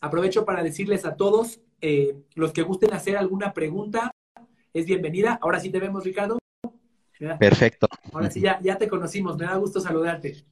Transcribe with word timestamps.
aprovecho 0.00 0.44
para 0.44 0.62
decirles 0.62 1.04
a 1.04 1.16
todos, 1.16 1.60
eh, 1.80 2.16
los 2.34 2.52
que 2.52 2.62
gusten 2.62 2.92
hacer 2.92 3.16
alguna 3.16 3.52
pregunta, 3.52 4.10
es 4.72 4.86
bienvenida. 4.86 5.38
Ahora 5.42 5.60
sí 5.60 5.70
te 5.70 5.80
vemos, 5.80 6.04
Ricardo. 6.04 6.38
Perfecto. 7.38 7.86
Ahora 8.12 8.30
sí, 8.30 8.40
ya, 8.40 8.58
ya 8.62 8.78
te 8.78 8.88
conocimos, 8.88 9.36
me 9.36 9.44
da 9.44 9.56
gusto 9.56 9.80
saludarte. 9.80 10.44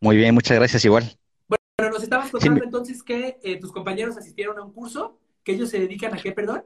Muy 0.00 0.16
bien, 0.16 0.34
muchas 0.34 0.56
gracias 0.56 0.84
igual. 0.84 1.16
Bueno, 1.48 1.94
nos 1.94 2.02
estabas 2.02 2.30
contando 2.30 2.62
entonces 2.62 3.02
que 3.02 3.38
eh, 3.42 3.58
tus 3.58 3.72
compañeros 3.72 4.16
asistieron 4.16 4.58
a 4.58 4.62
un 4.62 4.72
curso, 4.72 5.18
que 5.42 5.52
ellos 5.52 5.70
se 5.70 5.78
dedican 5.78 6.14
a 6.14 6.18
qué, 6.18 6.32
perdón. 6.32 6.64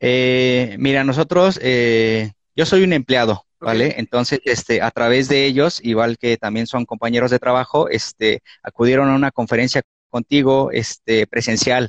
Eh, 0.00 0.76
mira, 0.78 1.04
nosotros, 1.04 1.60
eh, 1.62 2.32
yo 2.56 2.66
soy 2.66 2.82
un 2.82 2.92
empleado, 2.92 3.44
¿vale? 3.60 3.94
Entonces, 3.98 4.40
este, 4.44 4.82
a 4.82 4.90
través 4.90 5.28
de 5.28 5.46
ellos, 5.46 5.80
igual 5.84 6.18
que 6.18 6.36
también 6.36 6.66
son 6.66 6.84
compañeros 6.84 7.30
de 7.30 7.38
trabajo, 7.38 7.88
este, 7.88 8.42
acudieron 8.62 9.08
a 9.08 9.14
una 9.14 9.30
conferencia 9.30 9.82
contigo, 10.12 10.70
este, 10.70 11.26
presencial, 11.26 11.88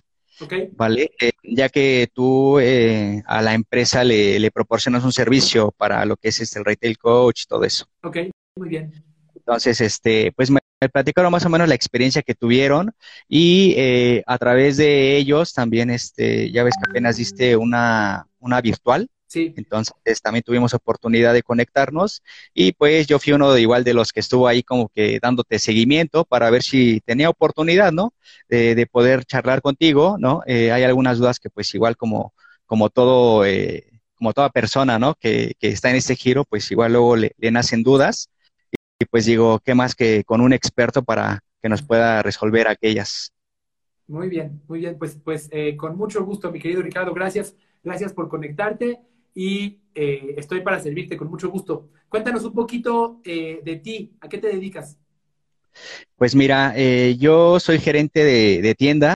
¿vale? 0.72 1.12
Eh, 1.20 1.34
ya 1.44 1.68
que 1.70 2.08
tú 2.14 2.58
eh, 2.60 3.22
a 3.28 3.42
la 3.42 3.54
empresa 3.54 4.04
le, 4.04 4.40
le, 4.40 4.50
proporcionas 4.50 5.04
un 5.04 5.12
servicio 5.12 5.72
para 5.78 6.06
lo 6.06 6.16
que 6.16 6.30
es 6.30 6.40
este, 6.40 6.60
el 6.60 6.66
retail 6.66 6.98
coach, 6.98 7.44
todo 7.48 7.66
eso. 7.66 7.86
Ok, 8.02 8.18
muy 8.56 8.70
bien. 8.70 9.13
Entonces, 9.46 9.82
este, 9.82 10.32
pues 10.36 10.50
me, 10.50 10.60
platicaron 10.92 11.32
más 11.32 11.46
o 11.46 11.50
menos 11.50 11.68
la 11.68 11.76
experiencia 11.76 12.22
que 12.22 12.36
tuvieron 12.36 12.94
y 13.28 13.74
eh, 13.78 14.24
a 14.26 14.38
través 14.38 14.78
de 14.78 15.18
ellos 15.18 15.54
también, 15.54 15.90
este, 15.90 16.52
ya 16.52 16.64
ves 16.64 16.76
que 16.76 16.90
apenas 16.90 17.18
diste 17.18 17.56
una, 17.56 18.28
una 18.40 18.62
virtual. 18.62 19.10
Sí. 19.28 19.54
Entonces 19.58 20.22
también 20.22 20.44
tuvimos 20.44 20.76
oportunidad 20.76 21.34
de 21.34 21.42
conectarnos 21.42 22.22
y 22.54 22.74
pues 22.74 23.08
yo 23.08 23.18
fui 23.18 23.34
uno 23.34 23.52
de 23.52 23.62
igual 23.62 23.84
de 23.84 23.96
los 23.96 24.12
que 24.14 24.20
estuvo 24.20 24.48
ahí 24.48 24.62
como 24.62 24.90
que 24.90 25.20
dándote 25.20 25.58
seguimiento 25.58 26.24
para 26.24 26.52
ver 26.52 26.62
si 26.62 27.02
tenía 27.02 27.30
oportunidad, 27.32 27.92
¿no? 27.92 28.14
De, 28.48 28.76
de 28.76 28.86
poder 28.86 29.26
charlar 29.26 29.62
contigo, 29.64 30.18
¿no? 30.20 30.44
Eh, 30.46 30.72
hay 30.72 30.84
algunas 30.84 31.18
dudas 31.18 31.40
que 31.40 31.50
pues 31.50 31.74
igual 31.74 31.98
como, 31.98 32.34
como 32.68 32.90
todo, 32.92 33.44
eh, 33.44 34.02
como 34.14 34.34
toda 34.34 34.50
persona, 34.50 35.00
¿no? 35.00 35.16
Que, 35.16 35.56
que, 35.60 35.70
está 35.70 35.90
en 35.90 35.96
este 35.96 36.16
giro, 36.16 36.46
pues 36.46 36.70
igual 36.70 36.94
luego 36.94 37.16
le, 37.16 37.34
le 37.40 37.52
nacen 37.52 37.82
dudas 37.82 38.30
y 39.04 39.06
pues 39.06 39.26
digo, 39.26 39.60
¿qué 39.60 39.76
más 39.76 39.96
que 39.96 40.24
con 40.24 40.42
un 40.42 40.54
experto 40.54 41.04
para 41.04 41.42
que 41.62 41.70
nos 41.70 41.82
pueda 41.82 42.24
resolver 42.24 42.68
aquellas? 42.68 43.32
Muy 44.08 44.30
bien, 44.30 44.62
muy 44.68 44.80
bien, 44.80 44.98
pues, 44.98 45.18
pues 45.24 45.50
eh, 45.52 45.76
con 45.78 45.98
mucho 45.98 46.24
gusto, 46.24 46.52
mi 46.52 46.60
querido 46.60 46.82
Ricardo, 46.82 47.14
gracias, 47.14 47.56
gracias 47.84 48.14
por 48.14 48.30
conectarte 48.30 49.00
y 49.36 49.82
eh, 49.94 50.36
estoy 50.38 50.62
para 50.62 50.80
servirte 50.80 51.18
con 51.18 51.30
mucho 51.30 51.50
gusto. 51.50 51.90
Cuéntanos 52.10 52.44
un 52.44 52.54
poquito 52.54 53.22
eh, 53.24 53.62
de 53.64 53.76
ti, 53.78 54.16
¿a 54.22 54.30
qué 54.30 54.38
te 54.38 54.48
dedicas? 54.48 54.98
Pues 56.16 56.36
mira, 56.36 56.76
yo 57.14 57.60
soy 57.60 57.80
gerente 57.80 58.24
de, 58.24 58.62
de 58.62 58.76
tienda, 58.76 59.16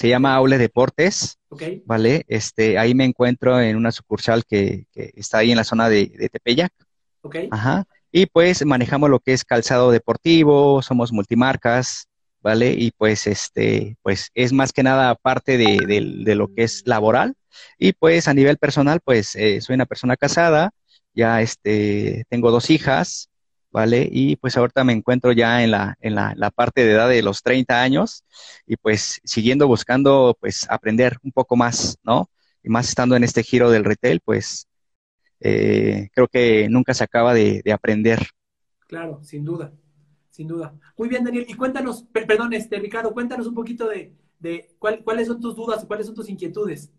se 0.00 0.08
llama 0.08 0.34
Aule 0.34 0.58
Deportes, 0.58 1.38
okay. 1.48 1.82
¿vale? 1.86 2.24
Este, 2.26 2.78
ahí 2.78 2.94
me 2.94 3.04
encuentro 3.04 3.60
en 3.60 3.76
una 3.76 3.92
sucursal 3.92 4.44
que, 4.44 4.86
que 4.92 5.12
está 5.14 5.38
ahí 5.38 5.52
en 5.52 5.58
la 5.58 5.64
zona 5.64 5.88
de, 5.88 6.06
de 6.06 6.28
Tepeyac. 6.28 6.72
Ok. 7.20 7.36
Ajá. 7.50 7.84
Y 8.12 8.26
pues 8.26 8.64
manejamos 8.64 9.10
lo 9.10 9.20
que 9.20 9.32
es 9.32 9.44
calzado 9.44 9.90
deportivo, 9.90 10.82
somos 10.82 11.12
multimarcas, 11.12 12.08
¿vale? 12.42 12.72
Y 12.72 12.90
pues 12.92 13.26
este, 13.26 13.96
pues 14.02 14.30
es 14.34 14.52
más 14.52 14.72
que 14.72 14.82
nada 14.82 15.14
parte 15.14 15.56
de, 15.56 15.78
de, 15.86 16.24
de 16.24 16.34
lo 16.34 16.48
que 16.52 16.64
es 16.64 16.82
laboral. 16.86 17.34
Y 17.78 17.92
pues 17.92 18.28
a 18.28 18.34
nivel 18.34 18.58
personal, 18.58 19.00
pues 19.04 19.36
eh, 19.36 19.60
soy 19.60 19.74
una 19.74 19.86
persona 19.86 20.16
casada, 20.16 20.70
ya 21.14 21.40
este, 21.42 22.24
tengo 22.28 22.50
dos 22.50 22.70
hijas, 22.70 23.30
¿vale? 23.70 24.08
Y 24.10 24.36
pues 24.36 24.56
ahorita 24.56 24.84
me 24.84 24.92
encuentro 24.92 25.32
ya 25.32 25.62
en 25.62 25.70
la, 25.70 25.96
en 26.00 26.14
la, 26.14 26.34
la, 26.36 26.50
parte 26.50 26.84
de 26.84 26.92
edad 26.92 27.08
de 27.08 27.22
los 27.22 27.42
30 27.42 27.82
años 27.82 28.24
y 28.66 28.76
pues 28.76 29.20
siguiendo 29.24 29.66
buscando 29.66 30.36
pues 30.40 30.66
aprender 30.70 31.18
un 31.22 31.32
poco 31.32 31.56
más, 31.56 31.98
¿no? 32.02 32.30
Y 32.62 32.68
más 32.68 32.88
estando 32.88 33.16
en 33.16 33.24
este 33.24 33.42
giro 33.42 33.70
del 33.70 33.84
retail, 33.84 34.20
pues 34.20 34.66
eh, 35.40 36.08
creo 36.12 36.28
que 36.28 36.68
nunca 36.68 36.94
se 36.94 37.04
acaba 37.04 37.34
de, 37.34 37.62
de, 37.64 37.72
aprender. 37.72 38.20
Claro, 38.86 39.22
sin 39.22 39.44
duda, 39.44 39.72
sin 40.30 40.46
duda. 40.48 40.74
Muy 40.96 41.08
bien, 41.08 41.24
Daniel, 41.24 41.46
y 41.48 41.54
cuéntanos, 41.54 42.04
perdón, 42.12 42.52
este, 42.52 42.78
Ricardo, 42.78 43.12
cuéntanos 43.12 43.46
un 43.46 43.54
poquito 43.54 43.88
de, 43.88 44.14
de 44.38 44.74
cuál, 44.78 45.02
cuáles 45.02 45.28
son 45.28 45.40
tus 45.40 45.56
dudas, 45.56 45.84
cuáles 45.84 46.06
son 46.06 46.14
tus 46.14 46.28
inquietudes. 46.28 46.92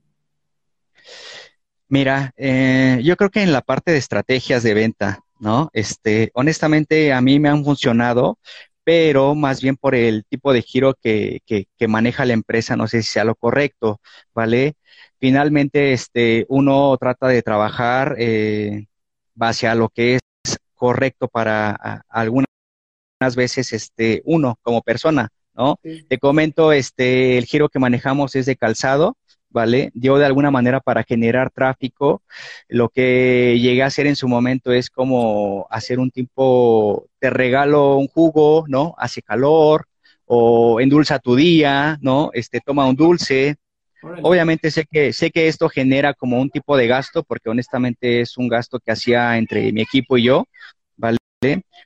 Mira, 1.87 2.33
eh, 2.37 3.01
yo 3.03 3.17
creo 3.17 3.29
que 3.29 3.43
en 3.43 3.51
la 3.51 3.61
parte 3.61 3.91
de 3.91 3.97
estrategias 3.97 4.63
de 4.63 4.73
venta, 4.73 5.19
¿no? 5.39 5.69
Este, 5.73 6.31
honestamente, 6.33 7.11
a 7.11 7.19
mí 7.19 7.37
me 7.37 7.49
han 7.49 7.65
funcionado, 7.65 8.39
pero 8.83 9.35
más 9.35 9.61
bien 9.61 9.77
por 9.77 9.95
el 9.95 10.25
tipo 10.25 10.53
de 10.53 10.61
giro 10.61 10.95
que, 11.01 11.41
que, 11.45 11.67
que 11.77 11.87
maneja 11.87 12.25
la 12.25 12.33
empresa, 12.33 12.75
no 12.75 12.87
sé 12.87 13.03
si 13.03 13.09
sea 13.09 13.23
lo 13.23 13.35
correcto, 13.35 14.01
¿vale? 14.33 14.75
Finalmente, 15.19 15.93
este, 15.93 16.45
uno 16.49 16.97
trata 16.97 17.27
de 17.27 17.43
trabajar 17.43 18.15
eh, 18.17 18.87
base 19.35 19.67
a 19.67 19.75
lo 19.75 19.89
que 19.89 20.15
es 20.15 20.21
correcto 20.73 21.27
para 21.27 21.69
a, 21.71 22.01
algunas 22.09 22.47
veces, 23.35 23.71
este, 23.73 24.21
uno 24.25 24.57
como 24.63 24.81
persona, 24.81 25.29
¿no? 25.53 25.77
Sí. 25.83 26.03
Te 26.09 26.17
comento, 26.17 26.71
este, 26.71 27.37
el 27.37 27.45
giro 27.45 27.69
que 27.69 27.79
manejamos 27.79 28.35
es 28.35 28.45
de 28.47 28.55
calzado, 28.55 29.15
¿vale? 29.51 29.91
Yo 29.93 30.17
de 30.17 30.25
alguna 30.25 30.51
manera 30.51 30.79
para 30.79 31.03
generar 31.03 31.51
tráfico, 31.51 32.21
lo 32.67 32.89
que 32.89 33.57
llegué 33.59 33.83
a 33.83 33.87
hacer 33.87 34.07
en 34.07 34.15
su 34.15 34.27
momento 34.27 34.71
es 34.71 34.89
como 34.89 35.67
hacer 35.69 35.99
un 35.99 36.11
tipo, 36.11 37.07
te 37.19 37.29
regalo 37.29 37.97
un 37.97 38.07
jugo, 38.07 38.65
¿no? 38.67 38.95
Hace 38.97 39.21
calor, 39.21 39.85
o 40.25 40.79
endulza 40.79 41.19
tu 41.19 41.35
día, 41.35 41.97
¿no? 42.01 42.29
Este, 42.33 42.61
toma 42.61 42.87
un 42.87 42.95
dulce. 42.95 43.55
Órale. 44.01 44.21
Obviamente 44.23 44.71
sé 44.71 44.85
que, 44.89 45.13
sé 45.13 45.29
que 45.29 45.47
esto 45.47 45.69
genera 45.69 46.13
como 46.13 46.39
un 46.39 46.49
tipo 46.49 46.77
de 46.77 46.87
gasto, 46.87 47.23
porque 47.23 47.49
honestamente 47.49 48.21
es 48.21 48.37
un 48.37 48.47
gasto 48.47 48.79
que 48.79 48.91
hacía 48.91 49.37
entre 49.37 49.71
mi 49.73 49.81
equipo 49.81 50.17
y 50.17 50.23
yo, 50.23 50.45
¿vale? 50.95 51.17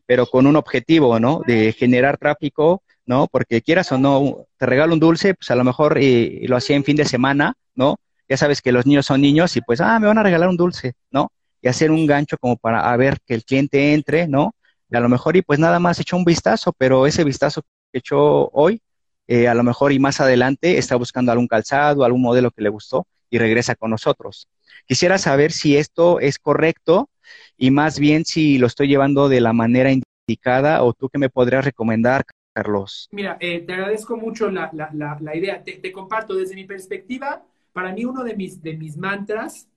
Pero 0.06 0.28
con 0.28 0.46
un 0.47 0.56
objetivo, 0.56 1.20
¿no? 1.20 1.42
De 1.46 1.74
generar 1.74 2.18
tráfico, 2.18 2.84
¿no? 3.06 3.28
Porque 3.28 3.62
quieras 3.62 3.92
o 3.92 3.98
no, 3.98 4.48
te 4.58 4.66
regalo 4.66 4.94
un 4.94 5.00
dulce, 5.00 5.34
pues 5.36 5.52
a 5.52 5.56
lo 5.56 5.64
mejor 5.64 5.98
eh, 6.00 6.42
lo 6.48 6.58
hacía 6.58 6.76
en 6.76 6.84
fin 6.84 6.96
de 6.96 7.06
semana, 7.06 7.56
¿no? 7.76 7.98
Ya 8.28 8.38
sabes 8.38 8.62
que 8.62 8.72
los 8.72 8.86
niños 8.86 9.06
son 9.06 9.22
niños 9.22 9.56
y 9.56 9.62
pues, 9.62 9.82
ah, 9.82 10.00
me 10.00 10.08
van 10.08 10.18
a 10.18 10.24
regalar 10.24 10.50
un 10.50 10.58
dulce, 10.58 10.94
¿no? 11.12 11.32
Y 11.62 11.68
hacer 11.68 11.92
un 11.92 12.06
gancho 12.08 12.38
como 12.38 12.58
para 12.58 12.92
a 12.92 12.98
ver 12.98 13.18
que 13.26 13.36
el 13.36 13.44
cliente 13.44 13.94
entre, 13.94 14.28
¿no? 14.28 14.56
Y 14.90 14.96
a 14.96 15.00
lo 15.00 15.10
mejor 15.10 15.36
y 15.36 15.42
pues 15.42 15.60
nada 15.60 15.80
más 15.80 16.00
echó 16.00 16.18
un 16.18 16.26
vistazo, 16.26 16.74
pero 16.78 17.08
ese 17.08 17.24
vistazo 17.24 17.62
que 17.92 18.00
echó 18.00 18.50
hoy, 18.50 18.82
eh, 19.28 19.48
a 19.48 19.54
lo 19.54 19.64
mejor 19.64 19.92
y 19.92 20.00
más 20.00 20.22
adelante 20.22 20.78
está 20.78 20.96
buscando 20.96 21.32
algún 21.32 21.48
calzado, 21.48 22.04
algún 22.04 22.22
modelo 22.22 22.52
que 22.52 22.62
le 22.62 22.70
gustó 22.70 23.08
y 23.30 23.38
regresa 23.38 23.76
con 23.76 23.92
nosotros. 23.92 24.48
Quisiera 24.88 25.18
saber 25.18 25.52
si 25.52 25.78
esto 25.78 26.20
es 26.20 26.38
correcto 26.40 27.10
y 27.58 27.72
más 27.72 28.00
bien 28.00 28.26
si 28.26 28.58
lo 28.58 28.68
estoy 28.68 28.88
llevando 28.88 29.30
de 29.30 29.42
la 29.42 29.54
manera 29.54 29.92
indicada 29.92 30.84
o 30.84 30.94
tú 30.94 31.10
que 31.10 31.18
me 31.18 31.30
podrías 31.30 31.66
recomendar, 31.66 32.26
Carlos. 32.56 33.10
Mira, 33.12 33.38
eh, 33.42 33.60
te 33.60 33.74
agradezco 33.74 34.16
mucho 34.16 34.50
la, 34.50 34.70
la, 34.72 35.18
la, 35.20 35.36
idea. 35.36 35.62
Te, 35.62 35.74
te, 35.74 35.92
comparto 35.92 36.34
desde 36.36 36.56
mi 36.56 36.64
perspectiva. 36.64 37.46
Para 37.74 37.92
mí 37.92 38.06
uno 38.06 38.24
de 38.24 38.34
mis, 38.34 38.62
de 38.62 38.78
mis 38.78 38.96
mantras, 38.96 39.68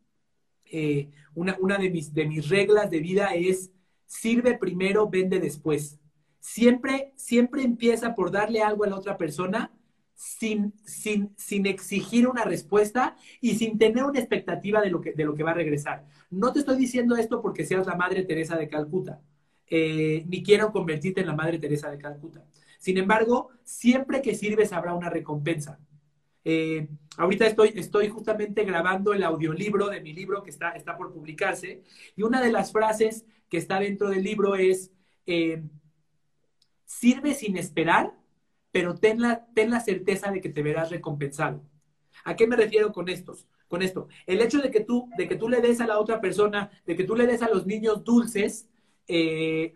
eh, 0.64 1.10
una, 1.34 1.56
una 1.58 1.76
de, 1.76 1.90
mis, 1.90 2.14
de 2.14 2.26
mis 2.26 2.48
reglas 2.48 2.88
de 2.88 3.00
vida 3.00 3.34
es 3.34 3.72
sirve 4.06 4.56
primero, 4.56 5.08
vende 5.08 5.40
después. 5.40 5.98
Siempre, 6.38 7.12
siempre 7.16 7.64
empieza 7.64 8.14
por 8.14 8.30
darle 8.30 8.62
algo 8.62 8.84
a 8.84 8.88
la 8.88 8.96
otra 8.96 9.16
persona 9.16 9.72
sin, 10.14 10.72
sin, 10.84 11.34
sin 11.36 11.66
exigir 11.66 12.28
una 12.28 12.44
respuesta 12.44 13.16
y 13.40 13.56
sin 13.56 13.76
tener 13.76 14.04
una 14.04 14.20
expectativa 14.20 14.80
de 14.80 14.90
lo, 14.90 15.00
que, 15.00 15.14
de 15.14 15.24
lo 15.24 15.34
que 15.34 15.42
va 15.42 15.50
a 15.50 15.54
regresar. 15.54 16.06
No 16.30 16.52
te 16.52 16.60
estoy 16.60 16.76
diciendo 16.76 17.16
esto 17.16 17.42
porque 17.42 17.66
seas 17.66 17.88
la 17.88 17.96
Madre 17.96 18.22
Teresa 18.22 18.56
de 18.56 18.68
Calcuta, 18.68 19.20
eh, 19.66 20.24
ni 20.28 20.44
quiero 20.44 20.70
convertirte 20.70 21.22
en 21.22 21.26
la 21.26 21.34
Madre 21.34 21.58
Teresa 21.58 21.90
de 21.90 21.98
Calcuta. 21.98 22.44
Sin 22.78 22.96
embargo, 22.96 23.50
siempre 23.64 24.22
que 24.22 24.34
sirves 24.34 24.72
habrá 24.72 24.94
una 24.94 25.10
recompensa. 25.10 25.78
Eh, 26.44 26.88
ahorita 27.16 27.46
estoy, 27.46 27.72
estoy 27.74 28.08
justamente 28.08 28.64
grabando 28.64 29.12
el 29.12 29.22
audiolibro 29.22 29.88
de 29.88 30.00
mi 30.00 30.12
libro 30.14 30.42
que 30.42 30.50
está, 30.50 30.70
está 30.70 30.96
por 30.96 31.12
publicarse 31.12 31.82
y 32.16 32.22
una 32.22 32.40
de 32.40 32.50
las 32.50 32.72
frases 32.72 33.26
que 33.50 33.58
está 33.58 33.80
dentro 33.80 34.08
del 34.08 34.22
libro 34.22 34.54
es, 34.54 34.92
eh, 35.26 35.62
sirve 36.86 37.34
sin 37.34 37.56
esperar, 37.58 38.14
pero 38.70 38.94
ten 38.94 39.20
la, 39.20 39.46
ten 39.54 39.70
la 39.70 39.80
certeza 39.80 40.30
de 40.30 40.40
que 40.40 40.48
te 40.48 40.62
verás 40.62 40.90
recompensado. 40.90 41.62
¿A 42.24 42.34
qué 42.34 42.46
me 42.46 42.56
refiero 42.56 42.92
con 42.92 43.08
estos? 43.08 43.46
Con 43.68 43.82
esto, 43.82 44.08
el 44.26 44.40
hecho 44.40 44.62
de 44.62 44.70
que 44.70 44.80
tú, 44.80 45.10
de 45.18 45.28
que 45.28 45.36
tú 45.36 45.50
le 45.50 45.60
des 45.60 45.82
a 45.82 45.86
la 45.86 45.98
otra 45.98 46.22
persona, 46.22 46.70
de 46.86 46.96
que 46.96 47.04
tú 47.04 47.14
le 47.14 47.26
des 47.26 47.42
a 47.42 47.50
los 47.50 47.66
niños 47.66 48.02
dulces, 48.02 48.66
eh, 49.06 49.74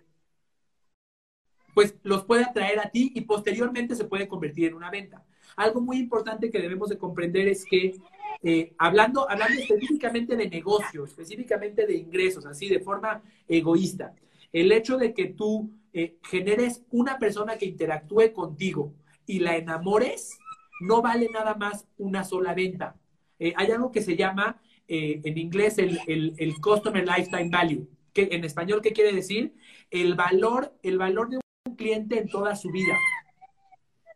pues 1.74 1.94
los 2.02 2.24
puede 2.24 2.44
atraer 2.44 2.80
a 2.80 2.90
ti 2.90 3.12
y 3.14 3.22
posteriormente 3.22 3.94
se 3.94 4.04
puede 4.04 4.28
convertir 4.28 4.68
en 4.68 4.74
una 4.74 4.90
venta. 4.90 5.24
Algo 5.56 5.80
muy 5.80 5.98
importante 5.98 6.50
que 6.50 6.60
debemos 6.60 6.88
de 6.88 6.98
comprender 6.98 7.48
es 7.48 7.64
que 7.64 7.96
eh, 8.42 8.74
hablando, 8.78 9.30
hablando 9.30 9.60
específicamente 9.60 10.36
de 10.36 10.48
negocio, 10.48 11.04
específicamente 11.04 11.86
de 11.86 11.94
ingresos, 11.94 12.44
así 12.46 12.68
de 12.68 12.80
forma 12.80 13.22
egoísta, 13.48 14.14
el 14.52 14.72
hecho 14.72 14.98
de 14.98 15.14
que 15.14 15.26
tú 15.26 15.70
eh, 15.92 16.16
generes 16.24 16.82
una 16.90 17.18
persona 17.18 17.56
que 17.56 17.66
interactúe 17.66 18.32
contigo 18.32 18.94
y 19.26 19.38
la 19.38 19.56
enamores, 19.56 20.38
no 20.80 21.02
vale 21.02 21.28
nada 21.32 21.54
más 21.54 21.86
una 21.98 22.24
sola 22.24 22.54
venta. 22.54 22.96
Eh, 23.38 23.52
hay 23.56 23.70
algo 23.70 23.92
que 23.92 24.02
se 24.02 24.16
llama 24.16 24.60
en 24.94 25.38
inglés 25.38 25.78
el, 25.78 25.98
el, 26.06 26.54
Customer 26.60 27.02
Lifetime 27.02 27.48
Value, 27.48 27.88
que 28.12 28.28
en 28.32 28.44
español, 28.44 28.82
¿qué 28.82 28.92
quiere 28.92 29.14
decir? 29.14 29.54
El 29.90 30.16
valor, 30.16 30.74
el 30.82 30.98
valor 30.98 31.30
de 31.30 31.41
un 31.64 31.76
cliente 31.76 32.18
en 32.18 32.28
toda 32.28 32.54
su 32.56 32.70
vida. 32.70 32.96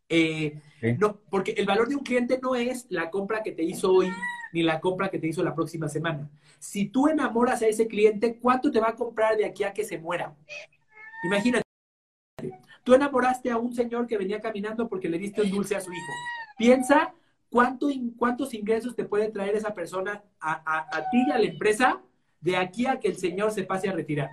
Eh, 0.09 0.61
no, 0.99 1.19
porque 1.31 1.53
el 1.53 1.67
valor 1.67 1.89
de 1.89 1.97
un 1.97 2.05
cliente 2.05 2.39
no 2.41 2.55
es 2.55 2.87
la 2.91 3.11
compra 3.11 3.43
que 3.43 3.53
te 3.53 3.63
hizo 3.63 3.93
hoy 3.93 4.09
ni 4.53 4.63
la 4.63 4.81
compra 4.81 5.11
que 5.11 5.19
te 5.19 5.27
hizo 5.27 5.43
la 5.43 5.55
próxima 5.55 5.89
semana. 5.89 6.31
Si 6.59 6.87
tú 6.87 7.09
enamoras 7.09 7.63
a 7.63 7.67
ese 7.67 7.89
cliente, 7.89 8.39
¿cuánto 8.39 8.71
te 8.71 8.81
va 8.81 8.91
a 8.91 8.95
comprar 8.95 9.37
de 9.37 9.45
aquí 9.45 9.65
a 9.65 9.73
que 9.73 9.85
se 9.85 9.99
muera? 9.99 10.35
Imagínate, 11.25 11.63
tú 12.85 12.95
enamoraste 12.95 13.51
a 13.51 13.59
un 13.59 13.75
señor 13.75 14.07
que 14.07 14.17
venía 14.17 14.41
caminando 14.41 14.89
porque 14.89 15.09
le 15.09 15.19
diste 15.19 15.43
un 15.43 15.51
dulce 15.51 15.77
a 15.77 15.81
su 15.81 15.93
hijo. 15.93 16.13
Piensa 16.57 17.13
cuánto, 17.51 17.89
cuántos 18.17 18.55
ingresos 18.55 18.95
te 18.95 19.05
puede 19.05 19.29
traer 19.31 19.57
esa 19.57 19.75
persona 19.75 20.23
a, 20.41 20.97
a 20.97 21.11
ti 21.11 21.25
y 21.27 21.31
a 21.33 21.39
la 21.39 21.47
empresa 21.47 22.01
de 22.41 22.57
aquí 22.57 22.87
a 22.87 23.01
que 23.01 23.09
el 23.09 23.17
señor 23.17 23.51
se 23.51 23.65
pase 23.65 23.89
a 23.89 23.93
retirar. 23.93 24.31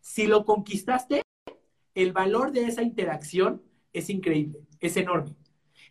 Si 0.00 0.26
lo 0.26 0.44
conquistaste, 0.44 1.22
el 1.94 2.12
valor 2.12 2.52
de 2.52 2.66
esa 2.66 2.82
interacción 2.82 3.62
es 3.92 4.10
increíble 4.10 4.60
es 4.80 4.96
enorme. 4.96 5.36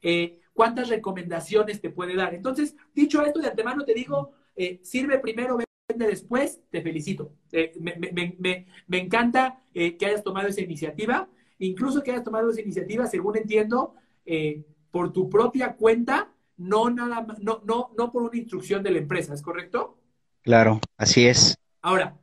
Eh, 0.01 0.39
¿Cuántas 0.53 0.89
recomendaciones 0.89 1.79
te 1.79 1.89
puede 1.89 2.15
dar? 2.15 2.33
Entonces, 2.33 2.75
dicho 2.93 3.23
esto 3.23 3.39
de 3.39 3.47
antemano, 3.47 3.85
te 3.85 3.93
digo, 3.93 4.33
eh, 4.55 4.79
sirve 4.83 5.19
primero, 5.19 5.57
vende 5.87 6.07
después, 6.07 6.59
te 6.69 6.81
felicito. 6.81 7.31
Eh, 7.51 7.73
me, 7.79 8.65
encanta 8.97 9.61
que 9.73 10.05
hayas 10.05 10.23
tomado 10.23 10.49
esa 10.49 10.61
iniciativa, 10.61 11.29
incluso 11.59 12.03
que 12.03 12.11
hayas 12.11 12.25
tomado 12.25 12.49
esa 12.49 12.61
iniciativa, 12.61 13.07
según 13.07 13.37
entiendo, 13.37 13.95
por 14.91 15.13
tu 15.13 15.29
propia 15.29 15.75
cuenta, 15.75 16.33
no, 16.57 16.89
nada, 16.89 17.25
no, 17.41 17.61
no, 17.63 17.91
no 17.97 18.11
por 18.11 18.23
una 18.23 18.37
instrucción 18.37 18.83
de 18.83 18.91
la 18.91 18.97
empresa, 18.97 19.33
¿es 19.33 19.41
correcto? 19.41 19.97
Claro, 20.41 20.81
así 20.97 21.25
es. 21.25 21.55
Ahora, 21.81 22.19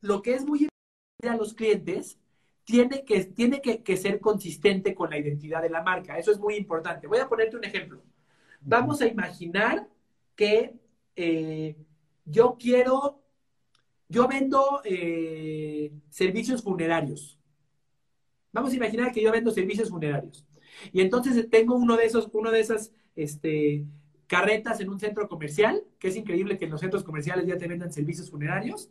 lo 0.00 0.22
que 0.22 0.34
es 0.34 0.44
muy 0.44 0.68
importante 0.68 1.28
a 1.28 1.36
los 1.36 1.54
clientes 1.54 2.19
tiene, 2.70 3.04
que, 3.04 3.24
tiene 3.24 3.60
que, 3.60 3.96
ser 3.96 4.20
consistente 4.20 4.94
con 4.94 5.10
la 5.10 5.18
identidad 5.18 5.60
de 5.60 5.70
la 5.70 5.82
marca. 5.82 6.16
Eso 6.18 6.30
es 6.30 6.38
muy 6.38 6.54
importante. 6.54 7.08
Voy 7.08 7.18
a 7.18 7.28
ponerte 7.28 7.56
un 7.56 7.64
ejemplo. 7.64 8.00
Vamos 8.60 9.00
a 9.02 9.08
imaginar 9.08 9.88
que 10.36 10.74
eh, 11.16 11.76
yo 12.24 12.56
quiero, 12.60 13.20
yo 14.08 14.28
vendo 14.28 14.82
eh, 14.84 15.90
servicios 16.10 16.62
funerarios. 16.62 17.38
Vamos 18.52 18.72
a 18.72 18.76
imaginar 18.76 19.12
que 19.12 19.22
yo 19.22 19.32
vendo 19.32 19.50
servicios 19.50 19.90
funerarios. 19.90 20.46
Y 20.92 21.00
entonces 21.00 21.50
tengo 21.50 21.74
uno 21.74 21.96
de 21.96 22.04
esos, 22.04 22.28
uno 22.32 22.52
de 22.52 22.60
esas 22.60 22.92
este, 23.16 23.84
carretas 24.28 24.78
en 24.80 24.90
un 24.90 25.00
centro 25.00 25.28
comercial, 25.28 25.82
que 25.98 26.08
es 26.08 26.16
increíble 26.16 26.56
que 26.56 26.66
en 26.66 26.70
los 26.70 26.80
centros 26.80 27.02
comerciales 27.02 27.46
ya 27.46 27.58
te 27.58 27.66
vendan 27.66 27.92
servicios 27.92 28.30
funerarios. 28.30 28.90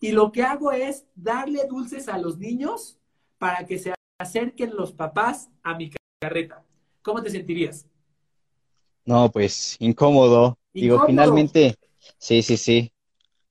Y 0.00 0.10
lo 0.10 0.32
que 0.32 0.42
hago 0.42 0.72
es 0.72 1.06
darle 1.14 1.60
dulces 1.68 2.08
a 2.08 2.18
los 2.18 2.38
niños 2.38 2.98
para 3.42 3.66
que 3.66 3.76
se 3.76 3.92
acerquen 4.20 4.76
los 4.76 4.92
papás 4.92 5.50
a 5.64 5.74
mi 5.74 5.90
carreta. 6.20 6.62
¿Cómo 7.02 7.20
te 7.20 7.28
sentirías? 7.28 7.88
No, 9.04 9.32
pues 9.32 9.74
incómodo. 9.80 10.56
Digo, 10.72 11.04
finalmente, 11.04 11.74
sí, 12.18 12.40
sí, 12.40 12.56
sí. 12.56 12.92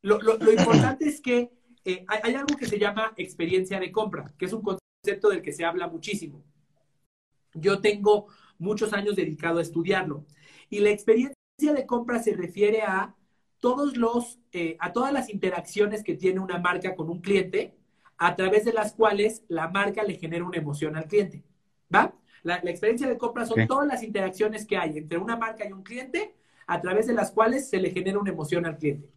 Lo, 0.02 0.18
importante 0.50 1.10
es 1.10 1.20
que 1.20 1.52
eh, 1.84 2.06
hay, 2.08 2.36
algo 2.36 2.56
que 2.56 2.68
se 2.68 2.80
llama 2.80 3.12
experiencia 3.18 3.82
de 3.82 3.92
compra, 3.92 4.34
que 4.38 4.46
es 4.46 4.54
un 4.54 4.62
concepto 4.62 5.28
del 5.28 5.42
que 5.42 5.52
se 5.52 5.66
habla 5.66 5.90
muchísimo. 5.90 6.42
Yo 7.54 7.82
tengo 7.82 8.28
muchos 8.60 8.94
años 8.94 9.18
dedicado 9.18 9.60
a 9.60 9.64
estudiarlo. 9.64 10.26
Y 10.70 10.80
la 10.80 10.92
experiencia 10.92 11.36
de 11.60 11.86
compra 11.86 12.24
se 12.24 12.34
refiere 12.34 12.84
a 12.84 13.14
todos 13.60 13.98
los, 13.98 14.40
eh, 14.54 14.78
a 14.80 14.94
todas 14.94 15.12
las 15.12 15.30
interacciones 15.30 16.02
que 16.02 16.16
tiene 16.16 16.40
una 16.40 16.60
marca 16.60 16.96
con 16.96 17.10
un 17.10 17.20
cliente 17.20 17.76
a 18.22 18.36
través 18.36 18.66
de 18.66 18.72
las 18.72 18.94
cuales 18.94 19.44
la 19.48 19.68
marca 19.68 20.04
le 20.04 20.14
genera 20.14 20.46
una 20.46 20.60
emoción 20.60 20.96
al 20.96 21.08
cliente. 21.08 21.44
¿Va? 21.94 22.14
La, 22.44 22.58
experiencia 22.58 23.08
de 23.08 23.18
compra 23.18 23.48
son 23.48 23.66
todas 23.66 23.88
las 23.88 24.04
interacciones 24.04 24.68
que 24.68 24.78
hay 24.78 25.00
entre 25.00 25.18
una 25.18 25.36
marca 25.38 25.68
y 25.68 25.72
un 25.72 25.82
cliente 25.82 26.36
a 26.68 26.80
través 26.80 27.08
de 27.08 27.14
las 27.14 27.32
cuales 27.32 27.68
se 27.68 27.80
le 27.80 27.90
genera 27.90 28.20
una 28.20 28.30
emoción 28.30 28.68
al 28.68 28.78
cliente. 28.78 29.10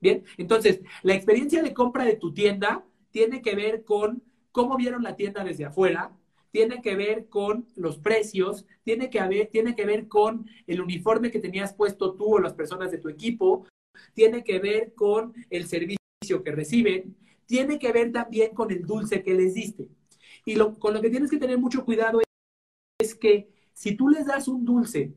Bien, 0.00 0.22
entonces, 0.36 0.80
la 1.02 1.14
experiencia 1.14 1.62
de 1.62 1.72
compra 1.72 2.04
de 2.04 2.16
tu 2.16 2.34
tienda 2.34 2.84
tiene 3.10 3.40
que 3.40 3.54
ver 3.54 3.84
con 3.84 4.22
cómo 4.52 4.76
vieron 4.76 5.02
la 5.02 5.16
tienda 5.16 5.42
desde 5.42 5.64
afuera, 5.64 6.12
tiene 6.50 6.82
que 6.82 6.94
ver 6.94 7.30
con 7.30 7.66
los 7.74 7.96
precios, 7.96 8.66
tiene 8.82 9.08
que, 9.08 9.18
haber, 9.18 9.46
tiene 9.46 9.74
que 9.74 9.86
ver 9.86 10.08
con 10.08 10.46
el 10.66 10.82
uniforme 10.82 11.30
que 11.30 11.40
tenías 11.40 11.72
puesto 11.72 12.14
tú 12.14 12.34
o 12.34 12.38
las 12.38 12.52
personas 12.52 12.90
de 12.90 12.98
tu 12.98 13.08
equipo, 13.08 13.66
tiene 14.12 14.44
que 14.44 14.58
ver 14.58 14.92
con 14.94 15.32
el 15.48 15.66
servicio 15.66 16.44
que 16.44 16.52
reciben, 16.52 17.16
tiene 17.46 17.78
que 17.78 17.92
ver 17.92 18.12
también 18.12 18.54
con 18.54 18.70
el 18.70 18.84
dulce 18.84 19.22
que 19.22 19.34
les 19.34 19.54
diste. 19.54 19.88
Y 20.44 20.56
lo, 20.56 20.78
con 20.78 20.94
lo 20.94 21.00
que 21.00 21.10
tienes 21.10 21.30
que 21.30 21.38
tener 21.38 21.58
mucho 21.58 21.84
cuidado 21.84 22.20
es, 23.00 23.14
que 23.14 23.48
si 23.72 23.94
tú 23.94 24.08
les 24.08 24.26
das 24.26 24.48
un 24.48 24.64
dulce 24.64 25.12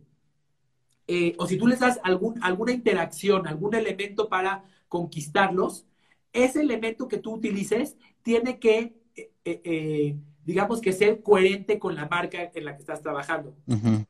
eh, 1.08 1.36
o 1.38 1.48
si 1.48 1.58
tú 1.58 1.68
les 1.68 1.80
das 1.80 2.00
algún, 2.04 2.42
alguna 2.44 2.72
interacción, 2.72 3.48
algún 3.48 3.74
elemento 3.74 4.30
para 4.30 4.64
conquistarlos, 4.88 5.86
ese 6.34 6.62
elemento 6.62 7.08
que 7.08 7.18
tú 7.18 7.34
utilices 7.34 7.98
tiene 8.22 8.60
que, 8.60 8.96
eh, 9.16 9.32
eh, 9.46 10.16
digamos 10.46 10.82
que 10.82 10.94
ser 10.94 11.24
coherente 11.24 11.80
con 11.80 11.96
la 11.96 12.08
marca 12.08 12.52
en 12.54 12.66
la 12.66 12.76
que 12.76 12.82
estás 12.82 13.02
trabajando. 13.02 13.56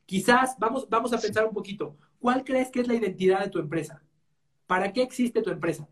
Quizás, 0.06 0.56
vamos, 0.60 0.90
vamos 0.90 1.14
a 1.14 1.20
pensar 1.20 1.46
un 1.46 1.54
poquito, 1.54 1.96
¿cuál 2.20 2.44
crees 2.44 2.70
que 2.70 2.82
es 2.82 2.88
la 2.88 2.96
identidad 2.96 3.44
de 3.44 3.50
tu 3.50 3.60
empresa? 3.60 4.04
¿Para 4.68 4.92
qué 4.92 5.02
existe 5.02 5.42
tu 5.42 5.52
empresa? 5.52 5.88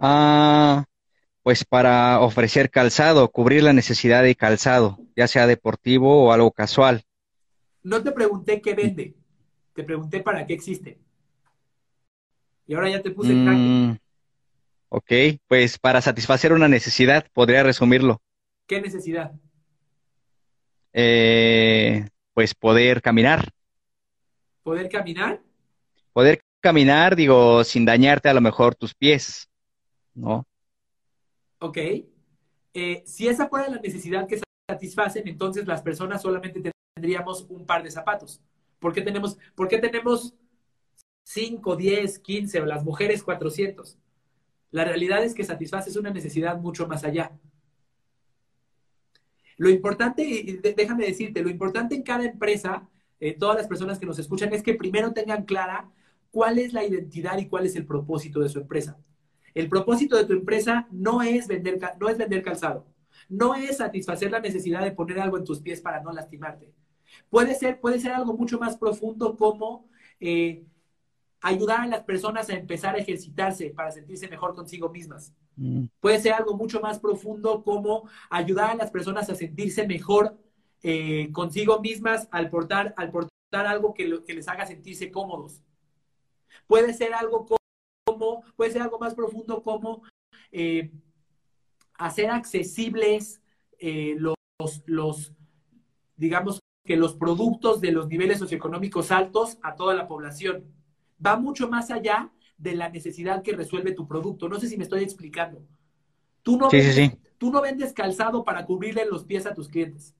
Ah, 0.00 0.84
pues 1.42 1.64
para 1.64 2.20
ofrecer 2.20 2.70
calzado, 2.70 3.28
cubrir 3.30 3.62
la 3.62 3.72
necesidad 3.72 4.22
de 4.22 4.34
calzado, 4.34 4.98
ya 5.16 5.26
sea 5.26 5.46
deportivo 5.46 6.24
o 6.24 6.32
algo 6.32 6.50
casual. 6.50 7.02
No 7.82 8.02
te 8.02 8.12
pregunté 8.12 8.60
qué 8.60 8.74
vende, 8.74 9.14
te 9.74 9.82
pregunté 9.82 10.20
para 10.20 10.46
qué 10.46 10.54
existe. 10.54 10.98
Y 12.66 12.74
ahora 12.74 12.90
ya 12.90 13.02
te 13.02 13.10
puse 13.10 13.34
mm, 13.34 13.96
Ok, 14.88 15.12
pues 15.48 15.78
para 15.78 16.00
satisfacer 16.00 16.52
una 16.52 16.68
necesidad, 16.68 17.26
podría 17.32 17.62
resumirlo. 17.62 18.20
¿Qué 18.66 18.80
necesidad? 18.80 19.32
Eh, 20.92 22.06
pues 22.34 22.54
poder 22.54 23.02
caminar. 23.02 23.48
¿Poder 24.62 24.88
caminar? 24.88 25.40
Poder 26.12 26.44
caminar, 26.60 27.16
digo, 27.16 27.64
sin 27.64 27.84
dañarte 27.84 28.28
a 28.28 28.34
lo 28.34 28.40
mejor 28.40 28.74
tus 28.74 28.94
pies. 28.94 29.48
¿No? 30.14 30.46
Ok. 31.58 31.78
Eh, 32.74 33.02
si 33.06 33.28
esa 33.28 33.48
fuera 33.48 33.68
la 33.68 33.80
necesidad 33.80 34.26
que 34.26 34.40
satisfacen, 34.68 35.28
entonces 35.28 35.66
las 35.66 35.82
personas 35.82 36.22
solamente 36.22 36.72
tendríamos 36.94 37.46
un 37.48 37.66
par 37.66 37.82
de 37.82 37.90
zapatos. 37.90 38.40
¿Por 38.78 38.92
qué 38.92 39.02
tenemos, 39.02 39.38
por 39.54 39.68
qué 39.68 39.78
tenemos 39.78 40.34
5, 41.24 41.76
10, 41.76 42.18
15 42.18 42.60
o 42.60 42.66
las 42.66 42.84
mujeres 42.84 43.22
400? 43.22 43.98
La 44.70 44.84
realidad 44.84 45.22
es 45.22 45.34
que 45.34 45.44
satisfaces 45.44 45.96
una 45.96 46.10
necesidad 46.10 46.58
mucho 46.58 46.88
más 46.88 47.04
allá. 47.04 47.38
Lo 49.58 49.68
importante, 49.68 50.24
y 50.24 50.56
déjame 50.56 51.06
decirte, 51.06 51.42
lo 51.42 51.50
importante 51.50 51.94
en 51.94 52.02
cada 52.02 52.24
empresa, 52.24 52.88
eh, 53.20 53.34
todas 53.34 53.56
las 53.56 53.68
personas 53.68 53.98
que 53.98 54.06
nos 54.06 54.18
escuchan, 54.18 54.52
es 54.52 54.62
que 54.62 54.74
primero 54.74 55.12
tengan 55.12 55.44
clara 55.44 55.90
cuál 56.30 56.58
es 56.58 56.72
la 56.72 56.84
identidad 56.84 57.38
y 57.38 57.46
cuál 57.46 57.66
es 57.66 57.76
el 57.76 57.86
propósito 57.86 58.40
de 58.40 58.48
su 58.48 58.58
empresa. 58.58 58.98
El 59.54 59.68
propósito 59.68 60.16
de 60.16 60.24
tu 60.24 60.32
empresa 60.32 60.86
no 60.90 61.22
es 61.22 61.46
vender, 61.46 61.78
no 62.00 62.08
es 62.08 62.18
vender 62.18 62.42
calzado, 62.42 62.86
no 63.28 63.54
es 63.54 63.78
satisfacer 63.78 64.30
la 64.30 64.40
necesidad 64.40 64.82
de 64.82 64.92
poner 64.92 65.20
algo 65.20 65.36
en 65.38 65.44
tus 65.44 65.60
pies 65.60 65.80
para 65.80 66.00
no 66.00 66.12
lastimarte. 66.12 66.72
Puede 67.28 67.54
ser, 67.54 67.80
puede 67.80 68.00
ser 68.00 68.12
algo 68.12 68.34
mucho 68.34 68.58
más 68.58 68.76
profundo 68.76 69.36
como 69.36 69.88
eh, 70.20 70.64
ayudar 71.40 71.80
a 71.80 71.86
las 71.86 72.04
personas 72.04 72.48
a 72.48 72.54
empezar 72.54 72.94
a 72.94 72.98
ejercitarse 72.98 73.70
para 73.70 73.90
sentirse 73.90 74.28
mejor 74.28 74.54
consigo 74.54 74.88
mismas. 74.88 75.34
Mm. 75.56 75.84
Puede 76.00 76.20
ser 76.20 76.32
algo 76.32 76.56
mucho 76.56 76.80
más 76.80 76.98
profundo 76.98 77.62
como 77.62 78.08
ayudar 78.30 78.70
a 78.70 78.74
las 78.74 78.90
personas 78.90 79.28
a 79.28 79.34
sentirse 79.34 79.86
mejor 79.86 80.38
eh, 80.82 81.30
consigo 81.32 81.80
mismas 81.80 82.28
al 82.30 82.48
portar, 82.48 82.94
al 82.96 83.10
portar 83.10 83.66
algo 83.66 83.92
que, 83.92 84.22
que 84.24 84.34
les 84.34 84.48
haga 84.48 84.66
sentirse 84.66 85.10
cómodos. 85.10 85.60
Puede 86.66 86.94
ser 86.94 87.12
algo 87.12 87.44
como 87.46 87.61
puede 88.56 88.70
ser 88.70 88.82
algo 88.82 88.98
más 88.98 89.14
profundo 89.14 89.62
como 89.62 90.02
eh, 90.50 90.90
hacer 91.94 92.30
accesibles 92.30 93.40
eh, 93.78 94.16
los, 94.18 94.36
los, 94.86 95.32
digamos 96.16 96.60
que 96.84 96.96
los 96.96 97.14
productos 97.14 97.80
de 97.80 97.92
los 97.92 98.08
niveles 98.08 98.38
socioeconómicos 98.38 99.10
altos 99.10 99.58
a 99.62 99.74
toda 99.74 99.94
la 99.94 100.06
población. 100.06 100.64
Va 101.24 101.36
mucho 101.36 101.68
más 101.68 101.90
allá 101.90 102.32
de 102.58 102.74
la 102.74 102.88
necesidad 102.88 103.42
que 103.42 103.52
resuelve 103.52 103.92
tu 103.92 104.06
producto. 104.06 104.48
No 104.48 104.58
sé 104.58 104.68
si 104.68 104.76
me 104.76 104.84
estoy 104.84 105.02
explicando. 105.02 105.62
Tú 106.42 106.56
no, 106.56 106.68
vendes, 106.68 107.18
Tú 107.38 107.50
no 107.50 107.60
vendes 107.60 107.92
calzado 107.92 108.44
para 108.44 108.64
cubrirle 108.66 109.04
los 109.06 109.24
pies 109.24 109.46
a 109.46 109.54
tus 109.54 109.68
clientes. 109.68 110.14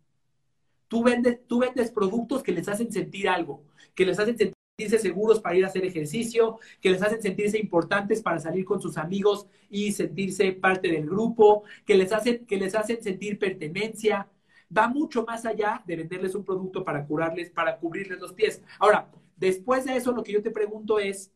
Tú 0.89 1.03
vendes, 1.03 1.41
tú 1.47 1.61
vendes 1.61 1.91
productos 1.91 2.43
que 2.43 2.53
les 2.53 2.69
hacen 2.69 2.93
sentir 2.93 3.29
algo, 3.29 3.65
que 3.95 4.05
les 4.05 4.19
hacen 4.19 4.37
sentirse 4.37 4.62
seguros 4.89 5.41
para 5.41 5.57
ir 5.57 5.65
a 5.65 5.69
hacer 5.69 5.85
ejercicio, 5.85 6.59
que 6.81 6.91
les 6.91 7.03
hacen 7.03 7.23
sentirse 7.23 7.59
importantes 7.59 8.23
para 8.23 8.39
salir 8.39 8.65
con 8.65 8.81
sus 8.81 8.97
amigos 8.97 9.47
y 9.71 9.93
sentirse 9.93 10.53
parte 10.53 10.89
del 10.89 11.07
grupo, 11.07 11.65
que 11.85 11.97
les 11.97 12.13
hacen, 12.13 12.47
que 12.47 12.57
les 12.57 12.75
hacen 12.75 13.03
sentir 13.03 13.39
pertenencia. 13.39 14.29
Va 14.77 14.89
mucho 14.89 15.25
más 15.25 15.45
allá 15.45 15.83
de 15.87 15.97
venderles 15.97 16.35
un 16.35 16.45
producto 16.45 16.85
para 16.85 17.07
curarles, 17.07 17.51
para 17.51 17.79
cubrirles 17.79 18.21
los 18.21 18.33
pies. 18.33 18.63
Ahora, 18.79 19.11
después 19.37 19.85
de 19.85 19.97
eso, 19.97 20.13
lo 20.13 20.23
que 20.23 20.33
yo 20.33 20.43
te 20.43 20.51
pregunto 20.51 20.99
es, 20.99 21.31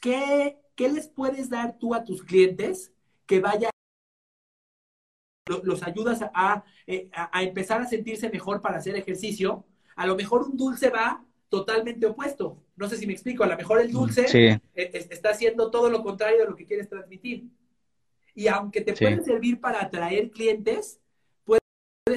¿qué, 0.00 0.58
qué 0.74 0.88
les 0.88 1.08
puedes 1.08 1.50
dar 1.50 1.78
tú 1.78 1.94
a 1.94 2.04
tus 2.04 2.22
clientes 2.22 2.92
que 3.26 3.40
vaya 3.40 3.70
los 5.62 5.82
ayudas 5.82 6.22
eh, 6.86 7.08
a, 7.12 7.38
a, 7.38 7.42
empezar 7.42 7.80
a 7.82 7.86
sentirse 7.86 8.30
mejor 8.30 8.60
para 8.60 8.78
hacer 8.78 8.96
ejercicio, 8.96 9.64
a 9.96 10.06
lo 10.06 10.16
mejor 10.16 10.42
un 10.42 10.56
dulce 10.56 10.90
va 10.90 11.24
totalmente 11.54 12.06
opuesto. 12.06 12.62
No 12.76 12.88
sé 12.88 12.96
si 12.96 13.06
me 13.06 13.12
explico, 13.12 13.44
a 13.44 13.46
lo 13.46 13.56
mejor 13.56 13.80
el 13.80 13.92
dulce 13.92 14.26
e, 14.32 14.60
está 14.74 15.30
haciendo 15.30 15.70
todo 15.70 15.88
lo 15.88 16.02
contrario 16.02 16.40
de 16.40 16.46
lo 16.46 16.56
que 16.56 16.66
quieres 16.66 16.88
transmitir. 16.88 17.44
Y 18.34 18.48
aunque 18.48 18.80
te 18.80 18.92
puede 18.92 19.22
servir 19.22 19.60
para 19.60 19.82
atraer 19.82 20.30
clientes, 20.30 21.00
puede, 21.44 21.60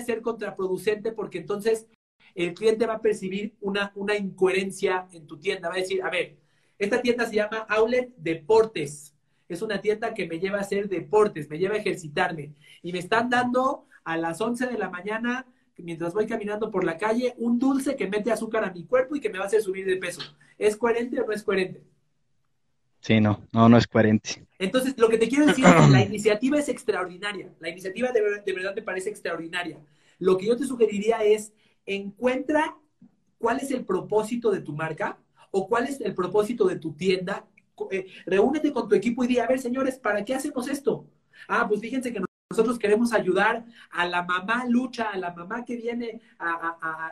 ser 0.06 0.22
contraproducente 0.22 1.12
porque 1.12 1.38
entonces 1.38 1.88
el 2.34 2.54
cliente 2.54 2.86
va 2.88 2.96
a 2.96 3.02
percibir 3.02 3.56
una, 3.62 3.92
una 3.96 4.16
incoherencia 4.16 5.08
en 5.12 5.28
tu 5.28 5.38
tienda. 5.38 5.70
Va 5.70 5.76
a 5.76 5.80
decir, 5.80 6.02
a 6.02 6.10
ver, 6.10 6.38
esta 6.80 7.02
tienda 7.02 7.26
se 7.26 7.36
llama 7.36 7.66
Outlet 7.70 8.14
Deportes 8.18 9.14
es 9.48 9.62
una 9.62 9.80
tienda 9.80 10.14
que 10.14 10.28
me 10.28 10.40
lleva 10.40 10.58
a 10.58 10.62
hacer 10.62 10.90
deportes, 10.90 11.50
me 11.50 11.58
lleva 11.58 11.76
a 11.76 11.80
ejercitarme. 11.80 12.54
Y 12.82 12.92
me 12.92 13.00
están 13.00 13.30
dando 13.30 13.86
a 14.04 14.18
las 14.18 14.42
11 14.42 14.68
de 14.68 14.78
la 14.78 14.90
mañana, 14.90 15.46
mientras 15.78 16.14
voy 16.14 16.26
caminando 16.26 16.72
por 16.72 16.84
la 16.84 16.98
calle, 16.98 17.34
un 17.38 17.60
dulce 17.60 17.96
que 17.96 18.08
mete 18.08 18.32
azúcar 18.32 18.64
a 18.64 18.72
mi 18.72 18.86
cuerpo 18.86 19.16
y 19.16 19.20
que 19.20 19.30
me 19.30 19.38
va 19.38 19.46
a 19.46 19.48
hacer 19.48 19.62
subir 19.62 19.86
de 19.86 19.98
peso. 19.98 20.22
¿Es 20.58 20.76
coherente 20.76 21.20
o 21.22 21.26
no 21.26 21.34
es 21.34 21.44
coherente? 21.44 21.82
Sí, 23.00 23.22
no, 23.22 23.42
no, 23.52 23.70
no 23.70 23.78
es 23.78 23.88
coherente. 23.88 24.46
Entonces, 24.60 24.96
lo 24.98 25.08
que 25.08 25.18
te 25.18 25.28
quiero 25.28 25.46
decir 25.46 25.66
es 25.66 25.74
que 25.74 25.92
la 25.92 26.02
iniciativa 26.06 26.58
es 26.58 26.68
extraordinaria. 26.70 27.54
La 27.60 27.70
iniciativa 27.70 28.12
de, 28.12 28.42
de 28.46 28.54
verdad 28.54 28.76
me 28.76 28.82
parece 28.82 29.10
extraordinaria. 29.10 29.78
Lo 30.20 30.38
que 30.38 30.48
yo 30.48 30.58
te 30.58 30.66
sugeriría 30.66 31.24
es, 31.24 31.54
encuentra 31.86 32.76
cuál 33.38 33.60
es 33.60 33.72
el 33.72 33.86
propósito 33.86 34.52
de 34.52 34.62
tu 34.62 34.74
marca 34.74 35.20
o 35.52 35.68
cuál 35.68 35.86
es 35.86 36.02
el 36.02 36.16
propósito 36.16 36.68
de 36.68 36.78
tu 36.78 36.94
tienda 36.94 37.46
eh, 37.92 38.08
reúnete 38.26 38.72
con 38.72 38.90
tu 38.90 38.96
equipo 38.96 39.24
y 39.24 39.28
di, 39.28 39.40
a 39.40 39.48
ver, 39.48 39.60
señores, 39.60 40.00
¿para 40.00 40.26
qué 40.26 40.34
hacemos 40.34 40.68
esto? 40.68 41.06
Ah, 41.48 41.68
pues 41.68 41.80
fíjense 41.80 42.12
que 42.12 42.20
nosotros 42.50 42.80
queremos 42.80 43.14
ayudar 43.14 43.66
a 43.90 44.08
la 44.08 44.24
mamá 44.24 44.66
lucha, 44.68 45.10
a 45.10 45.18
la 45.18 45.32
mamá 45.34 45.66
que 45.66 45.76
viene 45.76 46.22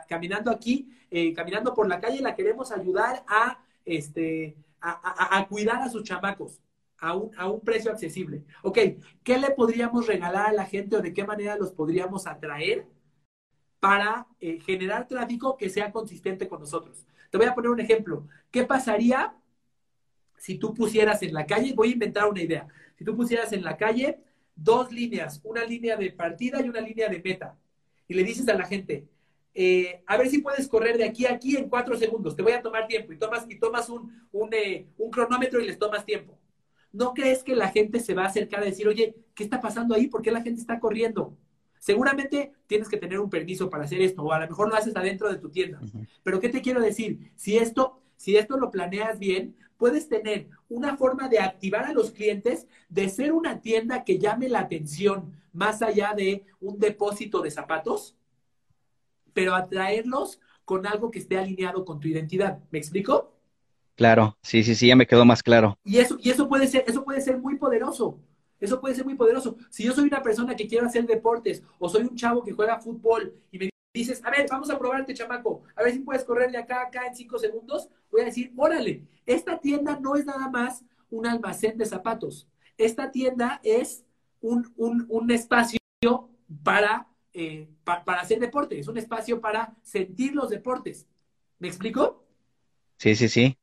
caminando 0.08 0.50
aquí, 0.50 0.90
eh, 1.10 1.34
caminando 1.34 1.74
por 1.74 1.88
la 1.88 2.00
calle, 2.00 2.20
la 2.20 2.34
queremos 2.34 2.72
ayudar 2.72 3.22
a, 3.28 3.58
este, 3.84 4.56
a, 4.80 5.46
cuidar 5.48 5.82
a 5.82 5.90
sus 5.90 6.04
chamacos 6.04 6.60
a 6.98 7.14
un, 7.14 7.30
a 7.36 7.50
un 7.50 7.60
precio 7.60 7.90
accesible. 7.90 8.44
Ok, 8.62 8.78
¿qué 9.22 9.38
le 9.38 9.50
podríamos 9.50 10.06
regalar 10.06 10.46
a 10.46 10.52
la 10.52 10.64
gente 10.64 10.96
o 10.96 11.02
de 11.02 11.12
qué 11.12 11.24
manera 11.24 11.56
los 11.56 11.72
podríamos 11.72 12.26
atraer 12.26 12.86
para 13.78 14.26
eh, 14.40 14.58
generar 14.60 15.06
tráfico 15.06 15.58
que 15.58 15.68
sea 15.68 15.92
consistente 15.92 16.48
con 16.48 16.60
nosotros? 16.60 17.06
Te 17.30 17.36
voy 17.36 17.46
a 17.46 17.54
poner 17.54 17.70
un 17.70 17.80
ejemplo. 17.80 18.26
¿Qué 18.50 18.64
pasaría 18.64 19.34
si 20.38 20.56
tú 20.58 20.72
pusieras 20.72 21.22
en 21.22 21.34
la 21.34 21.44
calle, 21.44 21.74
voy 21.74 21.90
a 21.90 21.92
inventar 21.92 22.26
una 22.26 22.40
idea, 22.40 22.66
si 22.96 23.04
tú 23.04 23.14
pusieras 23.14 23.52
en 23.52 23.62
la 23.62 23.76
calle 23.76 24.20
dos 24.56 24.90
líneas, 24.90 25.40
una 25.44 25.64
línea 25.64 25.96
de 25.96 26.10
partida 26.10 26.60
y 26.60 26.68
una 26.68 26.80
línea 26.80 27.08
de 27.08 27.22
meta, 27.22 27.56
y 28.08 28.14
le 28.14 28.24
dices 28.24 28.48
a 28.48 28.54
la 28.54 28.64
gente, 28.64 29.06
eh, 29.54 30.02
a 30.06 30.16
ver 30.16 30.28
si 30.28 30.38
puedes 30.38 30.66
correr 30.66 30.98
de 30.98 31.04
aquí 31.04 31.26
a 31.26 31.32
aquí 31.32 31.56
en 31.56 31.68
cuatro 31.68 31.96
segundos, 31.96 32.34
te 32.34 32.42
voy 32.42 32.52
a 32.52 32.62
tomar 32.62 32.86
tiempo, 32.88 33.12
y 33.12 33.18
tomas, 33.18 33.44
y 33.48 33.58
tomas 33.58 33.88
un, 33.88 34.10
un, 34.32 34.52
eh, 34.52 34.86
un 34.98 35.10
cronómetro 35.10 35.60
y 35.60 35.66
les 35.66 35.78
tomas 35.78 36.04
tiempo. 36.04 36.38
¿No 36.92 37.12
crees 37.12 37.42
que 37.42 37.54
la 37.54 37.68
gente 37.68 38.00
se 38.00 38.14
va 38.14 38.24
a 38.24 38.28
acercar 38.28 38.62
a 38.62 38.64
decir, 38.64 38.88
oye, 38.88 39.14
¿qué 39.34 39.44
está 39.44 39.60
pasando 39.60 39.94
ahí? 39.94 40.08
¿Por 40.08 40.22
qué 40.22 40.30
la 40.30 40.42
gente 40.42 40.60
está 40.60 40.80
corriendo? 40.80 41.36
Seguramente 41.78 42.52
tienes 42.66 42.88
que 42.88 42.96
tener 42.96 43.20
un 43.20 43.28
permiso 43.28 43.68
para 43.68 43.84
hacer 43.84 44.00
esto, 44.00 44.22
o 44.22 44.32
a 44.32 44.40
lo 44.40 44.48
mejor 44.48 44.68
lo 44.68 44.74
haces 44.74 44.96
adentro 44.96 45.30
de 45.30 45.38
tu 45.38 45.50
tienda. 45.50 45.78
Pero 46.22 46.40
¿qué 46.40 46.48
te 46.48 46.62
quiero 46.62 46.80
decir? 46.80 47.32
Si 47.36 47.58
esto, 47.58 48.00
si 48.16 48.36
esto 48.36 48.56
lo 48.56 48.70
planeas 48.70 49.18
bien, 49.18 49.56
puedes 49.76 50.08
tener 50.08 50.48
una 50.68 50.96
forma 50.96 51.28
de 51.28 51.38
activar 51.38 51.84
a 51.84 51.92
los 51.92 52.10
clientes, 52.10 52.66
de 52.88 53.08
ser 53.08 53.32
una 53.32 53.60
tienda 53.60 54.04
que 54.04 54.18
llame 54.18 54.48
la 54.48 54.60
atención 54.60 55.32
más 55.52 55.82
allá 55.82 56.14
de 56.14 56.44
un 56.60 56.78
depósito 56.78 57.40
de 57.40 57.50
zapatos, 57.50 58.16
pero 59.32 59.54
atraerlos 59.54 60.40
con 60.64 60.86
algo 60.86 61.10
que 61.10 61.18
esté 61.18 61.38
alineado 61.38 61.84
con 61.84 62.00
tu 62.00 62.08
identidad. 62.08 62.58
¿Me 62.70 62.78
explico? 62.78 63.32
Claro, 63.94 64.36
sí, 64.42 64.62
sí, 64.62 64.74
sí, 64.74 64.88
ya 64.88 64.96
me 64.96 65.06
quedó 65.06 65.24
más 65.24 65.42
claro. 65.42 65.78
Y 65.84 65.98
eso, 65.98 66.18
y 66.20 66.30
eso 66.30 66.48
puede 66.48 66.66
ser, 66.66 66.84
eso 66.86 67.04
puede 67.04 67.20
ser 67.20 67.38
muy 67.38 67.56
poderoso. 67.56 68.18
Eso 68.58 68.80
puede 68.80 68.94
ser 68.94 69.04
muy 69.04 69.14
poderoso. 69.14 69.56
Si 69.70 69.84
yo 69.84 69.92
soy 69.92 70.04
una 70.04 70.22
persona 70.22 70.56
que 70.56 70.66
quiero 70.66 70.86
hacer 70.86 71.06
deportes 71.06 71.62
o 71.78 71.88
soy 71.88 72.02
un 72.02 72.16
chavo 72.16 72.42
que 72.42 72.52
juega 72.52 72.80
fútbol 72.80 73.34
y 73.50 73.58
me 73.58 73.70
dices, 73.98 74.22
a 74.24 74.30
ver, 74.30 74.46
vamos 74.50 74.70
a 74.70 74.78
probarte, 74.78 75.14
chamaco, 75.14 75.62
a 75.74 75.82
ver 75.82 75.92
si 75.92 76.00
puedes 76.00 76.24
correr 76.24 76.50
de 76.50 76.58
acá 76.58 76.82
acá 76.82 77.06
en 77.06 77.14
cinco 77.14 77.38
segundos, 77.38 77.88
voy 78.10 78.22
a 78.22 78.26
decir, 78.26 78.52
órale, 78.56 79.02
esta 79.24 79.58
tienda 79.58 79.98
no 80.00 80.16
es 80.16 80.24
nada 80.24 80.48
más 80.48 80.84
un 81.10 81.26
almacén 81.26 81.78
de 81.78 81.86
zapatos. 81.86 82.48
Esta 82.76 83.10
tienda 83.10 83.60
es 83.62 84.04
un, 84.40 85.30
espacio 85.30 85.78
para, 86.62 87.08
eh, 87.32 87.68
para 87.84 88.20
hacer 88.20 88.38
deporte, 88.38 88.78
es 88.78 88.88
un 88.88 88.98
espacio 88.98 89.40
para 89.40 89.74
sentir 89.82 90.34
los 90.34 90.50
deportes. 90.50 91.06
¿Me 91.58 91.68
explico? 91.68 92.24
Sí, 92.98 93.14
sí, 93.14 93.28
sí. 93.28 93.56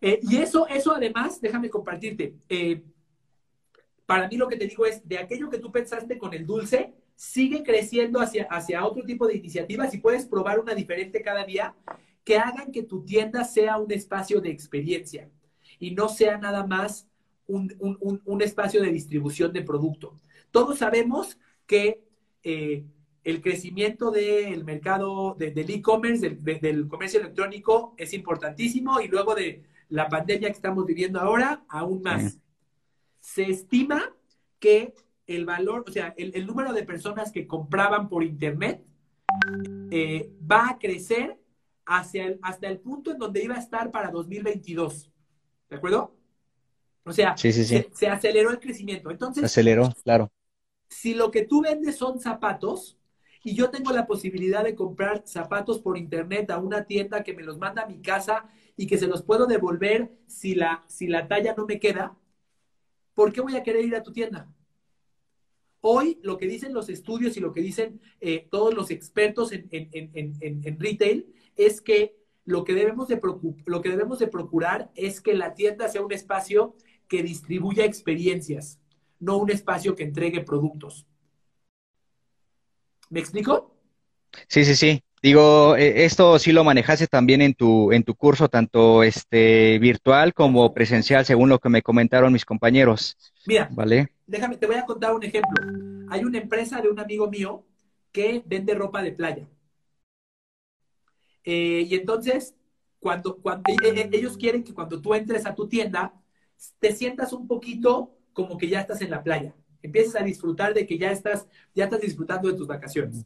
Eh, 0.00 0.20
y 0.22 0.36
eso, 0.38 0.66
eso 0.68 0.94
además, 0.94 1.40
déjame 1.40 1.70
compartirte. 1.70 2.34
Eh, 2.48 2.82
para 4.04 4.28
mí 4.28 4.36
lo 4.36 4.48
que 4.48 4.56
te 4.56 4.66
digo 4.66 4.86
es, 4.86 5.06
de 5.06 5.18
aquello 5.18 5.50
que 5.50 5.58
tú 5.58 5.70
pensaste 5.72 6.18
con 6.18 6.34
el 6.34 6.46
dulce, 6.46 6.94
sigue 7.16 7.64
creciendo 7.64 8.20
hacia, 8.20 8.44
hacia 8.44 8.84
otro 8.84 9.02
tipo 9.02 9.26
de 9.26 9.36
iniciativas 9.36 9.92
y 9.94 9.98
puedes 9.98 10.26
probar 10.26 10.60
una 10.60 10.74
diferente 10.74 11.22
cada 11.22 11.44
día 11.44 11.74
que 12.22 12.36
hagan 12.36 12.70
que 12.70 12.82
tu 12.82 13.04
tienda 13.04 13.42
sea 13.44 13.78
un 13.78 13.90
espacio 13.90 14.40
de 14.40 14.50
experiencia 14.50 15.30
y 15.78 15.92
no 15.92 16.08
sea 16.08 16.36
nada 16.38 16.66
más 16.66 17.08
un, 17.46 18.42
espacio 18.42 18.82
de 18.82 18.90
distribución 18.90 19.52
de 19.52 19.62
producto. 19.62 20.16
Todos 20.50 20.78
sabemos 20.78 21.38
que 21.66 22.02
eh, 22.42 22.84
el 23.24 23.40
crecimiento 23.40 24.10
del 24.10 24.64
mercado 24.64 25.34
del 25.38 25.70
e-commerce, 25.70 26.38
del, 26.40 26.88
comercio 26.88 27.20
electrónico 27.20 27.94
es 27.96 28.12
importantísimo 28.12 29.00
y 29.00 29.08
luego 29.08 29.34
de 29.34 29.64
la 29.88 30.08
pandemia 30.08 30.48
que 30.48 30.56
estamos 30.56 30.84
viviendo 30.84 31.20
ahora, 31.20 31.64
aún 31.68 32.02
más. 32.02 32.38
Se 33.20 33.44
estima 33.44 34.12
que 34.58 34.94
el 35.26 35.44
valor, 35.44 35.84
o 35.86 35.90
sea, 35.90 36.14
el, 36.16 36.46
número 36.46 36.72
de 36.72 36.84
personas 36.84 37.32
que 37.32 37.46
compraban 37.46 38.08
por 38.08 38.22
Internet 38.22 38.84
eh, 39.90 40.30
va 40.50 40.70
a 40.70 40.78
crecer 40.78 41.38
hacia 41.84 42.26
el, 42.26 42.38
hasta 42.42 42.68
el 42.68 42.78
punto 42.78 43.12
en 43.12 43.18
donde 43.18 43.42
iba 43.42 43.56
a 43.56 43.60
estar 43.60 43.90
para 43.90 44.10
2022. 44.10 45.10
¿De 45.68 45.76
acuerdo? 45.76 46.16
O 47.04 47.12
sea, 47.12 47.36
Se, 47.36 48.08
aceleró 48.08 48.50
el 48.50 48.58
crecimiento. 48.58 49.10
Entonces, 49.10 49.44
aceleró, 49.44 49.92
claro. 50.02 50.30
Si 50.88 51.14
lo 51.14 51.30
que 51.30 51.42
tú 51.42 51.62
vendes 51.62 51.96
son 51.96 52.20
zapatos 52.20 52.98
y 53.42 53.54
yo 53.54 53.70
tengo 53.70 53.92
la 53.92 54.06
posibilidad 54.06 54.64
de 54.64 54.74
comprar 54.74 55.22
zapatos 55.24 55.80
por 55.80 55.96
internet 55.96 56.50
a 56.50 56.58
una 56.58 56.84
tienda 56.84 57.22
que 57.22 57.32
me 57.32 57.44
los 57.44 57.58
manda 57.58 57.82
a 57.82 57.86
mi 57.86 58.00
casa 58.00 58.48
y 58.76 58.86
que 58.86 58.98
se 58.98 59.06
los 59.06 59.22
puedo 59.22 59.46
devolver 59.46 60.12
si 60.26 60.54
la, 60.54 60.84
si 60.88 61.06
la 61.06 61.28
talla 61.28 61.54
no 61.56 61.64
me 61.64 61.78
queda, 61.78 62.16
¿por 63.14 63.32
qué 63.32 63.40
voy 63.40 63.56
a 63.56 63.62
querer 63.62 63.84
ir 63.84 63.94
a 63.94 64.02
tu 64.02 64.12
tienda? 64.12 64.48
Hoy 65.88 66.18
lo 66.24 66.36
que 66.36 66.48
dicen 66.48 66.74
los 66.74 66.88
estudios 66.88 67.36
y 67.36 67.40
lo 67.40 67.52
que 67.52 67.60
dicen 67.60 68.00
eh, 68.20 68.48
todos 68.50 68.74
los 68.74 68.90
expertos 68.90 69.52
en, 69.52 70.80
retail 70.80 71.32
es 71.54 71.80
que 71.80 72.16
lo 72.44 72.64
que, 72.64 72.74
debemos 72.74 73.06
de 73.06 73.20
lo 73.66 73.82
que 73.82 73.90
debemos 73.90 74.18
de 74.18 74.26
procurar 74.26 74.90
es 74.96 75.20
que 75.20 75.34
la 75.34 75.54
tienda 75.54 75.86
sea 75.88 76.02
un 76.02 76.10
espacio 76.12 76.74
que 77.06 77.22
distribuya 77.22 77.84
experiencias, 77.84 78.80
no 79.20 79.36
un 79.36 79.48
espacio 79.48 79.94
que 79.94 80.02
entregue 80.02 80.40
productos. 80.40 81.06
¿Me 83.08 83.20
explico? 83.20 83.76
Sí, 84.48 84.64
sí, 84.64 84.74
sí. 84.74 85.04
Digo, 85.22 85.76
eh, 85.76 86.04
esto 86.04 86.40
sí 86.40 86.50
lo 86.50 86.64
manejaste 86.64 87.06
también 87.06 87.42
en 87.42 87.54
tu, 87.54 87.92
en 87.92 88.02
tu 88.02 88.16
curso, 88.16 88.48
tanto 88.48 89.04
este 89.04 89.78
virtual 89.78 90.34
como 90.34 90.74
presencial, 90.74 91.24
según 91.24 91.48
lo 91.48 91.60
que 91.60 91.68
me 91.68 91.82
comentaron 91.82 92.32
mis 92.32 92.44
compañeros. 92.44 93.16
Mira, 93.46 93.68
¿vale? 93.70 94.15
Déjame, 94.26 94.56
te 94.56 94.66
voy 94.66 94.76
a 94.76 94.86
contar 94.86 95.14
un 95.14 95.22
ejemplo. 95.22 95.62
Hay 96.10 96.24
una 96.24 96.38
empresa 96.38 96.80
de 96.80 96.88
un 96.88 96.98
amigo 96.98 97.28
mío 97.28 97.64
que 98.12 98.42
vende 98.46 98.74
ropa 98.74 99.02
de 99.02 99.12
playa. 99.12 99.48
Eh, 101.44 101.86
y 101.88 101.94
entonces, 101.94 102.56
cuando, 102.98 103.36
cuando 103.36 103.62
e, 103.82 103.88
e, 103.88 104.10
ellos 104.12 104.36
quieren 104.36 104.64
que 104.64 104.74
cuando 104.74 105.00
tú 105.00 105.14
entres 105.14 105.46
a 105.46 105.54
tu 105.54 105.68
tienda, 105.68 106.12
te 106.78 106.92
sientas 106.92 107.32
un 107.32 107.46
poquito 107.46 108.16
como 108.32 108.58
que 108.58 108.68
ya 108.68 108.80
estás 108.80 109.00
en 109.02 109.10
la 109.10 109.22
playa. 109.22 109.54
Empieces 109.82 110.16
a 110.16 110.24
disfrutar 110.24 110.74
de 110.74 110.86
que 110.86 110.98
ya 110.98 111.10
estás, 111.12 111.46
ya 111.74 111.84
estás 111.84 112.00
disfrutando 112.00 112.48
de 112.48 112.56
tus 112.56 112.66
vacaciones. 112.66 113.24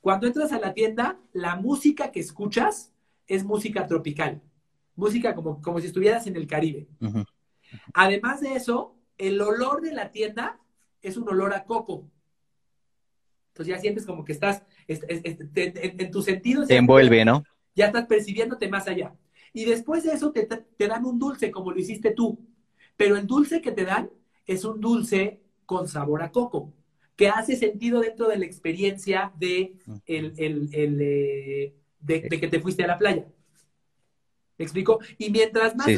Cuando 0.00 0.26
entras 0.26 0.52
a 0.52 0.58
la 0.58 0.74
tienda, 0.74 1.20
la 1.32 1.54
música 1.54 2.10
que 2.10 2.20
escuchas 2.20 2.92
es 3.28 3.44
música 3.44 3.86
tropical, 3.86 4.42
música 4.96 5.34
como, 5.34 5.62
como 5.62 5.80
si 5.80 5.86
estuvieras 5.86 6.26
en 6.26 6.34
el 6.34 6.48
Caribe. 6.48 6.88
Además 7.94 8.40
de 8.40 8.54
eso, 8.54 8.96
el 9.22 9.40
olor 9.40 9.80
de 9.80 9.92
la 9.92 10.10
tienda 10.10 10.60
es 11.00 11.16
un 11.16 11.28
olor 11.28 11.54
a 11.54 11.64
coco. 11.64 12.10
Entonces 13.48 13.74
ya 13.74 13.80
sientes 13.80 14.04
como 14.04 14.24
que 14.24 14.32
estás, 14.32 14.62
en, 14.88 16.10
tus 16.10 16.24
sentidos. 16.24 16.66
Te 16.68 16.76
envuelve, 16.76 17.24
¿no? 17.24 17.44
Ya 17.74 17.86
estás 17.86 18.06
percibiéndote 18.06 18.68
más 18.68 18.88
allá. 18.88 19.14
Y 19.52 19.64
después 19.64 20.02
de 20.04 20.12
eso 20.12 20.32
te, 20.32 20.46
te 20.46 20.88
dan 20.88 21.04
un 21.04 21.18
dulce 21.18 21.50
como 21.50 21.70
lo 21.70 21.78
hiciste 21.78 22.10
tú. 22.10 22.38
Pero 22.96 23.16
el 23.16 23.26
dulce 23.26 23.60
que 23.60 23.72
te 23.72 23.84
dan 23.84 24.10
es 24.46 24.64
un 24.64 24.80
dulce 24.80 25.40
con 25.66 25.86
sabor 25.86 26.22
a 26.22 26.32
coco, 26.32 26.72
que 27.14 27.28
hace 27.28 27.56
sentido 27.56 28.00
dentro 28.00 28.28
de 28.28 28.38
la 28.38 28.44
experiencia 28.44 29.32
de, 29.38 29.76
el, 30.06 30.34
eh, 30.72 31.74
de, 32.00 32.22
que 32.28 32.48
te 32.48 32.60
fuiste 32.60 32.82
a 32.82 32.88
la 32.88 32.98
playa. 32.98 33.26
¿Me 34.58 34.64
explico? 34.64 34.98
Y 35.18 35.30
mientras 35.30 35.76
más, 35.76 35.88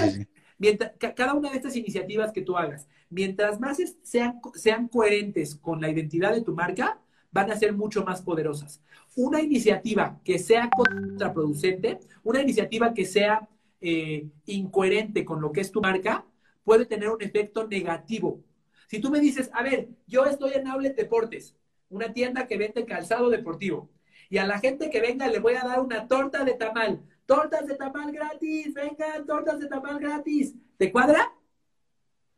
cada 1.16 1.34
una 1.34 1.50
de 1.50 1.56
estas 1.56 1.76
iniciativas 1.76 2.32
que 2.32 2.42
tú 2.42 2.56
hagas, 2.56 2.88
mientras 3.11 3.61
más 3.61 3.78
sean, 4.02 4.40
sean 4.54 4.88
coherentes 4.88 5.56
con 5.56 5.80
la 5.80 5.90
identidad 5.90 6.32
de 6.32 6.42
tu 6.42 6.54
marca, 6.54 7.00
van 7.32 7.50
a 7.50 7.56
ser 7.56 7.73
mucho 7.73 8.04
más 8.04 8.23
poderosas. 8.23 8.80
Una 9.16 9.42
iniciativa 9.42 10.20
que 10.25 10.38
sea 10.38 10.70
contraproducente, 10.70 11.99
una 12.23 12.40
iniciativa 12.40 12.94
que 12.94 13.04
sea 13.04 13.49
eh, 13.80 14.28
incoherente 14.46 15.25
con 15.25 15.40
lo 15.40 15.50
que 15.52 15.61
es 15.61 15.73
tu 15.73 15.80
marca, 15.80 16.25
puede 16.62 16.87
tener 16.87 17.11
un 17.11 17.20
efecto 17.20 17.66
negativo. 17.66 18.40
Si 18.88 19.00
tú 19.00 19.11
me 19.11 19.20
dices, 19.20 19.50
a 19.52 19.62
ver, 19.62 19.88
yo 20.06 20.25
estoy 20.26 20.52
en 20.54 20.68
Outlet 20.68 20.96
Deportes, 20.96 21.56
una 21.88 22.12
tienda 22.12 22.46
que 22.46 22.56
vende 22.56 22.84
calzado 22.84 23.28
deportivo, 23.30 23.90
y 24.30 24.38
a 24.38 24.46
la 24.46 24.58
gente 24.58 24.90
que 24.90 25.00
venga 25.00 25.28
le 25.28 25.38
voy 25.38 25.54
a 25.54 25.64
dar 25.64 25.80
una 25.80 26.08
torta 26.08 26.44
de 26.44 26.54
tamal. 26.54 27.02
Tortas 27.26 27.66
de 27.66 27.74
tamal 27.76 28.12
gratis, 28.12 28.74
vengan, 28.74 29.26
tortas 29.26 29.58
de 29.58 29.66
tamal 29.66 29.98
gratis. 29.98 30.54
¿Te 30.76 30.92
cuadra? 30.92 31.32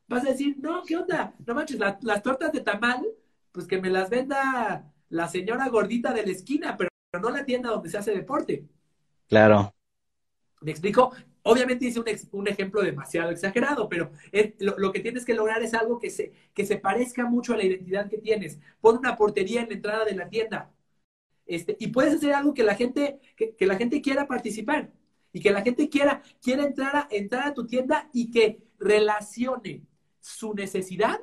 Vas 0.09 0.25
a 0.25 0.31
decir, 0.31 0.57
no, 0.61 0.83
¿qué 0.85 0.97
onda? 0.97 1.35
No 1.45 1.55
manches, 1.55 1.79
las 1.79 2.23
tortas 2.23 2.53
de 2.53 2.61
tamal, 2.61 3.05
pues 3.51 3.67
que 3.67 3.81
me 3.81 3.91
las 3.91 4.09
venda 4.09 4.93
la 5.09 5.29
señora 5.29 5.69
gordita 5.69 6.13
de 6.13 6.25
la 6.25 6.33
esquina, 6.33 6.77
pero 6.77 6.91
no 7.21 7.31
la 7.31 7.45
tienda 7.45 7.71
donde 7.71 7.91
se 7.91 7.99
hace 7.99 8.15
deporte. 8.15 8.67
Claro. 9.29 9.75
¿Me 10.61 10.71
explico? 10.71 11.13
Obviamente 11.43 11.87
hice 11.87 12.03
un, 12.33 12.49
ejemplo 12.49 12.83
demasiado 12.83 13.31
exagerado, 13.31 13.89
pero 13.89 14.11
lo, 14.59 14.93
que 14.93 15.01
tienes 15.01 15.25
que 15.25 15.35
lograr 15.35 15.63
es 15.63 15.75
algo 15.75 15.99
que 16.01 16.11
se, 16.11 16.33
que 16.53 16.67
se 16.67 16.77
parezca 16.77 17.25
mucho 17.25 17.55
a 17.55 17.57
la 17.57 17.65
identidad 17.65 18.09
que 18.09 18.19
tienes. 18.19 18.59
Pon 18.81 18.99
una 18.99 19.17
portería 19.17 19.63
en 19.63 19.69
la 19.69 19.75
entrada 19.75 20.05
de 20.05 20.17
la 20.17 20.29
tienda. 20.29 20.71
Este, 21.47 21.77
y 21.79 21.89
puedes 21.89 22.15
hacer 22.15 22.33
algo 22.33 22.53
que 22.53 22.65
la 22.65 22.75
gente, 22.75 23.21
que, 23.37 23.67
la 23.67 23.77
gente 23.77 24.03
quiera 24.03 24.27
participar 24.27 24.91
y 25.33 25.41
que 25.41 25.51
la 25.51 25.63
gente 25.63 25.89
quiera, 25.89 26.23
quiera 26.43 26.65
entrar, 26.65 26.97
a, 26.97 27.09
entrar 27.11 27.49
a 27.49 27.55
tu 27.55 27.67
tienda 27.67 28.11
y 28.13 28.31
que 28.31 28.59
relacione 28.79 29.83
su 30.21 30.55
necesidad 30.55 31.21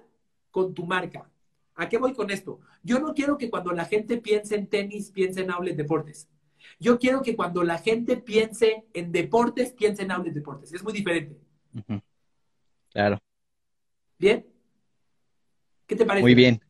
con 0.50 0.74
tu 0.74 0.86
marca. 0.86 1.30
¿A 1.76 1.90
qué 1.90 1.98
voy 1.98 2.14
con 2.14 2.32
esto? 2.32 2.60
Yo 2.84 3.00
no 3.00 3.14
quiero 3.14 3.38
que 3.38 3.50
cuando 3.50 3.74
la 3.74 3.86
gente 3.86 4.18
piense 4.18 4.56
en 4.56 4.68
tenis, 4.68 5.12
piense 5.12 5.42
en 5.42 5.52
Outlet 5.52 5.76
Deportes. 5.76 6.30
Yo 6.80 6.98
quiero 7.00 7.22
que 7.22 7.36
cuando 7.36 7.64
la 7.64 7.78
gente 7.78 8.18
piense 8.18 8.86
en 8.94 9.12
deportes, 9.12 9.74
piense 9.74 10.04
en 10.04 10.12
Outlet 10.12 10.34
Deportes. 10.34 10.72
Es 10.72 10.84
muy 10.84 10.94
diferente. 10.94 11.38
Claro. 12.92 13.20
¿Bien? 14.18 14.46
¿Qué 15.88 15.96
te 15.96 16.06
parece? 16.06 16.22
Muy 16.22 16.36
bien. 16.36 16.62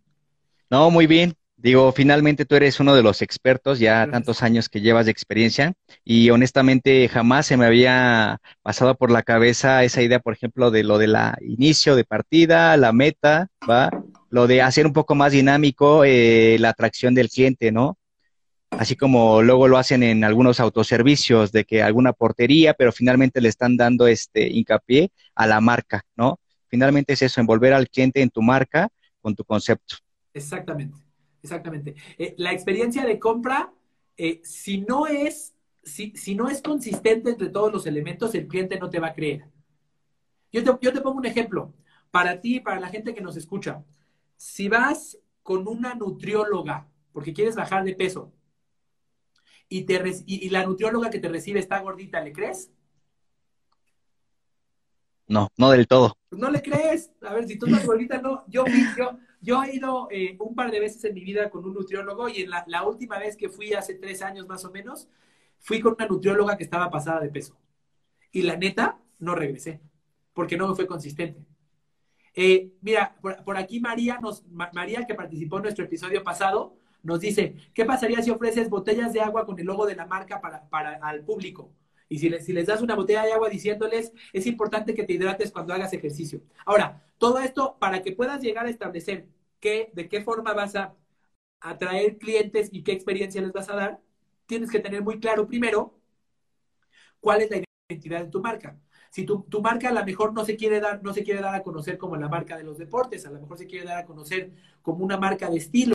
No, 0.69 0.89
muy 0.89 1.05
bien. 1.05 1.35
Digo, 1.63 1.93
finalmente 1.93 2.43
tú 2.43 2.55
eres 2.55 2.81
uno 2.81 2.93
de 2.93 3.01
los 3.01 3.21
expertos, 3.21 3.79
ya 3.79 4.05
tantos 4.11 4.43
años 4.43 4.67
que 4.67 4.81
llevas 4.81 5.05
de 5.05 5.13
experiencia, 5.13 5.71
y 6.03 6.29
honestamente 6.29 7.07
jamás 7.07 7.45
se 7.45 7.55
me 7.55 7.65
había 7.65 8.41
pasado 8.61 8.95
por 8.95 9.09
la 9.09 9.23
cabeza 9.23 9.81
esa 9.85 10.01
idea, 10.01 10.19
por 10.19 10.33
ejemplo, 10.33 10.71
de 10.71 10.83
lo 10.83 10.97
de 10.97 11.07
la 11.07 11.37
inicio 11.39 11.95
de 11.95 12.03
partida, 12.03 12.75
la 12.75 12.91
meta, 12.91 13.47
¿va? 13.67 13.89
Lo 14.29 14.45
de 14.45 14.61
hacer 14.61 14.85
un 14.85 14.91
poco 14.91 15.15
más 15.15 15.31
dinámico 15.31 16.03
eh, 16.03 16.57
la 16.59 16.67
atracción 16.67 17.15
del 17.15 17.29
cliente, 17.29 17.71
¿no? 17.71 17.97
Así 18.71 18.97
como 18.97 19.41
luego 19.41 19.69
lo 19.69 19.77
hacen 19.77 20.03
en 20.03 20.25
algunos 20.25 20.59
autoservicios, 20.59 21.53
de 21.53 21.63
que 21.63 21.81
alguna 21.81 22.11
portería, 22.11 22.73
pero 22.73 22.91
finalmente 22.91 23.39
le 23.39 23.47
están 23.47 23.77
dando 23.77 24.05
este 24.07 24.49
hincapié 24.49 25.11
a 25.33 25.47
la 25.47 25.61
marca, 25.61 26.03
¿no? 26.17 26.41
Finalmente 26.67 27.13
es 27.13 27.21
eso, 27.21 27.39
envolver 27.39 27.71
al 27.71 27.87
cliente 27.87 28.21
en 28.21 28.31
tu 28.31 28.41
marca 28.41 28.89
con 29.21 29.33
tu 29.33 29.45
concepto. 29.45 29.95
Exactamente 30.33 31.02
exactamente. 31.43 31.95
Eh, 32.17 32.33
la 32.37 32.51
experiencia 32.51 33.05
de 33.05 33.19
compra, 33.19 33.71
eh, 34.17 34.41
si, 34.43 34.79
no 34.79 35.05
es, 35.05 35.53
si, 35.83 36.11
si, 36.15 36.33
no 36.33 36.49
es 36.49 36.61
consistente 36.61 37.29
entre 37.29 37.49
todos 37.49 37.71
los 37.71 37.85
elementos, 37.85 38.33
el 38.33 38.47
cliente 38.47 38.79
no 38.79 38.89
te 38.89 38.99
va 38.99 39.07
a 39.07 39.13
creer. 39.13 39.45
Yo 40.51 40.63
te, 40.63 40.71
yo 40.81 40.93
te 40.93 41.01
pongo 41.01 41.19
un 41.19 41.25
ejemplo. 41.25 41.73
Para 42.09 42.41
ti, 42.41 42.59
para 42.59 42.79
la 42.79 42.89
gente 42.89 43.13
que 43.13 43.21
nos 43.21 43.37
escucha, 43.37 43.83
si 44.37 44.69
vas 44.69 45.17
con 45.41 45.67
una 45.67 45.95
nutrióloga 45.95 46.87
porque 47.13 47.33
quieres 47.33 47.55
bajar 47.55 47.83
de 47.83 47.95
peso 47.95 48.33
y, 49.69 49.83
te, 49.83 50.01
y, 50.25 50.49
la 50.49 50.65
nutrióloga 50.65 51.09
que 51.09 51.19
te 51.19 51.29
recibe 51.29 51.59
está 51.59 51.79
gordita, 51.79 52.19
¿le 52.21 52.33
crees? 52.33 52.71
No, 55.27 55.47
no 55.57 55.71
del 55.71 55.87
todo. 55.87 56.17
no 56.31 56.49
le 56.51 56.61
crees. 56.61 57.11
A 57.21 57.33
ver, 57.33 57.47
si 57.47 57.57
tú 57.57 57.65
estás 57.65 57.85
gordita, 57.85 58.21
no. 58.21 58.43
Yo, 58.47 58.65
yo, 58.97 59.17
yo 59.43 59.61
he 59.61 59.75
ido 59.75 60.07
eh, 60.09 60.37
un 60.39 60.55
par 60.55 60.71
de 60.71 60.79
veces 60.79 61.03
en 61.03 61.13
mi 61.13 61.21
vida 61.21 61.49
con 61.49 61.65
un 61.65 61.73
nutriólogo 61.73 62.29
y 62.29 62.43
en 62.43 62.49
la, 62.49 62.83
última 62.83 63.19
vez 63.19 63.35
que 63.35 63.49
fui 63.49 63.73
hace 63.73 63.95
tres 63.95 64.21
años 64.21 64.47
más 64.47 64.63
o 64.63 64.71
menos, 64.71 65.09
fui 65.59 65.81
con 65.81 65.93
una 65.93 66.07
nutrióloga 66.07 66.55
que 66.55 66.63
estaba 66.63 66.89
pasada 66.89 67.19
de 67.19 67.29
peso. 67.29 67.57
Y 68.31 68.43
la 68.43 68.55
neta, 68.55 68.99
no 69.19 69.35
regresé, 69.35 69.81
porque 70.33 70.55
no 70.55 70.69
me 70.69 70.75
fue 70.75 70.87
consistente. 70.87 71.45
Eh, 72.33 72.71
mira, 72.81 73.17
por, 73.21 73.57
aquí 73.57 73.81
María, 73.81 74.17
nos, 74.21 74.45
María, 74.47 75.05
que 75.05 75.13
participó 75.13 75.57
en 75.57 75.63
nuestro 75.63 75.83
episodio 75.83 76.23
pasado, 76.23 76.77
nos 77.03 77.19
dice, 77.19 77.57
¿qué 77.73 77.83
pasaría 77.83 78.21
si 78.21 78.31
ofreces 78.31 78.69
botellas 78.69 79.11
de 79.11 79.19
agua 79.19 79.45
con 79.45 79.59
el 79.59 79.65
logo 79.65 79.85
de 79.85 79.95
la 79.95 80.05
marca 80.05 80.39
para, 80.39 80.69
para 80.69 80.93
al 80.95 81.25
público? 81.25 81.69
Y 82.07 82.19
si 82.19 82.29
les, 82.29 82.45
si 82.45 82.53
les 82.53 82.67
das 82.67 82.81
una 82.81 82.95
botella 82.95 83.25
de 83.25 83.33
agua 83.33 83.49
diciéndoles, 83.49 84.13
es 84.31 84.47
importante 84.47 84.93
que 84.93 85.03
te 85.03 85.13
hidrates 85.13 85.51
cuando 85.51 85.73
hagas 85.73 85.91
ejercicio. 85.91 86.41
Ahora, 86.65 87.03
todo 87.23 87.39
esto 87.39 87.77
para 87.79 88.01
que 88.01 88.11
puedas 88.11 88.41
llegar 88.41 88.65
a 88.65 88.69
establecer 88.69 89.29
qué, 89.61 89.89
de 89.93 90.09
qué 90.09 90.21
forma 90.21 90.53
vas 90.53 90.75
a 90.75 90.93
atraer 91.61 92.17
clientes 92.17 92.67
y 92.73 92.83
qué 92.83 92.91
experiencia 92.91 93.41
les 93.41 93.53
vas 93.53 93.69
a 93.69 93.77
dar, 93.77 94.01
tienes 94.45 94.69
que 94.69 94.81
tener 94.81 95.01
muy 95.01 95.21
claro 95.21 95.47
primero 95.47 95.97
cuál 97.21 97.39
es 97.39 97.49
la 97.49 97.63
identidad 97.89 98.25
de 98.25 98.29
tu 98.29 98.41
marca. 98.41 98.77
Si 99.09 99.23
tu, 99.23 99.43
tu, 99.43 99.61
marca 99.61 99.87
a 99.87 99.93
lo 99.93 100.03
mejor 100.03 100.33
no 100.33 100.43
se 100.43 100.57
quiere 100.57 100.81
dar, 100.81 101.01
no 101.01 101.13
se 101.13 101.23
quiere 101.23 101.39
dar 101.39 101.55
a 101.55 101.63
conocer 101.63 101.97
como 101.97 102.17
la 102.17 102.27
marca 102.27 102.57
de 102.57 102.65
los 102.65 102.77
deportes, 102.77 103.25
a 103.25 103.31
lo 103.31 103.39
mejor 103.39 103.57
se 103.57 103.67
quiere 103.67 103.85
dar 103.85 103.99
a 103.99 104.05
conocer 104.05 104.51
como 104.81 105.05
una 105.05 105.15
marca 105.15 105.49
de 105.49 105.55
estilo. 105.59 105.93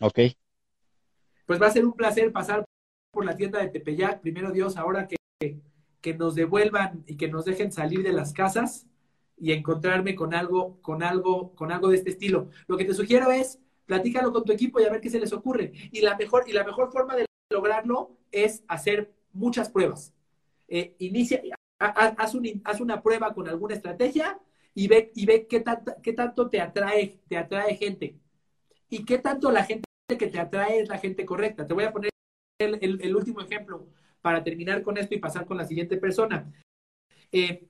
Ok. 0.00 0.18
Pues 1.46 1.62
va 1.62 1.68
a 1.68 1.70
ser 1.70 1.84
un 1.84 1.92
placer 1.92 2.32
pasar 2.32 2.64
por 3.12 3.24
la 3.24 3.36
tienda 3.36 3.60
de 3.60 3.68
Tepeyac, 3.68 4.20
primero 4.20 4.50
Dios, 4.50 4.76
ahora 4.76 5.06
que, 5.06 5.60
que 6.00 6.14
nos 6.14 6.34
devuelvan 6.34 7.04
y 7.06 7.16
que 7.16 7.28
nos 7.28 7.44
dejen 7.44 7.70
salir 7.70 8.02
de 8.02 8.12
las 8.12 8.32
casas 8.32 8.88
y 9.36 9.52
encontrarme 9.52 10.14
con 10.14 10.34
algo, 10.34 10.80
con 10.80 11.02
algo, 11.02 11.54
con 11.54 11.72
algo 11.72 11.88
de 11.88 11.96
este 11.96 12.10
estilo. 12.10 12.50
Lo 12.66 12.76
que 12.76 12.84
te 12.84 12.94
sugiero 12.94 13.30
es, 13.30 13.58
platícalo 13.86 14.32
con 14.32 14.44
tu 14.44 14.52
equipo 14.52 14.80
y 14.80 14.84
a 14.84 14.90
ver 14.90 15.00
qué 15.00 15.10
se 15.10 15.20
les 15.20 15.32
ocurre. 15.32 15.72
Y 15.92 16.00
la 16.00 16.16
mejor, 16.16 16.44
y 16.46 16.52
la 16.52 16.64
mejor 16.64 16.92
forma 16.92 17.16
de 17.16 17.26
lograrlo 17.50 18.16
es 18.30 18.64
hacer 18.68 19.12
muchas 19.32 19.70
pruebas. 19.70 20.14
Eh, 20.68 20.94
inicia, 20.98 21.42
haz, 21.78 22.34
un, 22.34 22.62
haz, 22.64 22.80
una 22.80 23.02
prueba 23.02 23.34
con 23.34 23.48
alguna 23.48 23.74
estrategia 23.74 24.38
y 24.74 24.88
ve, 24.88 25.12
y 25.14 25.26
ve 25.26 25.46
qué, 25.46 25.62
qué 26.02 26.12
tanto 26.12 26.48
te 26.48 26.60
atrae, 26.60 27.20
te 27.28 27.36
atrae 27.36 27.76
gente. 27.76 28.16
Y 28.88 29.04
qué 29.04 29.18
tanto 29.18 29.50
la 29.50 29.64
gente 29.64 29.84
que 30.18 30.28
te 30.28 30.38
atrae 30.38 30.80
es 30.80 30.88
la 30.88 30.98
gente 30.98 31.24
correcta. 31.24 31.66
Te 31.66 31.74
voy 31.74 31.84
a 31.84 31.92
poner 31.92 32.10
el, 32.58 33.16
último 33.16 33.40
ejemplo 33.40 33.86
para 34.20 34.42
terminar 34.44 34.82
con 34.82 34.96
esto 34.96 35.14
y 35.14 35.18
pasar 35.18 35.46
con 35.46 35.56
la 35.56 35.64
siguiente 35.64 35.96
persona. 35.96 36.52
Eh, 37.32 37.66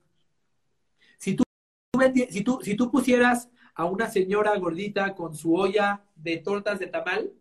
si, 2.31 2.43
tú, 2.43 2.61
si 2.63 2.77
tú 2.77 2.91
pusieras 2.91 3.51
a 3.75 3.85
una 3.85 4.09
señora 4.09 4.57
gordita 4.57 5.15
con 5.15 5.35
su 5.35 5.55
olla 5.55 6.05
de 6.17 6.39
tortas 6.39 6.79
de 6.79 6.87
tamal, 6.87 7.33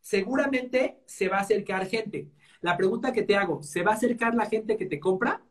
seguramente 0.00 1.00
se 1.06 1.28
va 1.28 1.38
a 1.38 1.42
acercar 1.42 1.86
gente. 1.86 2.28
La 2.60 2.76
pregunta 2.76 3.12
que 3.12 3.22
te 3.22 3.36
hago, 3.36 3.62
¿se 3.62 3.82
va 3.82 3.92
a 3.92 3.94
acercar 3.94 4.34
la 4.34 4.46
gente 4.46 4.76
que 4.76 4.86
te 4.86 5.00
compra? 5.00 5.42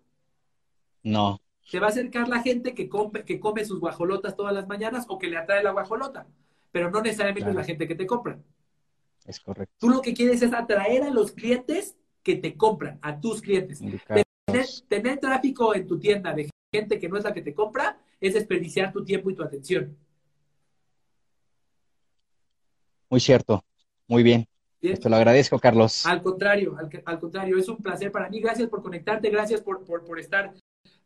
No. 1.03 1.39
¿Se 1.61 1.79
va 1.79 1.87
a 1.87 1.89
acercar 1.89 2.27
la 2.27 2.41
gente 2.41 2.73
que 2.73 2.89
come, 2.89 3.23
que 3.23 3.39
come 3.39 3.65
sus 3.65 3.79
guajolotas 3.79 4.35
todas 4.35 4.53
las 4.53 4.67
mañanas 4.67 5.05
o 5.07 5.19
que 5.19 5.27
le 5.27 5.37
atrae 5.37 5.63
la 5.63 5.71
guajolota? 5.71 6.27
Pero 6.71 6.89
no 6.91 7.01
necesariamente 7.01 7.49
es 7.49 7.55
la 7.55 7.63
gente 7.63 7.87
que 7.87 7.95
te 7.95 8.05
compra. 8.05 8.39
Es 9.25 9.39
correcto. 9.39 9.75
Tú 9.79 9.89
lo 9.89 10.01
que 10.01 10.13
quieres 10.13 10.41
es 10.41 10.53
atraer 10.53 11.03
a 11.03 11.09
los 11.09 11.31
clientes 11.31 11.95
que 12.23 12.35
te 12.35 12.55
compran, 12.55 12.99
a 13.01 13.19
tus 13.19 13.41
clientes. 13.41 13.81
Tener, 14.87 15.19
tráfico 15.19 15.75
en 15.75 15.87
tu 15.87 15.99
tienda 15.99 16.33
de 16.33 16.49
gente 16.71 16.99
que 16.99 17.09
no 17.09 17.17
es 17.17 17.23
la 17.23 17.33
que 17.33 17.41
te 17.41 17.53
compra 17.53 17.99
es 18.19 18.33
desperdiciar 18.33 18.91
tu 18.91 19.03
tiempo 19.03 19.29
y 19.29 19.35
tu 19.35 19.43
atención. 19.43 19.97
Muy 23.09 23.19
cierto. 23.19 23.63
Muy 24.07 24.23
bien. 24.23 24.47
Te 24.79 25.09
lo 25.09 25.15
agradezco, 25.15 25.59
Carlos. 25.59 26.05
Al 26.05 26.21
contrario, 26.21 26.77
al, 27.05 27.19
contrario, 27.19 27.57
es 27.57 27.67
un 27.67 27.77
placer 27.77 28.11
para 28.11 28.29
mí. 28.29 28.39
Gracias 28.39 28.69
por 28.69 28.81
conectarte, 28.81 29.29
gracias 29.29 29.61
por, 29.61 29.83
por, 29.83 30.19
estar 30.19 30.53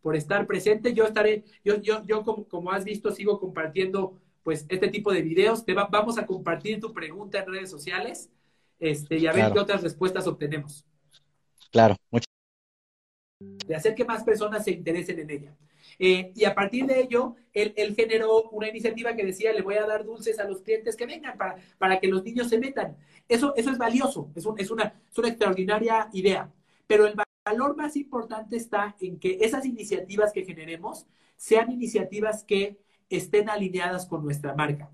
por 0.02 0.15
estar 0.15 0.45
presente. 0.45 0.93
Yo 0.93 1.06
estaré, 1.06 1.43
yo, 1.63 1.82
yo, 1.82 2.04
yo 2.06 2.23
como, 2.23 2.47
como 2.47 2.71
has 2.71 2.84
visto, 2.84 3.12
sigo 3.12 3.39
compartiendo 3.39 4.19
pues 4.43 4.65
este 4.69 4.89
tipo 4.89 5.12
de 5.12 5.21
videos. 5.21 5.65
Te 5.65 5.73
vamos 5.73 6.17
a 6.17 6.26
compartir 6.26 6.80
tu 6.80 6.93
pregunta 6.93 7.39
en 7.39 7.52
redes 7.52 7.71
sociales 7.71 8.30
este, 8.80 9.17
y 9.17 9.28
a 9.28 9.34
ver 9.34 9.52
qué 9.52 9.60
otras 9.60 9.82
respuestas 9.82 10.28
obtenemos. 10.28 10.86
Claro, 11.71 11.95
muchas 12.12 12.33
de 13.67 13.75
hacer 13.75 13.95
que 13.95 14.06
más 14.06 14.23
personas 14.23 14.63
se 14.63 14.71
interesen 14.71 15.19
en 15.19 15.29
ella. 15.29 15.56
Eh, 15.99 16.32
y 16.36 16.45
a 16.45 16.56
partir 16.56 16.86
de 16.86 17.01
ello, 17.01 17.36
él, 17.53 17.93
generó 17.95 18.49
una 18.49 18.67
iniciativa 18.67 19.15
que 19.15 19.25
decía, 19.25 19.53
le 19.53 19.62
voy 19.62 19.75
a 19.75 19.86
dar 19.86 20.03
dulces 20.03 20.39
a 20.39 20.45
los 20.45 20.62
clientes 20.62 20.95
que 20.95 21.06
vengan 21.06 21.38
para, 21.38 21.58
para 21.77 21.99
que 21.99 22.08
los 22.08 22.23
niños 22.23 22.49
se 22.49 22.60
metan. 22.60 22.97
Eso, 23.27 23.53
eso 23.56 23.71
es 23.71 23.77
valioso, 23.77 24.32
es, 24.36 24.45
es, 24.58 24.71
una, 24.71 25.01
es 25.10 25.17
una 25.17 25.29
extraordinaria 25.29 26.10
idea. 26.13 26.51
Pero 26.88 27.08
el 27.08 27.15
valor 27.45 27.75
más 27.75 27.95
importante 27.95 28.56
está 28.58 28.95
en 28.99 29.19
que 29.19 29.38
esas 29.41 29.65
iniciativas 29.65 30.34
que 30.34 30.45
generemos 30.45 31.06
sean 31.36 31.71
iniciativas 31.71 32.43
que 32.43 32.77
estén 33.10 33.49
alineadas 33.49 34.06
con 34.06 34.23
nuestra 34.23 34.56
marca. 34.56 34.91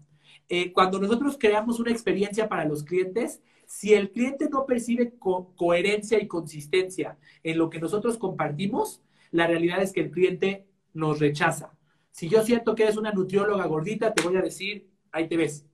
Eh, 0.47 0.73
cuando 0.73 0.99
nosotros 0.99 1.37
creamos 1.39 1.79
una 1.79 1.91
experiencia 1.91 2.49
para 2.49 2.65
los 2.65 2.83
clientes, 2.83 3.41
si 3.69 3.93
el 3.93 4.09
cliente 4.09 4.49
no 4.49 4.65
percibe 4.65 5.13
coherencia 5.19 6.19
y 6.19 6.27
consistencia 6.27 7.19
en 7.43 7.59
lo 7.59 7.69
que 7.69 7.79
nosotros 7.79 8.17
compartimos, 8.17 9.03
la 9.29 9.45
realidad 9.45 9.79
es 9.83 9.93
que 9.93 9.99
el 9.99 10.09
cliente 10.09 10.65
nos 10.95 11.19
rechaza. 11.19 11.77
Si 12.09 12.27
yo 12.27 12.41
siento 12.41 12.73
que 12.73 12.81
eres 12.81 12.97
una 12.97 13.11
nutrióloga 13.11 13.67
gordita, 13.67 14.11
te 14.11 14.23
voy 14.23 14.37
a 14.37 14.41
decir, 14.41 14.89
ahí 15.11 15.27
te 15.27 15.37
ves. 15.37 15.67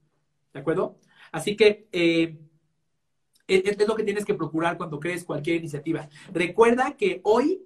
¿De 0.52 0.60
acuerdo? 0.60 0.98
Así 1.32 1.56
que 1.56 1.88
eh, 1.90 2.38
es, 3.48 3.88
lo 3.88 3.96
que 3.96 4.04
tienes 4.04 4.26
que 4.26 4.34
procurar 4.34 4.76
cuando 4.76 5.00
crees 5.00 5.24
cualquier 5.24 5.56
iniciativa. 5.56 6.06
Recuerda 6.34 6.98
que 6.98 7.22
hoy 7.24 7.64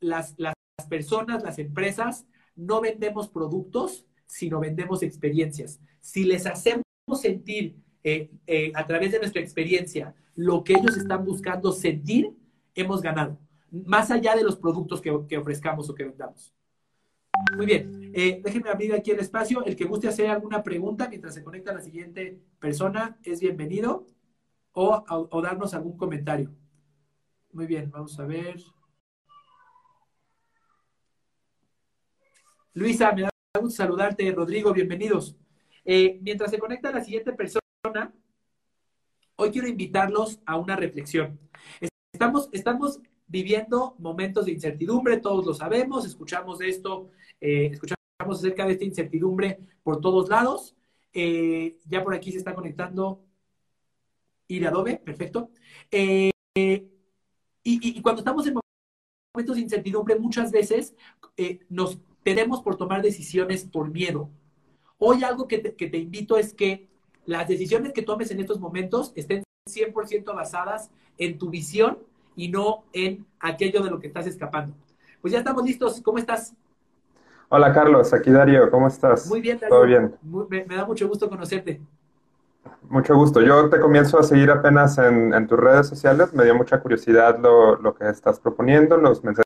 las, 0.00 0.34
las 0.36 0.54
personas, 0.88 1.44
las 1.44 1.60
empresas, 1.60 2.26
no 2.56 2.80
vendemos 2.80 3.28
productos, 3.28 4.04
sino 4.26 4.58
vendemos 4.58 5.04
experiencias. 5.04 5.78
Si 6.00 6.24
les 6.24 6.46
hacemos 6.46 6.82
sentir 7.20 7.76
eh, 8.02 8.30
eh, 8.46 8.72
a 8.74 8.86
través 8.86 9.12
de 9.12 9.18
nuestra 9.18 9.42
experiencia 9.42 10.14
lo 10.34 10.64
que 10.64 10.72
ellos 10.72 10.96
están 10.96 11.22
buscando 11.24 11.70
sentir, 11.70 12.34
hemos 12.74 13.02
ganado, 13.02 13.38
más 13.70 14.10
allá 14.10 14.34
de 14.34 14.42
los 14.42 14.56
productos 14.56 15.02
que, 15.02 15.10
ofrezcamos 15.10 15.90
o 15.90 15.94
que 15.94 16.04
vendamos. 16.04 16.54
Muy 17.56 17.66
bien, 17.66 18.10
eh, 18.14 18.40
déjenme 18.42 18.70
abrir 18.70 18.94
aquí 18.94 19.10
el 19.10 19.18
espacio. 19.18 19.64
El 19.64 19.76
que 19.76 19.84
guste 19.84 20.08
hacer 20.08 20.28
alguna 20.28 20.62
pregunta 20.62 21.08
mientras 21.08 21.34
se 21.34 21.44
conecta 21.44 21.74
la 21.74 21.82
siguiente 21.82 22.40
persona 22.58 23.18
es 23.22 23.40
bienvenido 23.40 24.06
o, 24.72 25.04
o 25.08 25.42
darnos 25.42 25.74
algún 25.74 25.96
comentario. 25.96 26.50
Muy 27.52 27.66
bien, 27.66 27.90
vamos 27.90 28.18
a 28.18 28.24
ver. 28.24 28.56
Luisa, 32.72 33.12
me 33.12 33.22
da 33.22 33.30
gusto 33.60 33.76
saludarte. 33.76 34.30
Rodrigo, 34.32 34.72
bienvenidos. 34.72 35.36
mientras 35.84 36.50
se 36.50 36.58
conecta 36.58 36.90
la 36.92 37.04
siguiente 37.04 37.32
persona, 37.32 37.60
hoy 39.36 39.50
quiero 39.50 39.68
invitarlos 39.68 40.40
a 40.44 40.56
una 40.56 40.76
reflexión. 40.76 41.38
Estamos, 42.12 43.00
viviendo 43.26 43.94
momentos 43.98 44.46
de 44.46 44.52
incertidumbre, 44.52 45.18
todos 45.18 45.46
lo 45.46 45.54
sabemos, 45.54 46.04
escuchamos 46.04 46.58
de 46.58 46.68
esto, 46.68 47.10
eh, 47.40 47.70
escuchamos 47.72 48.38
acerca 48.38 48.66
de 48.66 48.72
esta 48.72 48.84
incertidumbre 48.84 49.60
por 49.82 50.00
todos 50.00 50.28
lados. 50.28 50.76
Eh, 51.12 51.78
ya 51.86 52.02
por 52.02 52.14
aquí 52.14 52.32
se 52.32 52.38
está 52.38 52.54
conectando 52.54 53.22
Ir 54.48 54.66
Adobe, 54.66 54.96
perfecto. 54.96 55.50
Eh, 55.90 56.30
y, 57.62 58.02
cuando 58.02 58.20
estamos 58.20 58.46
en 58.46 58.58
momentos 59.34 59.56
de 59.56 59.62
incertidumbre, 59.62 60.18
muchas 60.18 60.50
veces 60.50 60.94
nos 61.68 61.98
tenemos 62.24 62.62
por 62.62 62.76
tomar 62.76 63.00
decisiones 63.00 63.64
por 63.64 63.90
miedo. 63.90 64.28
Hoy 64.98 65.22
algo 65.22 65.46
que 65.46 65.58
te 65.58 65.98
invito 65.98 66.36
es 66.36 66.52
que 66.52 66.89
las 67.26 67.48
decisiones 67.48 67.92
que 67.92 68.02
tomes 68.02 68.30
en 68.30 68.40
estos 68.40 68.60
momentos 68.60 69.12
estén 69.14 69.42
100% 69.68 70.34
basadas 70.34 70.90
en 71.18 71.38
tu 71.38 71.50
visión 71.50 71.98
y 72.36 72.48
no 72.48 72.84
en 72.92 73.26
aquello 73.38 73.82
de 73.82 73.90
lo 73.90 74.00
que 74.00 74.06
estás 74.06 74.26
escapando. 74.26 74.74
Pues 75.20 75.32
ya 75.32 75.38
estamos 75.40 75.64
listos. 75.64 76.00
¿Cómo 76.02 76.18
estás? 76.18 76.54
Hola 77.48 77.72
Carlos, 77.72 78.12
aquí 78.12 78.30
Darío, 78.30 78.70
¿cómo 78.70 78.86
estás? 78.86 79.28
Muy 79.28 79.40
bien, 79.40 79.58
Darío. 79.58 79.74
Todo 79.74 79.84
bien. 79.84 80.14
me, 80.48 80.76
da 80.76 80.84
mucho 80.84 81.08
gusto 81.08 81.28
conocerte. 81.28 81.80
Mucho 82.88 83.14
gusto. 83.16 83.40
Yo 83.40 83.68
te 83.68 83.80
comienzo 83.80 84.18
a 84.18 84.22
seguir 84.22 84.50
apenas 84.50 84.98
en, 84.98 85.46
tus 85.46 85.58
redes 85.58 85.88
sociales. 85.88 86.32
Me 86.32 86.44
dio 86.44 86.54
mucha 86.54 86.80
curiosidad 86.80 87.38
lo, 87.38 87.94
que 87.94 88.08
estás 88.08 88.38
proponiendo, 88.38 88.96
los 88.96 89.22
mensajes 89.24 89.44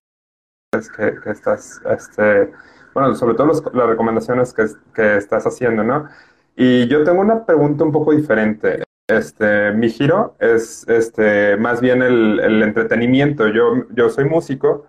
que, 0.96 1.30
estás, 1.30 1.80
este, 1.88 2.52
bueno, 2.92 3.14
sobre 3.14 3.34
todo 3.34 3.46
las 3.46 3.88
recomendaciones 3.88 4.52
que, 4.52 4.66
que 4.94 5.16
estás 5.16 5.46
haciendo, 5.46 5.82
¿no? 5.82 6.08
Y 6.56 6.86
yo 6.88 7.04
tengo 7.04 7.20
una 7.20 7.44
pregunta 7.44 7.84
un 7.84 7.92
poco 7.92 8.12
diferente. 8.12 8.82
Este, 9.08 9.72
mi 9.72 9.90
giro 9.90 10.34
es 10.38 10.86
este, 10.88 11.56
más 11.56 11.80
bien 11.80 12.02
el, 12.02 12.62
entretenimiento. 12.62 13.48
Yo, 13.48 13.86
yo 13.90 14.08
soy 14.08 14.24
músico. 14.24 14.86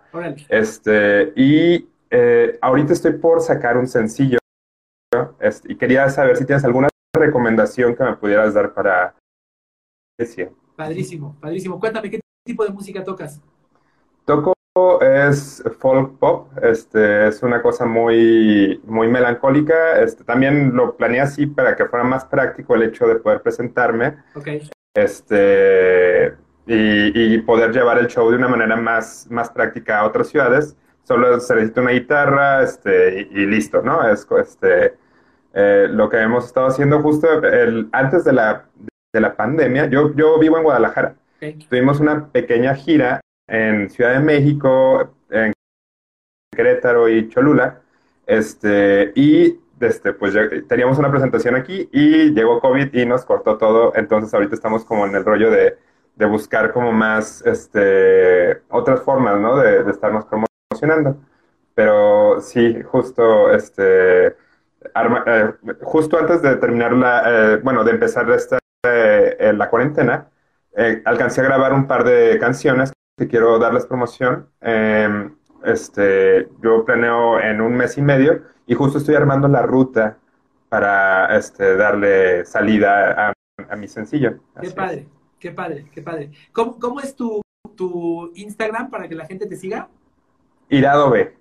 Este, 0.48 1.32
y 1.36 1.88
eh, 2.10 2.58
ahorita 2.60 2.92
estoy 2.92 3.14
por 3.14 3.40
sacar 3.40 3.76
un 3.76 3.86
sencillo. 3.86 4.38
Este, 5.40 5.72
y 5.72 5.76
quería 5.76 6.08
saber 6.08 6.36
si 6.36 6.44
tienes 6.44 6.64
alguna 6.64 6.88
recomendación 7.14 7.94
que 7.94 8.04
me 8.04 8.16
pudieras 8.16 8.54
dar 8.54 8.72
para 8.72 9.14
Padrísimo, 10.76 11.36
padrísimo. 11.40 11.78
Cuéntame, 11.78 12.10
¿qué 12.10 12.20
tipo 12.44 12.64
de 12.64 12.70
música 12.70 13.04
tocas? 13.04 13.40
Toco 14.24 14.55
es 15.00 15.62
folk 15.78 16.18
pop, 16.18 16.48
este, 16.62 17.28
es 17.28 17.42
una 17.42 17.62
cosa 17.62 17.86
muy, 17.86 18.80
muy 18.84 19.08
melancólica. 19.08 20.00
Este, 20.00 20.24
también 20.24 20.76
lo 20.76 20.96
planeé 20.96 21.20
así 21.20 21.46
para 21.46 21.74
que 21.76 21.86
fuera 21.86 22.04
más 22.04 22.24
práctico 22.26 22.74
el 22.74 22.82
hecho 22.82 23.06
de 23.06 23.16
poder 23.16 23.40
presentarme. 23.40 24.16
Este, 24.94 26.34
y, 26.66 27.38
poder 27.38 27.72
llevar 27.72 27.98
el 27.98 28.08
show 28.08 28.30
de 28.30 28.36
una 28.36 28.48
manera 28.48 28.76
más, 28.76 29.26
más 29.30 29.50
práctica 29.50 30.00
a 30.00 30.06
otras 30.06 30.28
ciudades. 30.28 30.76
Solo 31.04 31.38
se 31.40 31.54
necesita 31.54 31.80
una 31.80 31.92
guitarra 31.92 32.62
este, 32.62 33.28
y, 33.30 33.46
listo, 33.46 33.80
¿no? 33.82 34.06
Es 34.06 34.26
este, 34.38 34.94
eh, 35.54 35.86
lo 35.88 36.10
que 36.10 36.18
hemos 36.18 36.46
estado 36.46 36.66
haciendo 36.66 37.00
justo 37.00 37.42
el, 37.44 37.88
antes 37.92 38.24
de 38.24 38.32
la, 38.32 38.66
de 39.12 39.20
la 39.20 39.36
pandemia. 39.36 39.86
Yo, 39.86 40.14
yo 40.14 40.38
vivo 40.38 40.58
en 40.58 40.64
Guadalajara. 40.64 41.14
Tuvimos 41.68 42.00
una 42.00 42.28
pequeña 42.28 42.74
gira 42.74 43.20
en 43.46 43.90
Ciudad 43.90 44.14
de 44.14 44.20
México, 44.20 45.14
en 45.30 45.52
Querétaro 46.54 47.08
y 47.08 47.28
Cholula. 47.28 47.80
Este, 48.26 49.12
y 49.14 49.58
este, 49.80 50.12
pues 50.12 50.34
teníamos 50.68 50.98
una 50.98 51.10
presentación 51.10 51.54
aquí 51.54 51.88
y 51.92 52.32
llegó 52.32 52.60
COVID 52.60 52.94
y 52.94 53.06
nos 53.06 53.24
cortó 53.24 53.58
todo. 53.58 53.92
Entonces 53.96 54.32
ahorita 54.34 54.54
estamos 54.54 54.84
como 54.84 55.06
en 55.06 55.14
el 55.14 55.24
rollo 55.24 55.50
de, 55.50 55.78
de 56.16 56.26
buscar 56.26 56.72
como 56.72 56.92
más 56.92 57.42
este, 57.46 58.62
otras 58.70 59.02
formas, 59.02 59.40
¿no? 59.40 59.56
De, 59.58 59.84
de, 59.84 59.90
estarnos 59.90 60.24
promocionando. 60.26 61.18
Pero 61.74 62.40
sí, 62.40 62.82
justo 62.82 63.52
este, 63.52 64.34
eh, 64.94 65.52
justo 65.82 66.18
antes 66.18 66.42
de 66.42 66.56
terminar 66.56 66.92
la, 66.92 67.54
eh, 67.54 67.56
bueno, 67.62 67.84
de 67.84 67.92
empezar 67.92 68.30
esta, 68.30 68.58
eh, 68.84 69.52
la 69.54 69.68
cuarentena, 69.68 70.28
alcancé 71.04 71.40
a 71.40 71.44
grabar 71.44 71.72
un 71.72 71.86
par 71.86 72.04
de 72.04 72.38
canciones 72.38 72.92
que 73.16 73.28
quiero 73.28 73.58
darles 73.58 73.86
promoción. 73.86 74.48
Em, 74.60 75.34
este, 75.64 76.48
yo 76.62 76.84
planeo 76.84 77.40
en 77.40 77.60
un 77.60 77.74
mes 77.74 77.96
y 77.98 78.02
medio 78.02 78.42
y 78.66 78.74
justo 78.74 78.98
estoy 78.98 79.14
armando 79.14 79.48
la 79.48 79.62
ruta 79.62 80.18
para 80.68 81.36
este, 81.36 81.76
darle 81.76 82.44
salida 82.44 83.28
a, 83.28 83.76
mi 83.76 83.88
sencillo. 83.88 84.38
Qué 84.60 84.70
padre, 84.70 85.08
qué 85.38 85.50
padre, 85.50 85.86
qué 85.92 86.02
padre. 86.02 86.30
¿Cómo, 86.52 87.00
es 87.00 87.16
tu, 87.16 87.40
tu, 87.74 88.30
Instagram 88.34 88.90
para 88.90 89.08
que 89.08 89.14
la 89.14 89.26
gente 89.26 89.46
te 89.46 89.56
siga? 89.56 89.88
Irado 90.68 91.10
B. 91.10 91.34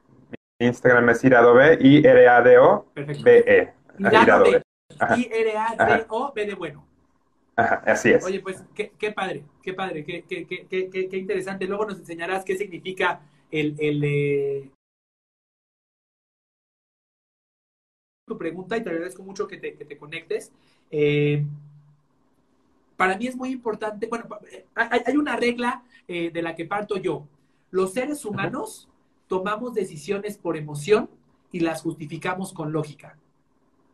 Mi 0.60 0.68
Instagram 0.68 1.10
es 1.10 1.24
Irado 1.26 1.54
B, 1.54 1.78
I-R-A-D-O-B-E. 1.82 3.74
Irado 4.00 4.46
B. 4.46 4.62
I-R-A-D-O-B 5.18 6.46
de 6.46 6.56
bueno 6.56 6.95
así 7.56 8.10
es. 8.10 8.24
Oye, 8.26 8.42
pues 8.42 8.64
qué, 8.74 9.12
padre, 9.12 9.46
qué 9.62 9.74
padre, 9.74 10.04
qué, 10.04 10.24
qué, 10.24 10.46
qué, 10.46 10.90
qué, 10.90 11.18
interesante. 11.18 11.66
Luego 11.66 11.86
nos 11.86 12.00
enseñarás 12.00 12.44
qué 12.44 12.58
significa 12.58 13.22
el, 13.50 13.76
el 13.80 14.04
eh, 14.04 14.72
tu 18.26 18.38
pregunta 18.38 18.76
y 18.76 18.84
te 18.84 18.90
agradezco 18.90 19.24
mucho 19.24 19.48
que 19.48 19.58
te, 19.58 19.76
que 19.76 19.86
te 19.86 19.98
conectes. 19.98 20.52
Eh, 20.92 21.46
para 22.98 23.18
mí 23.18 23.28
es 23.28 23.36
muy 23.36 23.52
importante, 23.52 24.08
bueno, 24.08 24.26
eh, 24.52 24.66
hay, 24.76 25.16
una 25.18 25.36
regla 25.36 25.84
de 26.08 26.42
la 26.42 26.56
que 26.56 26.66
parto 26.66 26.98
yo. 26.98 27.28
Los 27.72 27.94
seres 27.94 28.26
humanos 28.26 28.88
tomamos 29.28 29.74
decisiones 29.74 30.38
por 30.38 30.56
emoción 30.56 31.10
y 31.52 31.62
las 31.62 31.82
justificamos 31.82 32.54
con 32.54 32.72
lógica. 32.72 33.18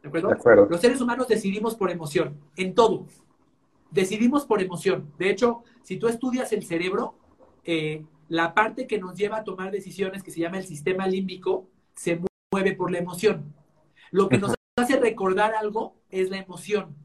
¿De 0.02 0.10
acuerdo? 0.10 0.28
De 0.28 0.34
acuerdo. 0.34 0.68
Los 0.70 0.82
seres 0.82 1.00
humanos 1.00 1.28
decidimos 1.28 1.76
por 1.76 1.90
emoción, 1.90 2.36
en 2.58 2.76
todo 2.76 3.06
decidimos 3.92 4.46
por 4.46 4.62
emoción. 4.62 5.12
De 5.18 5.30
hecho, 5.30 5.64
si 5.84 5.98
tú 5.98 6.08
estudias 6.08 6.52
el 6.54 6.64
cerebro, 6.64 7.16
eh, 7.64 8.04
la 8.30 8.54
parte 8.54 8.88
que 8.88 8.98
nos 8.98 9.16
lleva 9.16 9.38
a 9.38 9.44
tomar 9.44 9.72
decisiones, 9.72 10.24
que 10.24 10.32
se 10.32 10.40
llama 10.40 10.58
el 10.58 10.66
sistema 10.66 11.06
límbico, 11.08 11.68
se 11.94 12.20
mueve 12.52 12.76
por 12.76 12.92
la 12.92 13.00
emoción. 13.00 13.54
Lo 14.10 14.30
que 14.30 14.38
nos 14.38 14.54
hace 14.78 14.98
recordar 15.00 15.54
algo 15.54 15.96
es 16.10 16.30
la 16.30 16.38
emoción. 16.38 16.96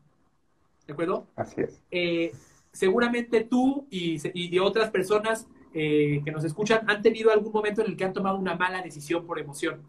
¿De 0.87 0.93
acuerdo? 0.93 1.27
Así 1.35 1.61
es. 1.61 1.83
Eh, 1.91 2.33
seguramente 2.73 3.43
tú 3.43 3.87
y, 3.91 4.19
y 4.35 4.59
otras 4.59 4.91
personas 4.91 5.49
eh, 5.79 6.23
que 6.25 6.31
nos 6.31 6.43
escuchan 6.45 6.89
han 6.89 7.03
tenido 7.03 7.31
algún 7.31 7.53
momento 7.53 7.83
en 7.83 7.89
el 7.89 7.97
que 7.99 8.05
han 8.05 8.15
tomado 8.15 8.39
una 8.39 8.55
mala 8.55 8.81
decisión 8.81 9.27
por 9.27 9.39
emoción. 9.39 9.83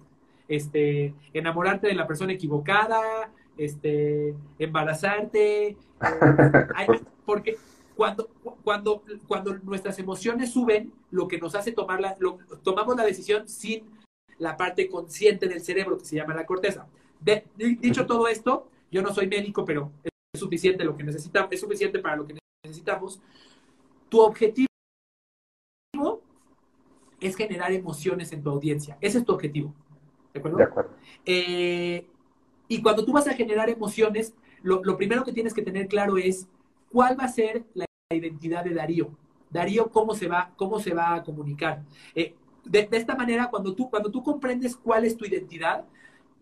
Este, 0.48 1.14
enamorarte 1.34 1.88
de 1.88 1.94
la 1.94 2.08
persona 2.08 2.34
equivocada, 2.34 3.32
este, 3.58 4.36
embarazarte, 4.60 5.68
eh, 6.02 7.02
porque 7.26 7.58
cuando, 7.96 8.30
cuando, 8.64 9.04
cuando 9.28 9.58
nuestras 9.58 9.98
emociones 10.00 10.52
suben, 10.52 10.94
lo 11.12 11.28
que 11.28 11.40
nos 11.40 11.56
hace 11.56 11.72
tomar 11.72 12.00
la, 12.00 12.16
tomamos 12.64 12.96
la 12.96 13.04
decisión 13.04 13.48
sin 13.48 13.84
la 14.38 14.56
parte 14.56 14.88
consciente 14.88 15.48
del 15.48 15.62
cerebro 15.62 15.98
que 15.98 16.06
se 16.06 16.16
llama 16.16 16.36
la 16.36 16.46
corteza. 16.46 16.88
dicho 17.56 18.06
todo 18.06 18.28
esto, 18.28 18.70
yo 18.92 19.02
no 19.02 19.14
soy 19.14 19.28
médico, 19.28 19.66
pero 19.66 19.92
es 20.04 20.40
suficiente 20.40 20.84
lo 20.84 20.96
que 20.96 21.04
necesitamos, 21.04 21.52
es 21.52 21.60
suficiente 21.60 22.00
para 22.00 22.16
lo 22.16 22.28
que 22.28 22.38
necesitamos. 22.64 23.20
Tu 24.10 24.22
objetivo 24.22 24.68
es 27.20 27.36
generar 27.36 27.72
emociones 27.72 28.32
en 28.32 28.44
tu 28.44 28.50
audiencia. 28.50 28.98
Ese 29.02 29.18
es 29.18 29.26
tu 29.26 29.34
objetivo. 29.34 29.74
¿De 30.34 30.40
acuerdo? 30.40 30.58
De 30.58 30.64
acuerdo. 30.64 30.92
Eh, 31.26 32.08
y 32.68 32.82
cuando 32.82 33.06
tú 33.06 33.14
vas 33.14 33.28
a 33.28 33.34
generar 33.34 33.70
emociones, 33.70 34.34
lo, 34.62 34.82
primero 34.98 35.24
que 35.24 35.32
tienes 35.32 35.54
que 35.54 35.62
tener 35.62 35.88
claro 35.88 36.18
es 36.18 36.48
cuál 36.92 37.20
va 37.20 37.26
a 37.26 37.30
ser 37.30 37.64
la 37.74 37.86
identidad 38.12 38.64
de 38.64 38.74
Darío. 38.74 39.12
Darío, 39.50 39.90
¿cómo 39.90 40.14
se 40.14 40.28
va, 40.28 40.52
cómo 40.58 40.80
se 40.80 40.94
va 40.94 41.16
a 41.16 41.24
comunicar? 41.24 41.84
Eh, 42.16 42.36
de, 42.66 42.88
esta 42.92 43.16
manera, 43.16 43.50
cuando 43.50 43.74
tú, 43.74 43.90
cuando 43.90 44.12
tú 44.12 44.22
comprendes 44.22 44.76
cuál 44.76 45.06
es 45.06 45.16
tu 45.16 45.26
identidad, 45.26 45.86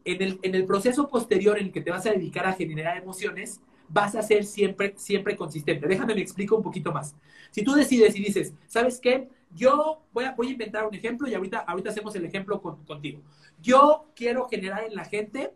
en 0.04 0.22
el, 0.22 0.40
en 0.44 0.56
el 0.56 0.66
proceso 0.66 1.08
posterior 1.08 1.58
en 1.58 1.66
el 1.66 1.72
que 1.72 1.82
te 1.82 1.92
vas 1.92 2.06
a 2.06 2.12
dedicar 2.12 2.46
a 2.46 2.54
generar 2.54 2.98
emociones, 2.98 3.62
vas 3.90 4.16
a 4.16 4.22
ser 4.22 4.46
siempre, 4.46 4.94
siempre 4.98 5.36
consistente. 5.36 5.88
Déjame 5.88 6.16
me 6.16 6.22
explico 6.22 6.56
un 6.56 6.64
poquito 6.64 6.92
más. 6.92 7.16
Si 7.52 7.64
tú 7.64 7.74
decides 7.74 8.16
y 8.16 8.24
dices, 8.24 8.54
¿sabes 8.68 9.00
qué? 9.00 9.28
Yo 9.54 10.02
voy 10.14 10.26
a, 10.26 10.32
voy 10.34 10.48
a 10.48 10.52
inventar 10.52 10.86
un 10.86 10.94
ejemplo 10.94 11.28
y 11.28 11.34
ahorita, 11.34 11.60
ahorita 11.60 11.90
hacemos 11.90 12.16
el 12.16 12.26
ejemplo 12.26 12.62
contigo. 12.62 13.22
Yo 13.62 14.08
quiero 14.16 14.48
generar 14.48 14.84
en 14.84 14.96
la 14.96 15.06
gente 15.06 15.54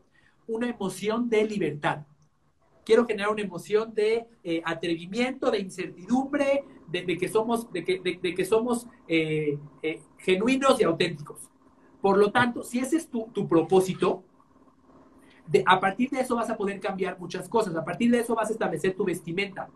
una 0.49 0.67
emoción 0.67 1.29
de 1.29 1.45
libertad. 1.45 2.05
Quiero 2.83 3.05
generar 3.05 3.29
una 3.29 3.43
emoción 3.43 3.93
de 3.93 4.25
eh, 4.43 4.61
atrevimiento, 4.65 5.51
de 5.51 5.59
incertidumbre, 5.59 6.63
de, 6.87 7.05
que 7.17 7.29
somos, 7.29 7.71
de 7.71 7.85
que, 7.85 7.99
de, 7.99 8.33
que 8.33 8.45
somos 8.45 8.87
eh, 9.07 9.59
eh, 9.83 10.01
genuinos 10.17 10.81
y 10.81 10.83
auténticos. 10.83 11.51
Por 12.01 12.17
lo 12.17 12.31
tanto, 12.31 12.63
si 12.63 12.79
ese 12.79 12.97
es 12.97 13.07
tu, 13.07 13.27
tu 13.31 13.47
propósito, 13.47 14.23
a 15.65 15.79
partir 15.79 16.09
de 16.09 16.21
eso 16.21 16.35
vas 16.35 16.49
a 16.49 16.57
poder 16.57 16.79
cambiar 16.79 17.19
muchas 17.19 17.47
cosas. 17.47 17.75
A 17.75 17.85
partir 17.85 18.09
de 18.09 18.19
eso 18.19 18.33
vas 18.33 18.49
a 18.49 18.53
establecer 18.53 18.95
tu 18.95 19.05
vestimenta. 19.05 19.69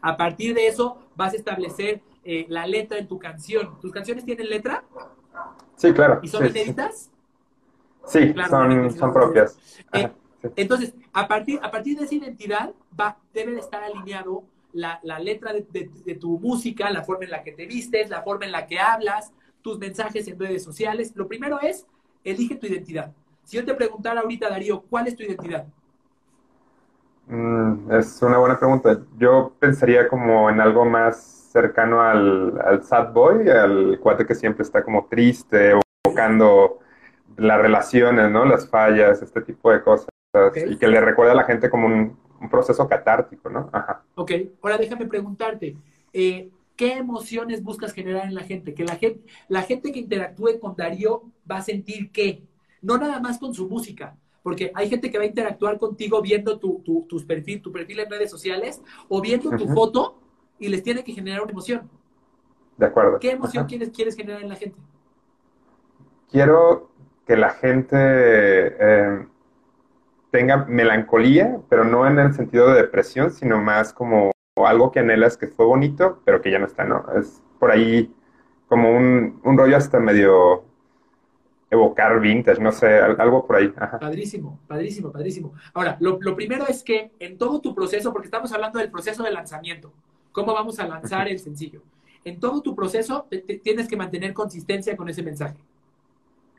A 0.00 0.16
partir 0.16 0.54
de 0.54 0.68
eso 0.68 0.98
vas 1.16 1.32
a 1.32 1.36
establecer 1.36 2.02
la 2.48 2.66
letra 2.66 2.98
en 2.98 3.08
tu 3.08 3.18
canción. 3.18 3.80
¿Tus 3.80 3.90
canciones 3.90 4.24
tienen 4.24 4.48
letra? 4.48 4.84
Sí, 5.76 5.92
claro. 5.92 6.20
¿Y 6.22 6.28
son 6.28 6.46
inéditas? 6.46 7.10
Sí, 8.06 8.34
son, 8.48 9.12
propias. 9.12 9.58
Eh, 9.92 10.10
entonces, 10.56 10.94
a 11.12 11.26
partir, 11.26 11.58
a 11.62 11.70
partir 11.70 11.98
de 11.98 12.04
esa 12.04 12.14
identidad 12.14 12.72
va, 12.98 13.16
debe 13.32 13.52
de 13.52 13.60
estar 13.60 13.82
alineado 13.82 14.44
la, 14.72 15.00
letra 15.18 15.52
de, 15.52 16.14
tu 16.20 16.38
música, 16.38 16.90
la 16.90 17.02
forma 17.02 17.24
en 17.24 17.30
la 17.30 17.42
que 17.42 17.52
te 17.52 17.66
vistes, 17.66 18.10
la 18.10 18.22
forma 18.22 18.44
en 18.44 18.52
la 18.52 18.66
que 18.66 18.78
hablas, 18.78 19.32
tus 19.62 19.78
mensajes 19.78 20.26
en 20.28 20.38
redes 20.38 20.62
sociales. 20.62 21.12
Lo 21.14 21.28
primero 21.28 21.60
es, 21.60 21.86
elige 22.24 22.56
tu 22.56 22.66
identidad. 22.66 23.12
Si 23.44 23.56
yo 23.56 23.64
te 23.64 23.74
preguntara 23.74 24.20
ahorita, 24.20 24.48
Darío, 24.48 24.82
¿cuál 24.82 25.06
es 25.06 25.16
tu 25.16 25.22
identidad? 25.22 25.66
Mm, 27.26 27.92
es 27.92 28.20
una 28.22 28.38
buena 28.38 28.58
pregunta. 28.58 29.00
Yo 29.16 29.52
pensaría 29.58 30.08
como 30.08 30.50
en 30.50 30.60
algo 30.60 30.84
más 30.84 31.48
cercano 31.52 32.02
al, 32.02 32.60
al 32.60 32.82
sad 32.82 33.12
boy, 33.12 33.48
al 33.48 33.98
cuate 34.00 34.26
que 34.26 34.34
siempre 34.34 34.62
está 34.62 34.82
como 34.82 35.06
triste 35.06 35.74
o 35.74 35.80
buscando 36.04 36.80
las 37.36 37.60
relaciones, 37.60 38.30
¿no? 38.30 38.44
Las 38.44 38.68
fallas, 38.68 39.22
este 39.22 39.40
tipo 39.42 39.70
de 39.70 39.82
cosas. 39.82 40.08
Y 40.66 40.76
que 40.76 40.88
le 40.88 41.00
recuerda 41.00 41.32
a 41.32 41.36
la 41.36 41.44
gente 41.44 41.70
como 41.70 41.86
un, 41.86 42.18
proceso 42.50 42.86
catártico, 42.86 43.48
¿no? 43.48 43.70
Ajá. 43.72 44.04
Ok, 44.16 44.32
ahora 44.60 44.76
déjame 44.76 45.06
preguntarte, 45.06 45.78
eh, 46.12 46.50
¿qué 46.76 46.92
emociones 46.92 47.62
buscas 47.62 47.94
generar 47.94 48.26
en 48.26 48.34
la 48.34 48.42
gente? 48.42 48.74
Que 48.74 48.84
la 48.84 48.96
gente, 48.96 49.24
la 49.48 49.62
gente 49.62 49.92
que 49.92 50.00
interactúe 50.00 50.60
con 50.60 50.76
Darío 50.76 51.22
va 51.50 51.58
a 51.58 51.62
sentir 51.62 52.10
qué? 52.10 52.42
No 52.82 52.98
nada 52.98 53.18
más 53.18 53.38
con 53.38 53.54
su 53.54 53.66
música, 53.66 54.18
porque 54.42 54.70
hay 54.74 54.90
gente 54.90 55.10
que 55.10 55.16
va 55.16 55.24
a 55.24 55.28
interactuar 55.28 55.78
contigo 55.78 56.20
viendo 56.20 56.58
tu, 56.58 56.82
tu, 56.84 57.06
tus 57.08 57.24
perfil, 57.24 57.62
tu 57.62 57.72
perfil 57.72 58.00
en 58.00 58.10
redes 58.10 58.30
sociales 58.30 58.82
o 59.08 59.22
viendo 59.22 59.48
tu 59.56 59.66
foto 59.68 60.18
y 60.58 60.68
les 60.68 60.82
tiene 60.82 61.02
que 61.02 61.14
generar 61.14 61.40
una 61.40 61.52
emoción. 61.52 61.88
De 62.76 62.84
acuerdo. 62.84 63.18
¿Qué 63.20 63.30
emoción 63.30 63.66
quieres, 63.66 63.88
quieres 63.88 64.16
generar 64.16 64.42
en 64.42 64.50
la 64.50 64.56
gente? 64.56 64.78
Quiero 66.30 66.90
que 67.26 67.36
la 67.36 67.50
gente 67.50 67.96
eh, 67.96 69.26
tenga 70.30 70.64
melancolía, 70.66 71.58
pero 71.68 71.84
no 71.84 72.06
en 72.06 72.18
el 72.18 72.34
sentido 72.34 72.68
de 72.68 72.82
depresión, 72.82 73.30
sino 73.30 73.60
más 73.62 73.92
como 73.92 74.32
algo 74.56 74.92
que 74.92 75.00
anhelas 75.00 75.36
que 75.36 75.48
fue 75.48 75.66
bonito, 75.66 76.20
pero 76.24 76.42
que 76.42 76.50
ya 76.50 76.58
no 76.58 76.66
está, 76.66 76.84
¿no? 76.84 77.04
Es 77.16 77.42
por 77.58 77.70
ahí 77.70 78.12
como 78.66 78.96
un, 78.96 79.40
rollo 79.44 79.76
hasta 79.76 80.00
medio 80.00 80.64
evocar 81.70 82.20
vintage, 82.20 82.60
no 82.60 82.72
sé, 82.72 82.98
algo 82.98 83.46
por 83.46 83.56
ahí. 83.56 83.68
Padrísimo, 83.68 84.60
padrísimo, 84.66 85.10
padrísimo. 85.10 85.52
Ahora, 85.72 85.96
lo, 86.00 86.18
primero 86.36 86.66
es 86.66 86.82
que 86.82 87.12
en 87.18 87.38
todo 87.38 87.60
tu 87.60 87.74
proceso, 87.74 88.12
porque 88.12 88.26
estamos 88.26 88.52
hablando 88.52 88.78
del 88.78 88.90
proceso 88.90 89.22
de 89.22 89.30
lanzamiento, 89.30 89.92
cómo 90.32 90.52
vamos 90.52 90.78
a 90.78 90.86
lanzar 90.86 91.28
el 91.28 91.38
sencillo, 91.38 91.82
en 92.24 92.40
todo 92.40 92.62
tu 92.62 92.74
proceso 92.74 93.26
tienes 93.62 93.86
que 93.86 93.96
mantener 93.96 94.32
consistencia 94.32 94.96
con 94.96 95.08
ese 95.08 95.22
mensaje. 95.22 95.56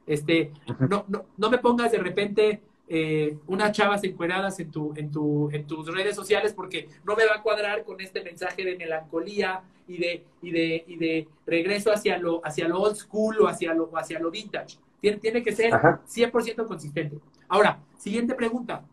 Este, 0.07 0.51
no, 0.89 1.05
no, 1.07 1.25
no 1.37 1.49
me 1.49 1.57
pongas 1.57 1.91
de 1.91 1.97
repente 1.97 2.61
eh, 2.87 3.37
unas 3.47 3.71
chavas 3.71 4.03
encueradas 4.03 4.59
en, 4.59 4.69
tu, 4.69 4.93
en, 4.95 5.11
tu, 5.11 5.49
en 5.51 5.65
tus 5.65 5.87
redes 5.91 6.15
sociales 6.15 6.53
porque 6.53 6.87
no 7.03 7.15
me 7.15 7.25
va 7.25 7.35
a 7.35 7.41
cuadrar 7.41 7.83
con 7.83 7.99
este 7.99 8.23
mensaje 8.23 8.63
de 8.63 8.77
melancolía 8.77 9.63
y 9.87 9.97
de, 9.97 10.23
y 10.41 10.51
de, 10.51 10.83
y 10.87 10.95
de 10.97 11.27
regreso 11.47 11.91
hacia 11.91 12.17
lo, 12.19 12.45
hacia 12.45 12.67
lo 12.67 12.79
old 12.79 12.95
school 12.95 13.39
o 13.41 13.47
hacia 13.47 13.73
lo, 13.73 13.89
hacia 13.97 14.19
lo 14.19 14.29
vintage. 14.29 14.77
Tiene, 15.01 15.17
tiene 15.17 15.43
que 15.43 15.55
ser 15.55 15.71
100% 15.71 16.67
consistente. 16.67 17.17
Ahora, 17.47 17.79
siguiente 17.97 18.35
pregunta. 18.35 18.85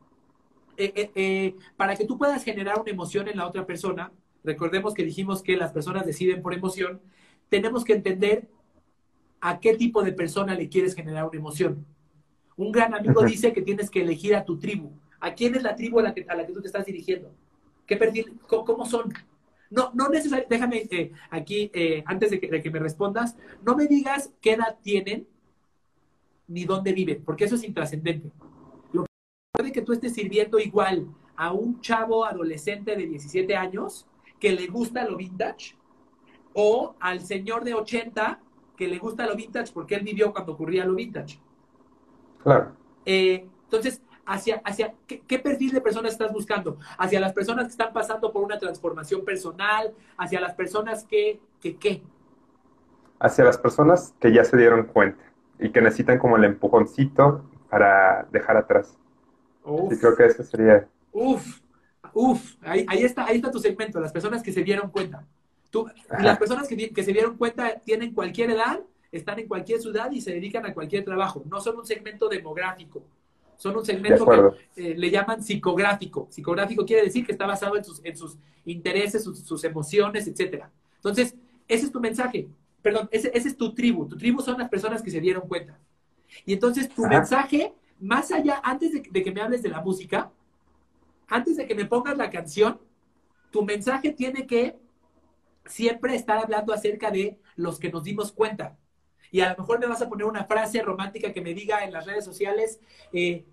Eh, 0.79 1.11
eh, 1.14 1.55
para 1.77 1.94
que 1.94 2.07
tú 2.07 2.16
puedas 2.16 2.42
generar 2.42 2.81
una 2.81 2.90
emoción 2.90 3.29
en 3.29 3.37
la 3.37 3.46
otra 3.46 3.66
persona, 3.66 4.11
recordemos 4.42 4.94
que 4.94 5.05
dijimos 5.05 5.42
que 5.42 5.57
las 5.57 5.72
personas 5.72 6.07
deciden 6.07 6.40
por 6.42 6.55
emoción, 6.55 7.01
tenemos 7.51 7.85
que 7.85 7.92
entender 7.92 8.48
a 9.42 9.59
qué 9.59 9.74
tipo 9.74 10.02
de 10.05 10.12
persona 10.12 10.55
le 10.55 10.68
quieres 10.68 10.94
generar 10.94 11.24
una 11.24 11.37
emoción. 11.37 11.85
Un 12.57 12.70
gran 12.70 12.94
amigo 12.94 13.24
dice 13.24 13.52
que 13.52 13.61
tienes 13.61 13.90
que 13.90 14.00
elegir 14.00 14.37
a 14.37 14.44
tu 14.44 14.57
tribu. 14.57 14.92
¿A 15.18 15.35
quién 15.35 15.57
es 15.57 15.64
la 15.64 15.74
tribu 15.74 15.98
a 15.98 16.05
la 16.05 16.14
que, 16.14 16.24
a 16.28 16.37
la 16.37 16.46
que 16.46 16.52
tú 16.52 16.61
te 16.61 16.68
estás 16.68 16.87
dirigiendo? 16.87 17.35
¿Qué 17.85 17.96
perfil? 17.96 18.38
¿Cómo, 18.46 18.87
son? 18.87 19.12
No, 19.68 19.90
no 19.94 20.09
necesariamente, 20.09 20.55
déjame 20.55 20.88
eh, 20.90 21.12
aquí, 21.28 21.72
eh, 21.74 22.05
antes 22.07 22.31
de 22.31 22.38
que, 22.38 22.70
me 22.70 22.78
respondas, 22.78 23.37
no 23.66 23.74
me 23.74 23.88
digas 23.88 24.31
qué 24.40 24.52
edad 24.52 24.78
tienen 24.81 25.26
ni 26.46 26.64
dónde 26.64 26.92
viven, 26.92 27.24
porque 27.24 27.44
eso 27.44 27.57
es 27.57 27.64
intrascendente. 27.64 28.31
Lo 28.92 29.02
que 29.02 29.09
puede 29.50 29.72
que 29.72 29.83
tú 29.83 29.92
estés 29.92 30.14
sirviendo 30.14 30.61
igual 30.61 31.09
a 31.35 31.52
un 31.52 31.81
chavo 31.81 32.24
adolescente 32.24 32.94
de 32.94 33.07
17 33.09 33.57
años 33.57 34.07
que 34.38 34.52
le 34.52 34.68
gusta 34.68 35.05
lo 35.05 35.16
vintage 35.16 35.74
o 36.52 36.94
al 37.00 37.20
señor 37.20 37.64
de 37.64 37.74
80 37.74 38.40
que 38.76 38.88
le 38.88 38.98
gusta 38.98 39.26
lo 39.26 39.37
vintage 39.37 39.72
porque 39.72 39.94
él 39.94 40.02
vivió 40.02 40.32
cuando 40.32 40.52
ocurría 40.52 40.85
lo 40.85 40.94
vintage. 40.94 41.38
Claro. 42.42 42.72
Eh, 43.04 43.48
entonces, 43.64 44.02
hacia, 44.26 44.61
hacia 44.64 44.94
¿qué, 45.06 45.38
perfil 45.38 45.72
de 45.72 45.80
personas 45.80 46.12
estás 46.12 46.32
buscando? 46.32 46.78
Hacia 46.98 47.20
las 47.20 47.32
personas 47.32 47.66
que 47.66 47.72
están 47.72 47.92
pasando 47.92 48.32
por 48.32 48.42
una 48.44 48.58
transformación 48.58 49.24
personal, 49.24 49.92
hacia 50.16 50.40
las 50.40 50.54
personas 50.54 51.04
que, 51.04 51.40
que 51.61 51.76
¿qué? 51.76 52.02
Hacia 53.18 53.44
las 53.44 53.58
personas 53.58 54.14
que 54.20 54.32
ya 54.32 54.44
se 54.44 54.56
dieron 54.56 54.87
cuenta 54.87 55.22
y 55.58 55.70
que 55.70 55.80
necesitan 55.80 56.18
como 56.18 56.37
el 56.37 56.44
empujoncito 56.44 57.44
para 57.70 58.26
dejar 58.32 58.56
atrás. 58.56 58.98
Uf. 59.64 59.98
creo 60.00 60.16
que 60.16 60.26
eso 60.26 60.42
sería. 60.42 60.88
Uf, 61.12 61.61
uf, 62.12 62.56
ahí, 62.62 62.85
ahí, 62.88 63.04
está, 63.04 63.26
ahí 63.26 63.37
está 63.37 63.50
tu 63.50 63.61
segmento, 63.61 64.00
las 64.00 64.12
personas 64.12 64.42
que 64.42 64.52
se 64.52 64.64
dieron 64.64 64.90
cuenta. 64.90 65.24
Tú, 65.72 65.87
las 66.20 66.38
personas 66.38 66.68
que, 66.68 66.90
que, 66.90 67.02
se 67.02 67.12
dieron 67.14 67.38
cuenta 67.38 67.80
tienen 67.80 68.12
cualquier 68.12 68.50
edad, 68.50 68.80
están 69.11 69.38
en 69.38 69.48
cualquier 69.48 69.80
ciudad 69.80 70.11
y 70.11 70.20
se 70.20 70.30
dedican 70.30 70.66
a 70.66 70.74
cualquier 70.74 71.02
trabajo. 71.02 71.42
No 71.46 71.62
son 71.62 71.78
un 71.78 71.87
segmento 71.87 72.28
demográfico. 72.28 73.02
Son 73.56 73.74
un 73.74 73.82
segmento 73.85 74.26
que 74.26 74.90
eh, 74.90 74.94
le 74.94 75.11
llaman 75.11 75.42
psicográfico. 75.42 76.26
Psicográfico 76.28 76.85
quiere 76.85 77.04
decir 77.04 77.24
que 77.24 77.32
está 77.32 77.46
basado 77.46 77.78
en 77.78 77.85
sus, 77.85 78.04
en 78.04 78.14
sus 78.14 78.37
intereses, 78.66 79.24
sus, 79.24 79.64
emociones, 79.64 80.28
etc. 80.28 80.66
Entonces, 80.96 81.35
ese 81.66 81.87
es 81.87 81.92
tu 81.92 82.00
mensaje. 82.00 82.48
Perdón, 82.82 83.08
ese, 83.11 83.30
es 83.35 83.56
tu 83.56 83.72
tribu. 83.72 84.06
Tu 84.06 84.18
tribu 84.18 84.42
son 84.42 84.58
las 84.58 84.68
personas 84.68 85.00
que 85.00 85.11
se 85.11 85.20
dieron 85.20 85.48
cuenta. 85.48 85.78
Y 86.44 86.52
entonces 86.52 86.87
tu 86.90 87.06
mensaje, 87.06 87.72
más 87.98 88.30
allá, 88.30 88.61
antes 88.62 88.92
de, 88.92 89.08
de 89.11 89.22
que 89.22 89.32
me 89.32 89.40
hables 89.40 89.62
de 89.62 89.70
la 89.70 89.80
música, 89.80 90.30
antes 91.28 91.56
de 91.56 91.66
que 91.66 91.74
me 91.74 91.87
pongas 91.87 92.18
la 92.18 92.28
canción, 92.28 92.78
tu 93.50 93.62
mensaje 93.62 94.11
tiene 94.11 94.46
que 94.46 94.81
siempre 95.66 96.14
estar 96.14 96.38
hablando 96.38 96.72
acerca 96.72 97.11
de 97.11 97.38
los 97.57 97.79
que 97.79 97.90
nos 97.90 98.05
dimos 98.05 98.33
cuenta. 98.33 98.77
Y 99.31 99.40
a 99.40 99.51
lo 99.51 99.59
mejor 99.59 99.81
me 99.81 99.87
vas 99.87 100.03
a 100.03 100.09
poner 100.09 100.27
una 100.27 100.44
frase 100.44 100.83
romántica 100.83 101.33
que 101.33 101.40
me 101.40 101.55
diga 101.55 101.85
en 101.85 101.92
las 101.92 102.07
redes 102.07 102.25
sociales, 102.25 102.81
eh, 103.12 103.46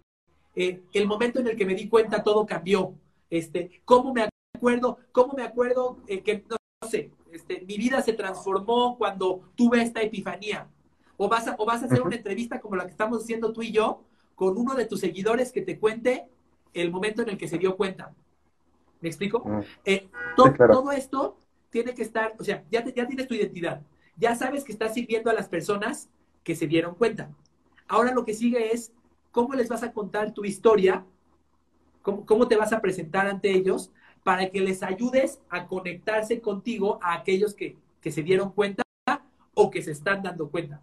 eh, 0.55 0.81
el 0.91 1.07
momento 1.07 1.39
en 1.39 1.47
el 1.47 1.55
que 1.55 1.65
me 1.65 1.75
di 1.75 1.87
cuenta 1.87 2.21
todo 2.21 2.45
cambió. 2.45 2.93
Este, 3.29 3.81
¿Cómo 3.85 4.13
me 4.13 4.27
acuerdo? 4.55 4.97
¿Cómo 5.11 5.33
me 5.33 5.43
acuerdo 5.43 5.99
eh, 6.07 6.21
que, 6.21 6.43
no, 6.49 6.57
sé, 6.89 7.11
este, 7.31 7.61
mi 7.61 7.77
vida 7.77 8.01
se 8.01 8.13
transformó 8.13 8.97
cuando 8.97 9.51
tuve 9.55 9.81
esta 9.81 10.01
epifanía? 10.01 10.67
O 11.15 11.29
vas 11.29 11.47
a, 11.47 11.55
o 11.57 11.65
vas 11.65 11.81
a 11.81 11.85
hacer 11.85 12.01
una 12.01 12.15
entrevista 12.15 12.59
como 12.59 12.75
la 12.75 12.85
que 12.85 12.91
estamos 12.91 13.23
haciendo 13.23 13.53
tú 13.53 13.61
y 13.61 13.71
yo, 13.71 14.03
con 14.35 14.57
uno 14.57 14.75
de 14.75 14.85
tus 14.85 14.99
seguidores 14.99 15.51
que 15.51 15.61
te 15.61 15.79
cuente 15.79 16.27
el 16.73 16.91
momento 16.91 17.21
en 17.21 17.29
el 17.29 17.37
que 17.37 17.47
se 17.47 17.57
dio 17.57 17.77
cuenta. 17.77 18.13
¿Me 19.01 19.07
explico? 19.07 19.43
Todo 20.35 20.91
esto 20.91 21.37
tiene 21.69 21.93
que 21.93 22.01
estar, 22.01 22.35
o 22.39 22.43
sea, 22.43 22.63
ya, 22.71 22.83
tienes 22.83 23.27
tu 23.27 23.33
identidad, 23.33 23.81
ya 24.17 24.35
sabes 24.35 24.63
que 24.63 24.71
estás 24.71 24.93
sirviendo 24.93 25.29
a 25.29 25.33
las 25.33 25.47
personas 25.47 26.09
que 26.43 26.55
se 26.55 26.67
dieron 26.67 26.95
cuenta. 26.95 27.29
Ahora 27.87 28.13
lo 28.13 28.25
que 28.25 28.33
sigue 28.33 28.73
es 28.73 28.91
cómo 29.31 29.53
les 29.53 29.69
vas 29.69 29.83
a 29.83 29.91
contar 29.91 30.33
tu 30.33 30.45
historia, 30.45 31.05
cómo, 32.01 32.47
te 32.47 32.57
vas 32.57 32.73
a 32.73 32.81
presentar 32.81 33.27
ante 33.27 33.51
ellos 33.51 33.91
para 34.23 34.49
que 34.49 34.61
les 34.61 34.83
ayudes 34.83 35.39
a 35.49 35.67
conectarse 35.67 36.41
contigo 36.41 36.99
a 37.01 37.13
aquellos 37.13 37.53
que, 37.53 37.77
que 38.01 38.11
se 38.11 38.23
dieron 38.23 38.51
cuenta 38.51 38.83
o 39.53 39.69
que 39.69 39.81
se 39.81 39.91
están 39.91 40.21
dando 40.23 40.49
cuenta. 40.49 40.81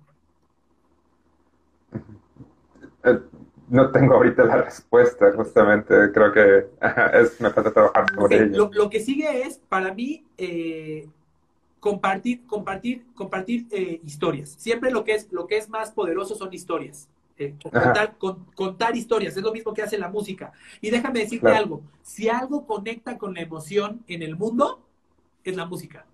Eh, 3.66 3.70
no 3.70 3.90
tengo 3.90 4.14
ahorita 4.14 4.44
la 4.44 4.62
respuesta, 4.62 5.32
justamente. 5.32 5.94
Creo 6.12 6.32
que 6.32 6.66
es, 7.20 7.40
me 7.40 7.50
falta 7.50 7.72
trabajar 7.72 8.06
sobre 8.14 8.44
ello. 8.44 8.70
Lo, 8.72 8.90
que 8.90 9.00
sigue 9.00 9.42
es, 9.42 9.58
para 9.68 9.92
mí, 9.92 10.24
eh, 10.38 11.08
compartir, 11.80 12.46
compartir, 12.46 13.06
compartir 13.14 13.66
eh, 13.70 14.00
historias. 14.04 14.50
Siempre 14.50 14.90
lo 14.90 15.04
que 15.04 15.14
es, 15.14 15.32
lo 15.32 15.46
que 15.46 15.58
es 15.58 15.68
más 15.68 15.90
poderoso 15.90 16.34
son 16.34 16.52
historias. 16.52 17.08
Eh, 17.38 17.54
contar, 18.54 18.96
historias, 18.96 19.36
es 19.36 19.42
lo 19.42 19.52
mismo 19.52 19.74
que 19.74 19.82
hace 19.82 19.98
la 19.98 20.08
música. 20.08 20.52
Y 20.80 20.90
déjame 20.90 21.20
decirte 21.20 21.48
algo, 21.48 21.82
si 22.02 22.30
algo 22.30 22.66
conecta 22.66 23.18
con 23.18 23.34
la 23.34 23.42
emoción 23.42 24.02
en 24.08 24.22
el 24.22 24.36
mundo, 24.36 24.82
es 25.44 25.54
la 25.54 25.66
música. 25.66 26.06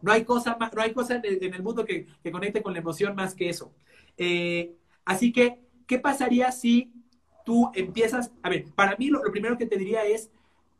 No 0.00 0.12
hay 0.12 0.24
cosa, 0.24 0.56
no 0.58 0.82
hay 0.82 0.92
cosa 0.92 1.16
en 1.16 1.54
el, 1.54 1.62
mundo 1.62 1.84
que, 1.84 2.06
que, 2.22 2.30
conecte 2.30 2.62
con 2.62 2.72
la 2.72 2.78
emoción 2.78 3.16
más 3.16 3.34
que 3.34 3.48
eso. 3.48 3.72
así 5.04 5.32
que 5.32 5.63
¿qué 5.86 5.98
pasaría 5.98 6.50
si 6.52 6.92
tú 7.44 7.70
empiezas, 7.74 8.32
a 8.42 8.48
ver, 8.48 8.66
para 8.74 8.96
mí 8.96 9.08
lo, 9.08 9.20
primero 9.30 9.58
que 9.58 9.66
te 9.66 9.76
diría 9.76 10.04
es, 10.04 10.30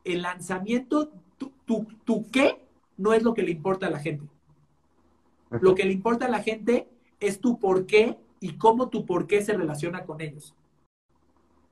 el 0.03 0.21
lanzamiento, 0.21 1.11
tu, 1.65 2.29
qué 2.31 2.61
no 2.97 3.13
es 3.13 3.23
lo 3.23 3.33
que 3.33 3.43
le 3.43 3.51
importa 3.51 3.87
a 3.87 3.89
la 3.89 3.99
gente. 3.99 4.25
Lo 5.61 5.75
que 5.75 5.85
le 5.85 5.93
importa 5.93 6.25
a 6.25 6.29
la 6.29 6.41
gente 6.41 6.87
es 7.19 7.39
tu 7.39 7.59
por 7.59 7.85
qué 7.85 8.17
y 8.39 8.53
cómo 8.57 8.89
tu 8.89 9.05
por 9.05 9.25
qué 9.27 9.41
se 9.41 9.53
relaciona 9.53 10.03
con 10.03 10.21
ellos. 10.21 10.55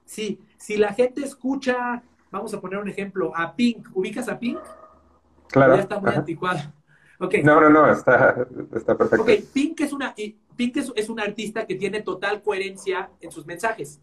Sí, 0.06 0.40
si 0.58 0.78
la 0.78 0.94
gente 0.94 1.24
escucha, 1.24 2.04
vamos 2.32 2.54
a 2.54 2.62
poner 2.62 2.80
un 2.80 2.90
ejemplo, 2.90 3.36
a 3.36 3.56
Pink, 3.56 3.90
¿ubicas 3.94 4.30
a 4.30 4.40
Pink? 4.40 4.60
Claro. 5.48 5.76
Ya 5.76 5.82
está 5.82 6.00
muy 6.00 6.12
anticuado. 6.12 6.60
Okay. 7.24 7.42
No, 7.42 7.62
no, 7.62 7.70
no, 7.70 7.90
está, 7.90 8.46
está 8.76 8.98
perfecto. 8.98 9.24
Ok, 9.24 9.32
Pink 9.54 9.80
es 9.82 9.94
una, 9.94 10.14
Pink 10.56 10.78
es, 10.78 11.10
un 11.10 11.20
artista 11.20 11.66
que 11.66 11.76
tiene 11.76 12.02
total 12.02 12.42
coherencia 12.42 13.12
en 13.22 13.32
sus 13.32 13.46
mensajes. 13.46 14.02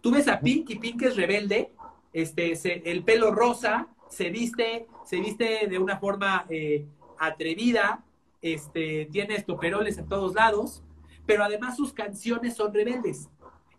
Tú 0.00 0.10
ves 0.10 0.26
a 0.28 0.40
Pink 0.40 0.70
y 0.70 0.78
Pink 0.78 1.02
es 1.02 1.16
rebelde, 1.16 1.72
este, 2.12 2.54
el 2.90 3.04
pelo 3.04 3.30
rosa, 3.30 3.88
se 4.08 4.30
viste, 4.30 4.86
se 5.04 5.20
viste 5.20 5.66
de 5.66 5.78
una 5.78 5.98
forma 5.98 6.46
eh, 6.48 6.86
atrevida, 7.18 8.02
este, 8.40 9.06
tiene 9.12 9.34
estoperoles 9.34 9.98
en 9.98 10.08
todos 10.08 10.34
lados, 10.34 10.82
pero 11.26 11.44
además 11.44 11.76
sus 11.76 11.92
canciones 11.92 12.54
son 12.54 12.72
rebeldes. 12.72 13.28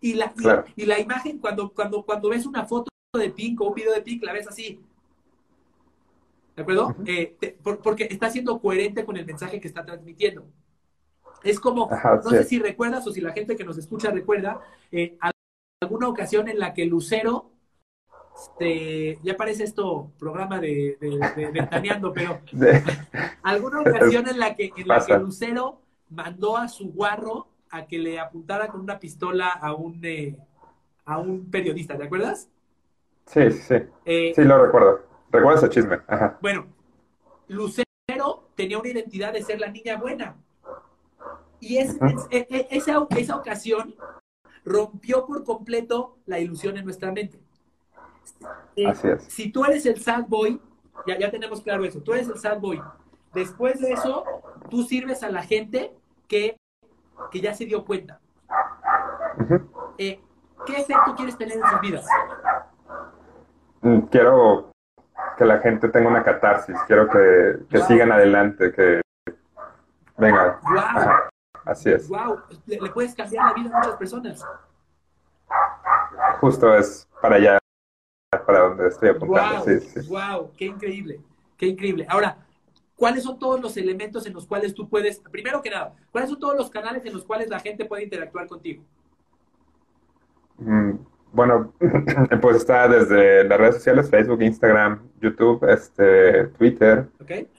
Y 0.01 0.13
la, 0.13 0.33
y, 0.75 0.85
la 0.85 0.99
imagen, 0.99 1.39
cuando, 1.39 1.71
cuando, 1.73 2.03
cuando 2.03 2.29
ves 2.29 2.45
una 2.45 2.65
foto 2.65 2.91
de 3.17 3.31
Pink 3.31 3.59
o 3.61 3.69
un 3.69 3.73
video 3.73 3.93
de 3.93 4.01
Pink, 4.01 4.23
la 4.23 4.33
ves 4.33 4.47
así. 4.47 4.79
¿De 6.57 6.63
acuerdo? 6.63 6.95
Eh, 7.05 7.37
porque 7.83 8.07
está 8.09 8.31
siendo 8.31 8.59
coherente 8.59 9.05
con 9.05 9.15
el 9.15 9.27
mensaje 9.27 9.61
que 9.61 9.67
está 9.67 9.85
transmitiendo. 9.85 10.47
Es 11.43 11.59
como, 11.59 11.87
no 11.87 12.29
sé 12.31 12.43
si 12.45 12.57
recuerdas 12.57 13.05
o 13.05 13.11
si 13.11 13.21
la 13.21 13.31
gente 13.31 13.55
que 13.55 13.63
nos 13.63 13.77
escucha 13.77 14.09
recuerda, 14.09 14.59
eh, 14.91 15.19
alguna 15.79 16.07
ocasión 16.07 16.49
en 16.49 16.57
la 16.57 16.73
que 16.73 16.87
Lucero, 16.87 17.51
este, 18.35 19.19
ya 19.21 19.37
parece 19.37 19.65
esto 19.65 20.11
programa 20.17 20.59
de, 20.59 20.97
de, 20.99 21.51
ventaneando, 21.51 22.11
pero 22.11 22.41
alguna 23.43 23.81
ocasión 23.81 24.27
en 24.27 24.39
la 24.39 24.55
que, 24.55 24.71
en 24.75 24.87
la 24.87 25.05
que 25.05 25.15
Lucero 25.19 25.79
mandó 26.09 26.57
a 26.57 26.67
su 26.69 26.91
guarro 26.91 27.49
a 27.69 27.85
que 27.85 27.99
le 27.99 28.19
apuntara 28.19 28.69
con 28.69 28.81
una 28.81 28.99
pistola 28.99 29.49
a 29.49 29.75
un, 29.75 29.99
eh, 30.03 30.35
a 31.05 31.19
un 31.19 31.51
periodista, 31.51 31.95
¿te 31.95 32.05
acuerdas? 32.05 32.49
Sí, 33.27 33.51
sí, 33.51 33.75
eh, 34.05 34.31
sí, 34.35 34.43
lo 34.43 34.65
recuerdo. 34.65 35.06
Recuerdo 35.31 35.59
ese 35.59 35.69
chisme. 35.69 35.99
Bueno, 36.41 36.67
Lucero 37.47 38.49
tenía 38.55 38.79
una 38.79 38.89
identidad 38.89 39.33
de 39.33 39.43
ser 39.43 39.59
la 39.59 39.69
niña 39.69 39.97
buena. 39.97 40.35
Y 41.59 41.77
es, 41.77 41.97
esa, 42.29 43.07
esa 43.09 43.35
ocasión 43.35 43.95
rompió 44.63 45.25
por 45.25 45.43
completo 45.43 46.17
la 46.25 46.39
ilusión 46.39 46.77
en 46.77 46.85
nuestra 46.85 47.11
mente. 47.11 47.39
Eh, 48.75 48.87
Así 48.87 49.07
es. 49.07 49.23
Si 49.23 49.51
tú 49.51 49.65
eres 49.65 49.85
el 49.85 50.01
sad 50.01 50.25
boy, 50.27 50.61
ya, 51.07 51.17
ya 51.17 51.31
tenemos 51.31 51.61
claro 51.61 51.83
eso, 51.85 52.01
tú 52.01 52.13
eres 52.13 52.27
el 52.27 52.37
sad 52.37 52.59
boy. 52.59 52.81
Después 53.33 53.79
de 53.79 53.93
eso, 53.93 54.23
tú 54.69 54.83
sirves 54.83 55.23
a 55.23 55.29
la 55.29 55.43
gente 55.43 55.93
que, 56.27 56.57
que 57.31 57.41
ya 57.41 57.53
se 57.53 57.65
dio 57.65 57.85
cuenta. 57.85 58.19
Eh, 59.97 60.19
¿Qué 60.65 60.73
efecto 60.77 61.15
quieres 61.15 61.37
tener 61.37 61.57
en 61.57 61.63
sus 61.67 61.81
vidas? 61.81 62.05
Mm, 63.81 63.99
quiero 64.07 64.71
que 65.37 65.45
la 65.45 65.59
gente 65.59 65.87
tenga 65.89 66.09
una 66.09 66.23
catarsis, 66.23 66.75
quiero 66.87 67.07
que, 67.09 67.59
que 67.69 67.79
sigan 67.83 68.11
adelante, 68.11 68.71
que 68.71 69.01
venga. 70.17 70.59
Así 71.63 71.89
es. 71.89 72.07
Wow, 72.07 72.39
le, 72.65 72.89
puedes 72.89 73.13
cambiar 73.13 73.47
la 73.47 73.53
vida 73.53 73.69
a 73.73 73.77
muchas 73.77 73.95
personas. 73.97 74.45
Justo 76.39 76.73
es 76.75 77.07
para 77.21 77.35
allá, 77.35 77.59
para 78.45 78.59
donde 78.59 78.87
estoy 78.87 79.09
apuntando. 79.09 79.65
Wow, 79.65 79.65
sí, 79.65 79.79
sí. 79.79 80.09
wow, 80.09 80.51
qué 80.57 80.65
increíble, 80.65 81.21
qué 81.57 81.67
increíble. 81.67 82.07
Ahora, 82.09 82.37
¿cuáles 82.95 83.23
son 83.23 83.37
todos 83.37 83.61
los 83.61 83.75
elementos 83.77 84.25
en 84.25 84.33
los 84.33 84.47
cuales 84.47 84.73
tú 84.73 84.89
puedes, 84.89 85.19
primero 85.19 85.61
que 85.61 85.69
nada, 85.69 85.93
cuáles 86.11 86.29
son 86.29 86.39
todos 86.39 86.55
los 86.55 86.69
canales 86.69 87.05
en 87.05 87.13
los 87.13 87.25
cuales 87.25 87.49
la 87.49 87.59
gente 87.59 87.85
puede 87.85 88.03
interactuar 88.03 88.47
contigo? 88.47 88.83
Mm, 90.57 90.93
bueno, 91.33 91.73
pues 92.41 92.57
está 92.57 92.87
desde 92.87 93.43
las 93.43 93.59
redes 93.59 93.75
sociales, 93.75 94.09
Facebook, 94.09 94.41
Instagram, 94.41 95.06
YouTube, 95.19 95.67
este, 95.69 96.47
Twitter. 96.57 97.07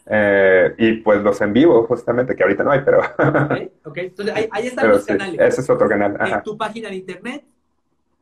Eh, 0.06 0.74
y 0.78 0.92
pues 0.98 1.22
los 1.22 1.40
en 1.40 1.52
vivo, 1.52 1.84
justamente, 1.86 2.34
que 2.34 2.42
ahorita 2.42 2.64
no 2.64 2.70
hay, 2.70 2.80
pero... 2.84 3.00
ok, 3.84 3.96
Entonces 3.96 4.34
ahí, 4.50 4.66
están 4.66 4.88
los 4.88 5.04
canales. 5.04 5.40
Ese 5.40 5.60
es 5.60 5.70
otro 5.70 5.88
canal. 5.88 6.16
Ajá. 6.18 6.42
tu 6.42 6.56
página 6.56 6.88
de 6.88 6.96
internet. 6.96 7.44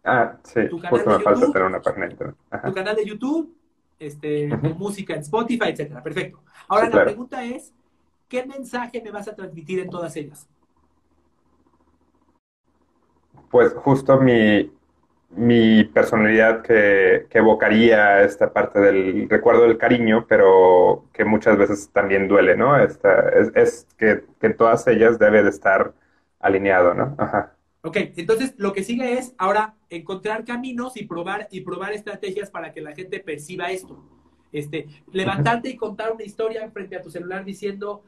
Ah, 0.05 0.37
sí, 0.43 0.69
tu 0.69 0.79
justo 0.79 1.11
me 1.11 1.19
falta 1.21 1.53
tener 1.53 1.63
una 1.67 1.83
página 1.83 2.07
de 2.07 2.13
internet. 2.13 2.37
Tu 2.65 2.73
canal 2.73 2.97
de 2.97 3.05
YouTube, 3.05 3.55
este, 3.99 4.49
música 4.57 5.15
en 5.15 5.21
Spotify, 5.21 5.71
etcétera. 5.71 6.03
Perfecto. 6.03 6.41
Ahora 6.69 6.89
la 6.89 7.05
pregunta 7.05 7.45
es, 7.45 7.73
¿qué 8.29 8.45
mensaje 8.47 9.03
me 9.03 9.11
vas 9.11 9.29
a 9.29 9.35
transmitir 9.35 9.81
en 9.81 9.91
todas 9.91 10.17
ellas? 10.17 10.47
Pues 13.51 13.73
justo 13.75 14.21
mi, 14.21 14.71
mi 15.37 15.85
personalidad 15.85 16.63
que, 16.63 17.27
evocaría 17.31 18.23
esta 18.23 18.53
parte 18.53 18.81
del 18.81 19.29
recuerdo 19.29 19.63
del 19.63 19.79
cariño, 19.79 20.27
pero 20.27 21.05
que 21.13 21.25
muchas 21.25 21.59
veces 21.59 21.91
también 21.93 22.29
duele, 22.29 22.57
¿no? 22.57 22.77
Esta, 22.79 23.29
es, 23.55 23.87
que, 23.99 24.25
en 24.41 24.57
todas 24.57 24.87
ellas 24.87 25.19
debe 25.19 25.43
de 25.43 25.51
estar 25.51 25.93
alineado, 26.41 26.95
¿no? 26.95 27.15
Ajá. 27.19 27.53
Ok, 27.83 27.99
entonces 28.17 28.55
lo 28.57 28.73
que 28.73 28.83
sigue 28.83 29.13
es 29.19 29.35
ahora 29.39 29.75
encontrar 29.91 30.45
caminos 30.45 30.97
y 30.97 31.05
probar, 31.05 31.47
y 31.51 31.61
probar 31.61 31.93
estrategias 31.93 32.51
para 32.51 32.73
que 32.73 32.81
la 32.81 32.95
gente 32.95 33.21
perciba 33.21 33.71
esto. 33.71 34.03
Este, 34.53 34.87
levantarte 35.13 35.69
y 35.69 35.77
contar 35.77 36.13
una 36.13 36.25
historia 36.25 36.69
frente 36.71 36.97
a 36.97 37.03
tu 37.03 37.11
celular 37.11 37.45
diciendo, 37.45 38.03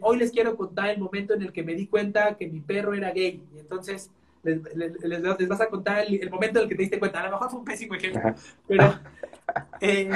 hoy 0.00 0.18
les 0.18 0.30
quiero 0.30 0.56
contar 0.56 0.90
el 0.90 0.98
momento 0.98 1.34
en 1.34 1.42
el 1.42 1.52
que 1.52 1.62
me 1.62 1.74
di 1.74 1.86
cuenta 1.86 2.36
que 2.36 2.46
mi 2.46 2.60
perro 2.60 2.94
era 2.94 3.12
gay. 3.12 3.42
Entonces 3.58 4.10
les, 4.46 5.48
vas 5.48 5.60
a 5.60 5.68
contar 5.68 6.04
el, 6.06 6.30
momento 6.30 6.58
en 6.58 6.64
el 6.64 6.68
que 6.68 6.74
te 6.74 6.82
diste 6.82 6.98
cuenta. 6.98 7.20
A 7.20 7.26
lo 7.26 7.32
mejor 7.32 7.50
fue 7.50 7.58
un 7.58 7.64
pésimo 7.64 7.94
ejemplo, 7.94 8.34
pero, 8.66 8.98
eh, 9.80 10.10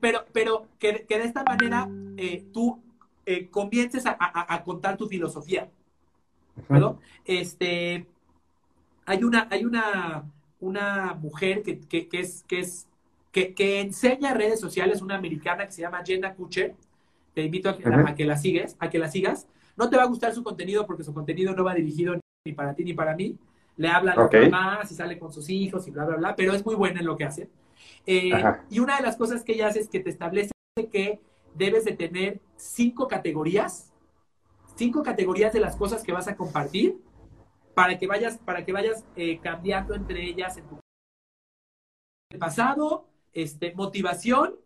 pero, 0.00 0.24
pero, 0.32 0.66
que, 0.78 1.04
de 1.08 1.24
esta 1.24 1.42
manera 1.42 1.88
eh, 2.16 2.44
tú 2.52 2.80
eh, 3.26 3.48
comiences 3.48 4.04
a, 4.06 4.62
contar 4.64 4.96
tu 4.96 5.08
filosofía. 5.08 5.68
¿no? 6.68 6.98
Este, 7.24 8.06
hay 9.06 9.24
una, 9.24 9.48
hay 9.50 9.64
una, 9.64 10.24
una 10.60 11.14
mujer 11.14 11.62
que, 11.62 11.80
es, 12.12 12.44
que, 12.44 12.58
es 12.60 12.86
que, 13.30 13.54
que, 13.54 13.80
enseña 13.80 14.34
redes 14.34 14.60
sociales, 14.60 15.02
una 15.02 15.16
americana 15.16 15.66
que 15.66 15.72
se 15.72 15.82
llama 15.82 16.02
Jenna 16.04 16.34
Kutcher. 16.34 16.74
Te 17.34 17.42
invito 17.42 17.70
a 17.70 17.78
que, 17.78 17.88
a 17.88 18.14
que 18.14 18.24
la 18.26 18.36
sigues, 18.36 18.76
a 18.78 18.90
que 18.90 18.98
la 18.98 19.08
sigas. 19.08 19.46
No 19.76 19.88
te 19.88 19.96
va 19.96 20.02
a 20.02 20.06
gustar 20.06 20.34
su 20.34 20.42
contenido 20.42 20.86
porque 20.86 21.02
su 21.02 21.14
contenido 21.14 21.54
no 21.54 21.64
va 21.64 21.74
dirigido 21.74 22.21
ni 22.44 22.52
para 22.52 22.74
ti 22.74 22.84
ni 22.84 22.94
para 22.94 23.14
mí. 23.14 23.38
Le 23.76 23.88
habla 23.88 24.12
a 24.12 24.16
los 24.16 24.30
demás 24.30 24.90
y 24.90 24.94
sale 24.94 25.18
con 25.18 25.32
sus 25.32 25.48
hijos 25.48 25.86
y 25.88 25.90
bla, 25.90 26.04
bla, 26.04 26.16
bla, 26.16 26.36
pero 26.36 26.52
es 26.52 26.64
muy 26.64 26.74
buena 26.74 27.00
en 27.00 27.06
lo 27.06 27.16
que 27.16 27.24
hace. 27.24 27.48
Eh, 28.06 28.30
y 28.70 28.78
una 28.80 28.96
de 28.96 29.02
las 29.02 29.16
cosas 29.16 29.42
que 29.42 29.52
ella 29.52 29.68
hace 29.68 29.80
es 29.80 29.88
que 29.88 30.00
te 30.00 30.10
establece 30.10 30.52
que 30.90 31.20
debes 31.54 31.84
de 31.84 31.92
tener 31.92 32.40
cinco 32.56 33.08
categorías, 33.08 33.92
cinco 34.76 35.02
categorías 35.02 35.52
de 35.52 35.60
las 35.60 35.76
cosas 35.76 36.02
que 36.02 36.12
vas 36.12 36.28
a 36.28 36.36
compartir 36.36 36.98
para 37.74 37.98
que 37.98 38.06
vayas, 38.06 38.38
para 38.38 38.64
que 38.64 38.72
vayas 38.72 39.04
eh, 39.16 39.38
cambiando 39.40 39.94
entre 39.94 40.22
ellas 40.22 40.56
en 40.58 40.64
tu 40.66 40.78
pasado, 42.38 43.06
este, 43.32 43.74
motivación 43.74 44.56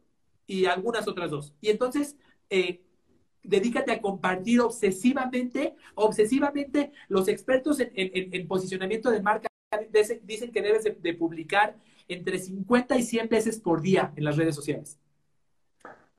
y 0.47 0.67
algunas 0.67 1.07
otras 1.09 1.31
dos. 1.31 1.55
Y 1.61 1.71
entonces, 1.71 2.17
eh, 2.51 2.83
dedícate 3.47 3.93
a 3.93 4.01
compartir 4.01 4.61
obsesivamente, 4.61 5.75
obsesivamente, 5.95 6.93
los 7.09 7.29
expertos 7.29 7.79
en, 7.81 8.49
posicionamiento 8.49 9.11
de 9.11 9.23
marca 9.23 9.49
dicen 10.23 10.53
que 10.53 10.63
debes 10.63 10.85
de, 10.85 11.15
publicar 11.15 11.77
entre 12.09 12.39
50 12.39 12.97
y 12.97 13.03
100 13.03 13.29
veces 13.29 13.61
por 13.61 13.81
día 13.81 14.13
en 14.17 14.25
las 14.25 14.37
redes 14.37 14.55
sociales. 14.55 14.99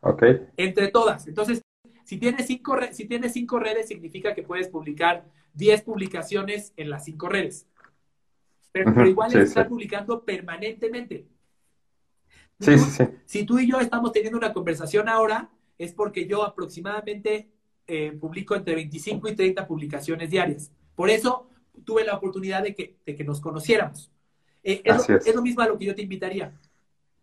Ok. 0.02 0.24
Entre 0.58 0.90
todas. 0.90 1.28
Entonces, 1.28 1.62
si 2.04 2.18
tienes 2.18 2.46
cinco, 2.46 2.78
si 2.92 3.06
tienes 3.06 3.34
cinco 3.34 3.60
redes, 3.60 3.88
significa 3.88 4.34
que 4.34 4.44
puedes 4.44 4.70
publicar 4.70 5.26
10 5.54 5.82
publicaciones 5.84 6.74
en 6.78 6.90
las 6.90 7.06
cinco 7.06 7.30
redes. 7.30 7.68
Pero, 8.72 9.08
igual 9.08 9.30
es 9.36 9.50
estar 9.50 9.68
publicando 9.68 10.24
permanentemente. 10.24 11.28
Sí, 12.60 12.78
sí, 12.78 12.90
sí. 12.92 13.04
Si 13.26 13.46
tú 13.46 13.60
y 13.60 13.70
yo 13.70 13.80
estamos 13.80 14.12
teniendo 14.12 14.38
una 14.38 14.54
conversación 14.54 15.10
ahora, 15.10 15.50
es 15.78 15.94
porque 15.94 16.28
yo 16.28 16.44
aproximadamente 16.44 17.50
eh, 17.88 18.12
publico 18.20 18.56
entre 18.56 18.76
25 18.76 19.30
y 19.30 19.36
30 19.36 19.68
publicaciones 19.68 20.30
diarias. 20.30 20.72
Por 20.96 21.10
eso 21.10 21.50
tuve 21.86 22.04
la 22.04 22.16
oportunidad 22.16 22.64
de 22.64 22.76
que, 22.76 22.98
de 23.06 23.16
que 23.16 23.24
nos 23.24 23.40
conociéramos. 23.40 24.12
Eh, 24.64 24.82
es, 24.84 25.34
lo, 25.34 25.42
mismo 25.42 25.62
a 25.62 25.68
lo 25.68 25.78
que 25.78 25.86
yo 25.86 25.96
te 25.96 26.02
invitaría. 26.02 26.54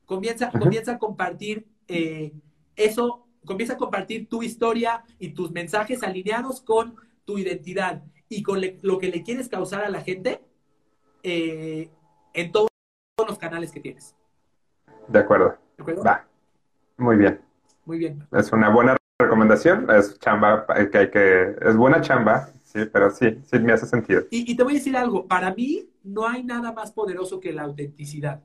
Comienza, 0.07 0.51
comienza 0.51 0.93
a 0.93 0.99
compartir 0.99 1.67
eh, 1.89 2.33
eso, 2.77 3.27
comienza 3.45 3.75
a 3.75 3.77
compartir 3.77 4.29
tu 4.29 4.43
historia 4.43 5.05
y 5.19 5.31
tus 5.31 5.51
mensajes 5.51 6.03
alineados 6.03 6.61
con 6.63 6.97
tu 7.25 7.39
identidad 7.39 8.03
y 8.29 8.43
con 8.43 8.61
lo 8.83 8.99
que 8.99 9.09
le 9.09 9.23
quieres 9.23 9.49
causar 9.49 9.85
a 9.85 9.91
la 9.91 10.01
gente 10.01 10.41
en 11.23 12.53
todos 12.53 12.69
los 13.27 13.39
canales 13.39 13.71
que 13.71 13.81
tienes. 13.81 14.15
De 15.09 15.19
acuerdo. 15.19 15.57
¿De 15.77 15.83
acuerdo? 15.83 16.03
Va. 16.05 16.27
Muy 16.97 17.17
bien. 17.17 17.41
Muy 17.87 17.99
bien. 17.99 18.27
Es 18.33 18.53
una 18.53 18.71
buena 18.71 18.97
recomendación, 19.19 19.91
es 19.91 20.19
chamba 20.19 20.67
que 20.91 20.99
hay 20.99 21.11
que, 21.11 21.55
es 21.61 21.77
buena 21.77 22.01
chamba, 22.01 22.51
sí, 22.65 22.81
pero 22.93 23.11
sí, 23.11 23.39
sí 23.45 23.59
me 23.59 23.73
hace 23.73 23.87
sentido. 23.87 24.23
Y, 24.31 24.57
te 24.57 24.63
voy 24.63 24.75
a 24.75 24.77
decir 24.77 24.97
algo, 24.97 25.27
para 25.27 25.55
mí 25.55 25.89
no 26.03 26.27
hay 26.27 26.43
nada 26.43 26.73
más 26.73 26.93
poderoso 26.93 27.41
que 27.41 27.53
la 27.53 27.63
autenticidad. 27.63 28.43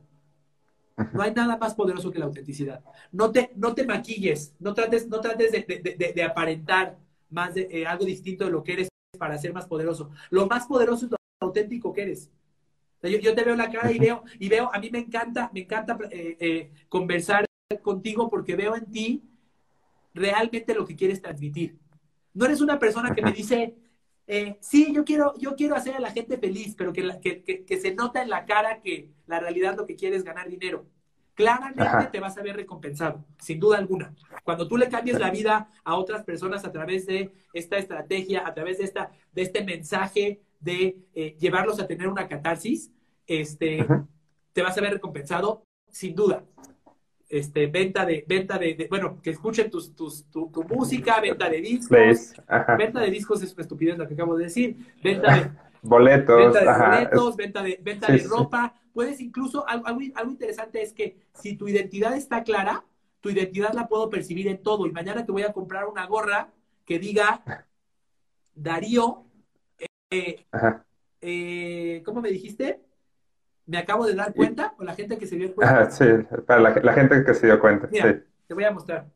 No 1.14 1.22
hay 1.22 1.34
nada 1.34 1.56
más 1.56 1.76
poderoso 1.76 2.12
que 2.12 2.20
la 2.20 2.26
autenticidad. 2.26 2.84
No 3.14 3.32
te, 3.32 3.54
no 3.56 3.74
te 3.74 3.86
maquilles, 3.86 4.54
no 4.60 4.74
trates, 4.74 5.08
no 5.08 5.22
trates 5.22 5.54
de, 5.54 6.24
aparentar 6.24 6.98
más 7.30 7.54
de, 7.54 7.70
eh, 7.72 7.88
algo 7.88 8.04
distinto 8.04 8.44
de 8.44 8.52
lo 8.52 8.66
que 8.66 8.74
eres 8.74 8.90
para 9.18 9.38
ser 9.38 9.54
más 9.54 9.66
poderoso. 9.66 10.12
Lo 10.30 10.46
más 10.48 10.66
poderoso 10.68 11.06
es 11.06 11.12
lo 11.12 11.18
auténtico 11.40 11.94
que 11.94 12.02
eres. 12.02 12.30
yo, 13.02 13.34
te 13.34 13.44
veo 13.46 13.56
la 13.56 13.72
cara 13.72 13.94
y 13.94 13.98
veo, 13.98 14.24
y 14.40 14.50
veo, 14.50 14.70
a 14.74 14.78
mí 14.78 14.90
me 14.92 15.00
encanta, 15.00 15.50
me 15.54 15.62
encanta 15.62 15.98
eh, 16.12 16.36
eh, 16.40 16.72
conversar 16.90 17.49
contigo 17.78 18.32
porque 18.32 18.56
veo 18.56 18.76
en 18.76 18.90
ti 18.90 19.24
realmente 20.16 20.74
lo 20.74 20.88
que 20.88 20.96
quieres 20.96 21.22
transmitir. 21.22 21.78
No 22.34 22.46
eres 22.46 22.62
una 22.62 22.80
persona 22.80 23.14
que 23.14 23.22
me 23.22 23.32
dice, 23.32 23.76
eh, 24.26 24.58
sí, 24.60 24.92
yo 24.92 25.06
quiero, 25.06 25.36
yo 25.38 25.56
quiero 25.56 25.76
hacer 25.76 25.96
a 25.96 26.00
la 26.00 26.10
gente 26.10 26.40
feliz, 26.40 26.74
pero 26.76 26.92
que, 26.92 27.44
que, 27.44 27.80
se 27.80 27.94
nota 27.94 28.24
en 28.24 28.32
la 28.32 28.48
cara 28.48 28.82
que 28.82 29.12
la 29.28 29.40
realidad 29.40 29.78
lo 29.78 29.86
que 29.86 29.96
quieres 29.96 30.20
es 30.20 30.24
ganar 30.24 30.50
dinero. 30.50 30.88
Claramente 31.36 32.08
te 32.12 32.20
vas 32.20 32.40
a 32.40 32.42
ver 32.42 32.56
recompensado, 32.56 33.24
sin 33.38 33.60
duda 33.60 33.78
alguna. 33.78 34.16
Cuando 34.44 34.68
tú 34.68 34.76
le 34.76 34.90
cambies 34.90 35.20
la 35.20 35.30
vida 35.30 35.70
a 35.84 35.96
otras 35.96 36.24
personas 36.24 36.66
a 36.66 36.72
través 36.72 37.06
de 37.06 37.32
esta 37.54 37.78
estrategia, 37.78 38.48
a 38.48 38.54
través 38.56 38.80
de, 38.80 38.86
esta, 38.86 39.12
de 39.32 39.44
este 39.44 39.64
mensaje 39.64 40.42
de 40.60 40.98
eh, 41.14 41.38
llevarlos 41.40 41.80
a 41.80 41.86
tener 41.86 42.08
una 42.08 42.28
catarsis, 42.28 42.92
este, 43.28 43.86
te 44.54 44.62
vas 44.64 44.76
a 44.76 44.82
ver 44.82 44.94
recompensado, 44.94 45.64
sin 45.92 46.16
duda 46.16 46.44
este, 47.30 47.68
venta 47.68 48.06
de, 48.06 48.26
venta 48.28 48.58
de, 48.58 48.88
bueno, 48.90 49.22
que 49.22 49.30
escuchen 49.30 49.70
tus, 49.70 49.96
tus, 49.96 50.26
tu, 50.32 50.50
música, 50.68 51.22
venta 51.22 51.48
de 51.48 51.62
discos. 51.62 52.34
Venta 52.78 53.00
de 53.00 53.12
discos 53.12 53.44
es 53.44 53.54
una 53.54 53.62
estupidez 53.62 53.98
lo 53.98 54.08
que 54.08 54.16
acabo 54.16 54.36
de 54.36 54.46
decir. 54.46 54.78
Venta 55.04 55.36
de 55.36 55.52
boletos. 55.84 56.38
Venta 56.38 56.60
de 56.60 56.90
boletos, 56.90 57.36
venta 57.38 57.64
de, 57.64 57.80
venta 57.82 58.12
de 58.12 58.18
ropa. 58.24 58.74
Puedes 58.94 59.22
incluso, 59.22 59.68
algo, 59.68 59.86
algo, 59.88 60.32
interesante 60.32 60.82
es 60.82 60.92
que 60.92 61.18
si 61.34 61.56
tu 61.56 61.68
identidad 61.68 62.16
está 62.16 62.44
clara, 62.44 62.84
tu 63.22 63.30
identidad 63.30 63.74
la 63.74 63.88
puedo 63.88 64.10
percibir 64.10 64.48
en 64.48 64.64
todo. 64.64 64.88
Y 64.88 64.92
mañana 64.92 65.24
te 65.24 65.32
voy 65.32 65.44
a 65.44 65.54
comprar 65.54 65.86
una 65.86 66.08
gorra 66.08 66.50
que 66.84 66.98
diga 66.98 67.44
Darío, 68.56 69.26
eh, 70.10 70.46
eh, 71.22 72.02
¿cómo 72.04 72.22
me 72.22 72.32
dijiste? 72.32 72.82
Me 73.70 73.78
acabo 73.78 74.08
de 74.08 74.16
dar 74.16 74.34
cuenta, 74.34 74.74
o 74.80 74.84
la 74.84 74.96
gente 74.96 75.18
que 75.20 75.28
se 75.28 75.36
dio 75.36 75.54
cuenta. 75.54 75.92
sí, 75.92 76.06
para 76.48 76.60
la, 76.60 76.94
gente 76.94 77.24
que 77.24 77.34
se 77.36 77.46
dio 77.46 77.60
cuenta. 77.60 77.88
Mira, 77.92 78.24
te 78.48 78.54
voy 78.56 78.64
a 78.64 78.72
mostrar. 78.72 79.08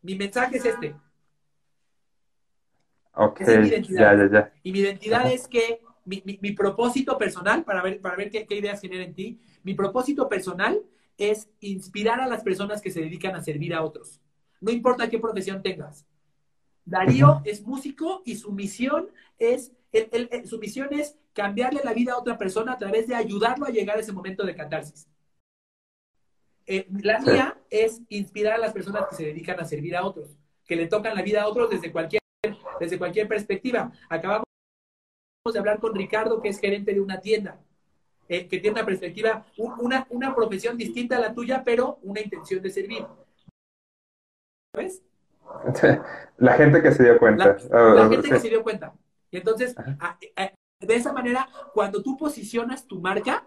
Mi 0.00 0.14
mensaje 0.14 0.58
es 0.58 0.64
este. 0.64 0.94
Ok, 3.14 3.40
ya, 3.40 4.14
ya, 4.14 4.30
ya. 4.30 4.52
Y 4.62 4.70
mi 4.70 4.78
identidad 4.78 5.30
es 5.32 5.48
que 5.48 5.80
mi, 6.04 6.52
propósito 6.52 7.18
personal, 7.18 7.64
para 7.64 7.82
ver, 7.82 8.00
para 8.00 8.14
ver 8.14 8.30
qué, 8.30 8.46
ideas 8.50 8.80
genera 8.80 9.02
en 9.02 9.14
ti, 9.14 9.40
mi 9.64 9.74
propósito 9.74 10.28
personal 10.28 10.80
es 11.18 11.48
inspirar 11.60 12.20
a 12.20 12.28
las 12.28 12.44
personas 12.44 12.80
que 12.80 12.92
se 12.92 13.00
dedican 13.00 13.34
a 13.34 13.42
servir 13.42 13.74
a 13.74 13.82
otros. 13.82 14.20
No 14.60 14.70
importa 14.70 15.08
qué 15.08 15.18
profesión 15.18 15.62
tengas. 15.62 16.06
Darío 16.84 17.40
es 17.44 17.62
músico 17.62 18.22
y 18.24 18.36
su 18.36 18.52
misión 18.52 19.08
es, 19.38 19.72
su 20.44 20.58
misión 20.58 20.88
es 20.92 21.16
cambiarle 21.32 21.80
la 21.84 21.92
vida 21.92 22.12
a 22.12 22.18
otra 22.18 22.36
persona 22.38 22.72
a 22.72 22.78
través 22.78 23.06
de 23.06 23.14
ayudarlo 23.14 23.66
a 23.66 23.70
llegar 23.70 23.96
a 23.96 24.00
ese 24.00 24.12
momento 24.12 24.44
de 24.44 24.54
catarsis. 24.54 25.08
Eh, 26.66 26.86
la 27.02 27.20
mía 27.20 27.58
es 27.68 28.00
inspirar 28.08 28.54
a 28.54 28.58
las 28.58 28.72
personas 28.72 29.06
que 29.08 29.16
se 29.16 29.24
dedican 29.24 29.60
a 29.60 29.64
servir 29.64 29.96
a 29.96 30.04
otros, 30.04 30.36
que 30.66 30.76
le 30.76 30.86
tocan 30.86 31.14
la 31.14 31.22
vida 31.22 31.42
a 31.42 31.48
otros 31.48 31.70
desde 31.70 31.92
cualquier, 31.92 32.22
desde 32.80 32.98
cualquier 32.98 33.28
perspectiva. 33.28 33.92
Acabamos 34.08 34.44
de 35.52 35.58
hablar 35.58 35.78
con 35.78 35.94
Ricardo, 35.94 36.40
que 36.40 36.48
es 36.48 36.58
gerente 36.58 36.94
de 36.94 37.00
una 37.00 37.20
tienda, 37.20 37.60
eh, 38.28 38.48
que 38.48 38.58
tiene 38.58 38.78
una 38.78 38.86
perspectiva, 38.86 39.44
una, 39.58 40.06
una 40.08 40.34
profesión 40.34 40.78
distinta 40.78 41.18
a 41.18 41.20
la 41.20 41.34
tuya, 41.34 41.62
pero 41.64 41.98
una 42.02 42.20
intención 42.20 42.62
de 42.62 42.70
servir. 42.70 43.06
¿Sabes? 44.74 45.02
La 46.38 46.54
gente 46.54 46.82
que 46.82 46.92
se 46.92 47.04
dio 47.04 47.18
cuenta. 47.18 47.56
La, 47.70 48.08
gente 48.08 48.30
que 48.30 48.40
se 48.40 48.48
dio 48.48 48.62
cuenta. 48.62 48.94
Y 49.34 49.38
entonces, 49.38 49.74
de 50.78 50.94
esa 50.94 51.12
manera, 51.12 51.48
cuando 51.72 52.04
tú 52.04 52.16
posicionas 52.16 52.86
tu 52.86 53.00
marca, 53.00 53.44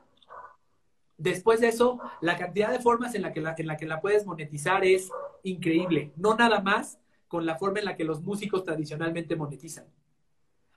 después 1.17 1.61
de 1.61 1.69
eso, 1.69 2.01
la 2.19 2.35
cantidad 2.35 2.73
de 2.73 2.81
formas 2.81 3.15
en 3.15 3.21
la 3.21 3.31
que 3.31 3.39
la, 3.39 3.55
en 3.57 3.67
la, 3.67 3.77
que 3.77 3.85
la 3.85 4.01
puedes 4.01 4.25
monetizar 4.25 4.83
es 4.83 5.09
increíble. 5.43 6.11
No 6.17 6.35
nada 6.35 6.59
más 6.59 6.99
con 7.29 7.45
la 7.45 7.55
forma 7.55 7.79
en 7.79 7.85
la 7.85 7.95
que 7.95 8.03
los 8.03 8.21
músicos 8.21 8.65
tradicionalmente 8.65 9.37
monetizan. 9.37 9.85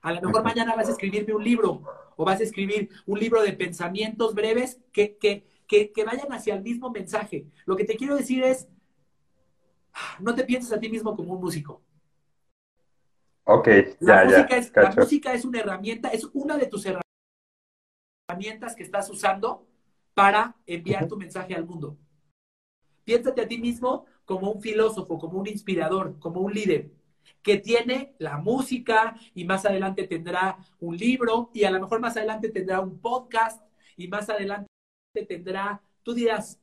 A 0.01 0.13
lo 0.13 0.21
mejor 0.21 0.45
mañana 0.45 0.77
vas 0.77 0.87
a 0.87 0.91
escribirme 0.91 1.33
un 1.33 1.43
libro 1.43 1.81
o 2.15 2.23
vas 2.23 2.39
a 2.39 2.43
escribir 2.43 2.89
un 3.05 3.19
libro 3.19 3.41
de 3.41 3.51
pensamientos 3.51 4.33
breves 4.33 4.79
que, 4.93 5.17
que, 5.17 5.45
que, 5.67 5.91
que 5.91 6.05
vayan 6.05 6.31
hacia 6.31 6.55
el 6.55 6.61
mismo 6.61 6.89
mensaje. 6.89 7.47
Lo 7.65 7.75
que 7.75 7.83
te 7.83 7.97
quiero 7.97 8.15
decir 8.15 8.45
es, 8.45 8.69
no 10.21 10.33
te 10.33 10.45
pienses 10.45 10.71
a 10.71 10.79
ti 10.79 10.87
mismo 10.87 11.17
como 11.17 11.33
un 11.33 11.41
músico. 11.41 11.81
Ok, 13.43 13.67
la 13.99 14.25
música 14.25 14.57
Es, 14.57 14.71
la 14.75 14.91
música 14.91 15.33
es 15.33 15.45
una 15.45 15.59
herramienta, 15.59 16.09
es 16.09 16.25
una 16.33 16.57
de 16.57 16.67
tus 16.67 16.85
herramientas 18.29 18.75
que 18.75 18.83
estás 18.83 19.09
usando 19.09 19.67
para 20.13 20.55
enviar 20.65 21.07
tu 21.07 21.17
mensaje 21.17 21.55
al 21.55 21.65
mundo. 21.65 21.97
Piénsate 23.03 23.41
a 23.41 23.47
ti 23.47 23.57
mismo 23.57 24.05
como 24.25 24.51
un 24.51 24.61
filósofo, 24.61 25.17
como 25.17 25.39
un 25.39 25.47
inspirador, 25.47 26.19
como 26.19 26.41
un 26.41 26.53
líder. 26.53 26.91
que 27.41 27.57
tiene 27.57 28.13
la 28.19 28.37
música 28.37 29.15
y 29.33 29.45
más 29.45 29.65
adelante 29.65 30.07
tendrá 30.07 30.57
un 30.79 30.95
libro 30.95 31.49
y 31.53 31.63
a 31.63 31.71
lo 31.71 31.79
mejor 31.79 31.99
más 31.99 32.15
adelante 32.17 32.49
tendrá 32.49 32.79
un 32.81 32.99
podcast 32.99 33.63
y 33.97 34.07
más 34.07 34.29
adelante 34.29 34.67
tendrá, 35.27 35.81
tú 36.03 36.13
dirás, 36.13 36.59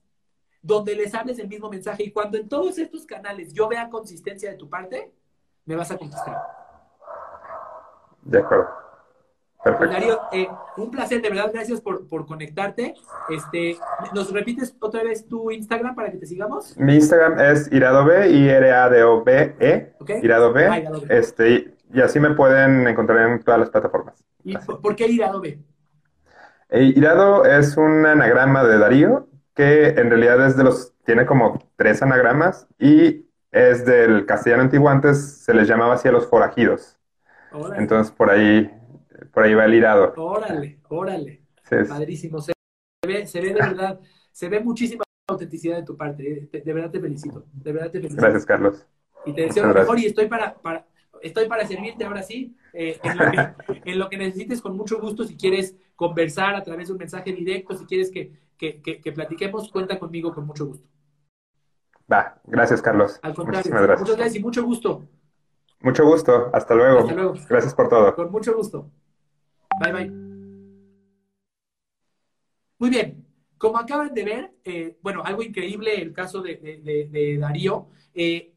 donde 0.62 0.94
les 0.94 1.14
hables 1.14 1.38
el 1.38 1.48
mismo 1.48 1.68
mensaje 1.68 2.04
y 2.04 2.10
cuando 2.12 2.38
en 2.38 2.48
todos 2.48 2.78
estos 2.78 3.06
canales 3.06 3.52
yo 3.52 3.68
vea 3.68 3.88
consistencia 3.88 4.50
de 4.50 4.56
tu 4.56 4.68
parte, 4.68 5.12
me 5.64 5.76
vas 5.76 5.90
a 5.90 5.98
contestar. 5.98 6.67
De 8.28 8.38
acuerdo. 8.38 8.68
Perfecto. 9.64 9.92
Darío, 9.92 10.20
eh, 10.32 10.48
un 10.76 10.90
placer, 10.90 11.20
de 11.20 11.30
verdad, 11.30 11.50
gracias 11.52 11.80
por, 11.80 12.06
conectarte. 12.26 12.94
Este, 13.28 13.76
¿Nos 14.14 14.32
repites 14.32 14.76
otra 14.80 15.02
vez 15.02 15.26
tu 15.26 15.50
Instagram 15.50 15.94
para 15.94 16.12
que 16.12 16.18
te 16.18 16.26
sigamos? 16.26 16.76
Mi 16.78 16.94
Instagram 16.94 17.40
es 17.40 17.72
iradobe, 17.72 18.30
i 18.30 18.48
r 18.48 18.72
a 18.72 18.88
d 18.88 19.02
o 19.02 19.24
b 19.24 19.56
e 19.58 19.92
iradobe. 20.22 20.66
Ah, 20.68 20.82
este, 21.08 21.74
y 21.92 22.00
así 22.00 22.20
me 22.20 22.30
pueden 22.34 22.86
encontrar 22.86 23.30
en 23.30 23.42
todas 23.42 23.58
las 23.60 23.70
plataformas. 23.70 24.24
¿Y 24.44 24.56
por, 24.56 24.94
qué 24.94 25.08
iradobe? 25.08 25.58
Eh, 26.68 26.92
irado 26.94 27.44
es 27.44 27.76
un 27.76 28.06
anagrama 28.06 28.62
de 28.62 28.78
Darío 28.78 29.26
que 29.54 29.88
en 29.88 30.10
realidad 30.10 30.46
es 30.46 30.56
de 30.56 30.64
los, 30.64 30.94
tiene 31.04 31.26
como 31.26 31.58
tres 31.76 32.00
anagramas 32.02 32.68
y 32.78 33.26
es 33.50 33.84
del 33.84 34.26
castellano 34.26 34.62
antiguo, 34.62 34.88
antes 34.88 35.38
se 35.38 35.54
les 35.54 35.66
llamaba 35.66 35.94
así 35.94 36.06
a 36.06 36.12
los 36.12 36.28
forajidos. 36.28 36.97
Entonces 37.76 38.12
por 38.12 38.30
ahí 38.30 38.70
por 39.32 39.44
ahí 39.44 39.54
va 39.54 39.64
el 39.64 39.74
irado. 39.74 40.12
Órale, 40.16 40.78
órale. 40.88 41.42
Padrísimo. 41.88 42.40
Se 42.40 42.52
ve, 43.06 43.26
se 43.26 43.40
ve 43.40 43.48
de 43.48 43.54
verdad, 43.54 44.00
se 44.32 44.48
ve 44.48 44.60
muchísima 44.60 45.04
autenticidad 45.26 45.76
de 45.76 45.82
tu 45.82 45.96
parte. 45.96 46.48
Eh. 46.52 46.62
De, 46.64 46.72
verdad 46.72 46.90
te 46.90 47.00
felicito. 47.00 47.46
De 47.52 47.72
verdad 47.72 47.90
te 47.90 47.98
felicito. 48.00 48.22
Gracias, 48.22 48.46
Carlos. 48.46 48.86
Y 49.26 49.32
te 49.34 49.42
deseo 49.42 49.66
lo 49.66 49.74
mejor 49.74 49.98
y 49.98 50.06
estoy 50.06 50.26
para, 50.26 50.54
para, 50.54 50.86
estoy 51.20 51.48
para 51.48 51.66
servirte 51.66 52.04
ahora 52.04 52.22
sí. 52.22 52.56
Eh, 52.72 52.98
en, 53.02 53.18
lo 53.18 53.30
que, 53.30 53.80
en, 53.90 53.98
lo 53.98 54.08
que, 54.08 54.18
necesites 54.18 54.60
con 54.60 54.76
mucho 54.76 55.00
gusto, 55.00 55.24
si 55.24 55.36
quieres 55.36 55.76
conversar 55.96 56.54
a 56.54 56.62
través 56.62 56.88
de 56.88 56.92
un 56.92 56.98
mensaje 56.98 57.32
directo, 57.32 57.74
si 57.74 57.84
quieres 57.84 58.10
que, 58.10 58.32
que, 58.56 58.80
que 58.80 59.12
platiquemos, 59.12 59.70
cuenta 59.70 59.98
conmigo 59.98 60.32
con 60.32 60.46
mucho 60.46 60.66
gusto. 60.66 60.88
Va, 62.10 62.40
gracias, 62.44 62.80
Carlos. 62.80 63.18
Al 63.22 63.34
contrario, 63.34 63.70
gracias. 63.70 64.00
muchas 64.00 64.16
gracias 64.16 64.36
y 64.36 64.40
mucho 64.40 64.64
gusto. 64.64 65.06
Mucho 65.80 66.04
gusto. 66.04 66.50
Hasta 66.52 66.74
luego. 66.74 67.00
Hasta 67.00 67.14
luego. 67.14 67.34
Gracias 67.48 67.74
por 67.74 67.88
todo. 67.88 68.14
Con 68.14 68.30
mucho 68.30 68.54
gusto. 68.54 68.90
Bye, 69.80 69.92
bye. 69.92 70.10
Muy 72.78 72.90
bien. 72.90 73.24
Como 73.58 73.76
acaban 73.76 74.14
de 74.14 74.24
ver, 74.24 74.54
eh, 74.64 74.96
bueno, 75.02 75.22
algo 75.24 75.42
increíble 75.42 76.00
el 76.00 76.12
caso 76.12 76.42
de, 76.42 77.38
Darío. 77.40 77.88
Eh, 78.14 78.54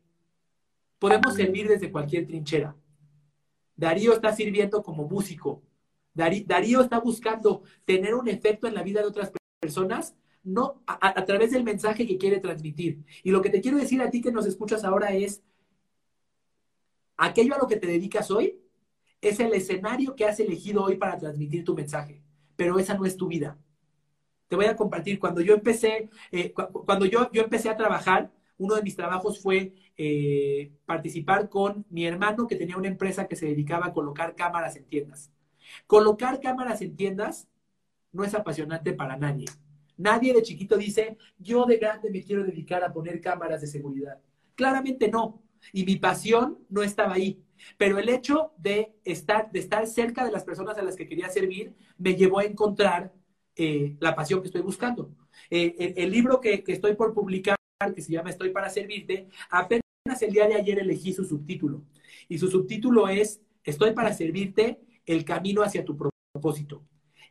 podemos 0.99 1.33
servir 1.33 1.67
desde 1.67 1.91
cualquier 1.91 2.27
trinchera. 2.27 2.75
Darío 3.75 4.13
está 4.13 4.31
sirviendo 4.31 4.83
como 4.83 5.07
músico. 5.07 5.63
Darío 6.13 6.81
está 6.81 6.99
buscando 6.99 7.63
tener 7.85 8.13
un 8.13 8.27
efecto 8.27 8.67
en 8.67 8.75
la 8.75 8.83
vida 8.83 9.01
de 9.01 9.07
otras 9.07 9.31
personas, 9.59 10.15
no 10.43 10.83
a, 10.85 11.25
través 11.25 11.51
del 11.51 11.63
mensaje 11.63 12.05
que 12.05 12.17
quiere 12.17 12.39
transmitir. 12.39 13.03
Y 13.23 13.31
lo 13.31 13.41
que 13.41 13.49
te 13.49 13.61
quiero 13.61 13.77
decir 13.77 14.01
a 14.01 14.11
ti 14.11 14.21
que 14.21 14.31
nos 14.31 14.45
escuchas 14.45 14.83
ahora 14.83 15.13
es, 15.13 15.41
aquello 17.21 17.53
a 17.53 17.59
lo 17.59 17.67
que 17.67 17.77
te 17.77 17.85
dedicas 17.85 18.31
hoy 18.31 18.59
es 19.21 19.39
el 19.39 19.53
escenario 19.53 20.15
que 20.15 20.25
has 20.25 20.39
elegido 20.39 20.83
hoy 20.83 20.97
para 20.97 21.17
transmitir 21.19 21.63
tu 21.63 21.75
mensaje, 21.75 22.23
pero 22.55 22.79
esa 22.79 22.95
no 22.95 23.05
es 23.05 23.15
tu 23.15 23.27
vida. 23.27 23.59
Te 24.47 24.55
voy 24.55 24.65
a 24.65 24.75
compartir, 24.75 25.19
cuando 25.19 25.39
yo 25.39 25.53
empecé, 25.53 26.09
eh, 26.31 26.51
cuando 26.51 27.05
yo, 27.05 27.31
yo 27.31 27.43
empecé 27.43 27.69
a 27.69 27.77
trabajar, 27.77 28.31
uno 28.57 28.75
de 28.75 28.81
mis 28.81 28.95
trabajos 28.95 29.39
fue 29.39 29.73
eh, 29.95 30.71
participar 30.85 31.47
con 31.47 31.85
mi 31.91 32.05
hermano 32.05 32.47
que 32.47 32.55
tenía 32.55 32.75
una 32.75 32.87
empresa 32.87 33.27
que 33.27 33.35
se 33.35 33.45
dedicaba 33.45 33.87
a 33.87 33.93
colocar 33.93 34.35
cámaras 34.35 34.75
en 34.75 34.85
tiendas. 34.85 35.31
Colocar 35.85 36.39
cámaras 36.41 36.81
en 36.81 36.95
tiendas 36.95 37.47
no 38.11 38.23
es 38.23 38.33
apasionante 38.33 38.93
para 38.93 39.15
nadie. 39.15 39.45
Nadie 39.95 40.33
de 40.33 40.41
chiquito 40.41 40.75
dice, 40.75 41.17
yo 41.37 41.65
de 41.65 41.77
grande 41.77 42.09
me 42.09 42.23
quiero 42.23 42.43
dedicar 42.43 42.83
a 42.83 42.91
poner 42.91 43.21
cámaras 43.21 43.61
de 43.61 43.67
seguridad. 43.67 44.19
Claramente 44.55 45.07
no. 45.07 45.43
Y 45.73 45.85
mi 45.85 45.95
pasión 45.97 46.59
no 46.69 46.83
estaba 46.83 47.13
ahí. 47.13 47.41
Pero 47.77 47.99
el 47.99 48.09
hecho 48.09 48.51
de 48.57 48.93
estar, 49.03 49.51
de 49.51 49.59
estar 49.59 49.85
cerca 49.87 50.25
de 50.25 50.31
las 50.31 50.43
personas 50.43 50.77
a 50.77 50.83
las 50.83 50.95
que 50.95 51.07
quería 51.07 51.29
servir 51.29 51.73
me 51.97 52.15
llevó 52.15 52.39
a 52.39 52.45
encontrar 52.45 53.13
eh, 53.55 53.95
la 53.99 54.15
pasión 54.15 54.41
que 54.41 54.47
estoy 54.47 54.61
buscando. 54.61 55.11
Eh, 55.49 55.93
el, 55.97 56.11
libro 56.11 56.39
que, 56.39 56.63
estoy 56.67 56.95
por 56.95 57.13
publicar, 57.13 57.55
que 57.95 58.01
se 58.01 58.11
llama 58.11 58.29
Estoy 58.29 58.51
para 58.51 58.69
servirte, 58.69 59.27
apenas 59.49 59.83
el 60.21 60.31
día 60.31 60.47
de 60.47 60.55
ayer 60.55 60.79
elegí 60.79 61.13
su 61.13 61.25
subtítulo. 61.25 61.83
Y 62.27 62.37
su 62.37 62.49
subtítulo 62.49 63.07
es 63.07 63.41
Estoy 63.63 63.91
para 63.91 64.13
servirte, 64.13 64.79
el 65.05 65.23
camino 65.23 65.61
hacia 65.61 65.85
tu 65.85 65.95
propósito. 65.95 66.83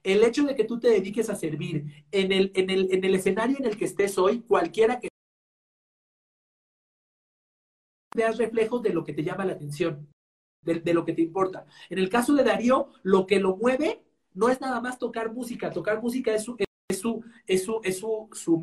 El 0.02 0.22
hecho 0.22 0.44
de 0.44 0.54
que 0.54 0.64
tú 0.64 0.78
te 0.78 0.88
dediques 0.88 1.28
a 1.28 1.34
servir 1.34 2.04
en 2.12 2.32
el, 2.32 2.52
en 2.54 2.70
el, 2.70 2.88
en 2.92 3.04
el 3.04 3.14
escenario 3.14 3.56
en 3.58 3.66
el 3.66 3.76
que 3.76 3.84
estés 3.84 4.16
hoy, 4.16 4.40
cualquiera 4.40 5.00
que 5.00 5.09
veas 8.14 8.38
reflejos 8.38 8.82
de 8.82 8.90
lo 8.90 9.04
que 9.04 9.12
te 9.12 9.22
llama 9.22 9.44
la 9.44 9.52
atención 9.52 10.08
de, 10.62 10.94
lo 10.94 11.04
que 11.04 11.12
te 11.12 11.22
importa. 11.22 11.66
En 11.88 11.98
el 11.98 12.08
caso 12.08 12.34
de 12.34 12.44
Darío, 12.44 12.90
lo 13.02 13.26
que 13.26 13.40
lo 13.40 13.56
mueve 13.56 14.02
no 14.34 14.48
es 14.48 14.60
nada 14.60 14.80
más 14.80 14.98
tocar 14.98 15.32
música, 15.32 15.70
tocar 15.70 16.00
música 16.02 16.34
es 16.34 16.44
su, 16.44 16.56
es 16.56 16.98
su, 16.98 17.24
es 17.46 17.64
su, 17.64 17.80
es 17.82 17.98
su, 17.98 18.62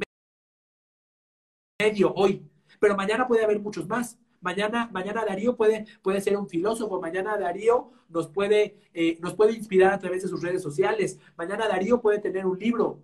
medio 1.79 2.13
hoy, 2.13 2.47
pero 2.79 2.95
mañana 2.95 3.27
puede 3.27 3.43
haber 3.43 3.59
muchos 3.59 3.87
más. 3.87 4.17
Mañana, 4.39 4.87
mañana 4.93 5.25
Darío 5.25 5.57
puede, 5.57 5.87
puede 6.03 6.21
ser 6.21 6.37
un 6.37 6.47
filósofo, 6.47 7.01
mañana 7.01 7.37
Darío 7.37 7.91
nos 8.07 8.27
puede, 8.27 8.77
eh, 8.93 9.17
nos 9.19 9.33
puede 9.33 9.53
inspirar 9.53 9.93
a 9.93 9.99
través 9.99 10.21
de 10.21 10.29
sus 10.29 10.43
redes 10.43 10.61
sociales, 10.61 11.19
mañana 11.35 11.67
Darío 11.67 12.01
puede 12.01 12.19
tener 12.19 12.45
un 12.45 12.57
libro. 12.59 13.01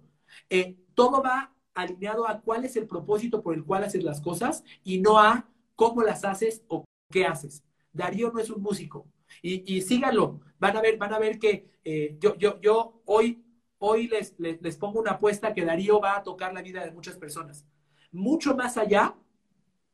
Eh, 0.49 0.77
todo 0.93 1.23
va 1.23 1.51
alineado 1.73 2.27
a 2.27 2.39
cuál 2.41 2.65
es 2.65 2.75
el 2.75 2.85
propósito 2.85 3.41
por 3.41 3.55
el 3.55 3.63
cual 3.63 3.83
haces 3.83 4.03
las 4.03 4.21
cosas 4.21 4.63
y 4.83 4.99
no 4.99 5.17
a 5.17 5.49
cómo 5.75 6.01
las 6.03 6.23
haces 6.23 6.63
o 6.67 6.85
qué 7.11 7.25
haces. 7.25 7.63
Darío 7.91 8.31
no 8.31 8.39
es 8.39 8.49
un 8.49 8.61
músico. 8.61 9.07
Y, 9.41 9.75
y 9.75 9.81
síganlo. 9.81 10.41
Van 10.59 10.77
a 10.77 10.81
ver, 10.81 10.97
van 10.97 11.13
a 11.13 11.19
ver 11.19 11.39
que 11.39 11.71
eh, 11.83 12.17
yo, 12.19 12.35
yo, 12.35 12.59
yo 12.61 13.01
hoy, 13.05 13.43
hoy 13.79 14.07
les, 14.07 14.35
les, 14.39 14.77
pongo 14.77 14.99
una 14.99 15.11
apuesta 15.11 15.53
que 15.53 15.65
Darío 15.65 15.99
va 15.99 16.17
a 16.17 16.23
tocar 16.23 16.53
la 16.53 16.61
vida 16.61 16.83
de 16.83 16.91
muchas 16.91 17.17
personas. 17.17 17.65
Mucho 18.11 18.55
más 18.55 18.77
allá 18.77 19.15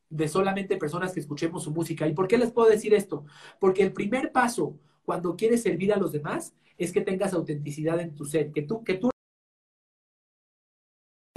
de 0.10 0.28
solamente 0.28 0.78
personas 0.78 1.14
que 1.14 1.20
escuchemos 1.20 1.64
su 1.64 1.72
música. 1.72 2.08
¿Y 2.08 2.14
por 2.14 2.28
qué 2.28 2.38
les 2.38 2.52
puedo 2.52 2.70
decir 2.70 2.94
esto? 2.94 3.26
Porque 3.60 3.84
el 3.84 3.94
primer 3.94 4.32
paso 4.32 4.80
cuando 5.04 5.36
quieres 5.36 5.62
servir 5.64 5.94
a 5.94 5.98
los 5.98 6.12
demás 6.12 6.54
es 6.78 6.92
que 6.92 7.02
tengas 7.02 7.34
autenticidad 7.34 8.00
en 8.00 8.16
tu 8.16 8.26
ser, 8.26 8.52
que 8.52 8.62
tú, 8.62 8.84
que 8.84 8.96
tú 8.96 9.10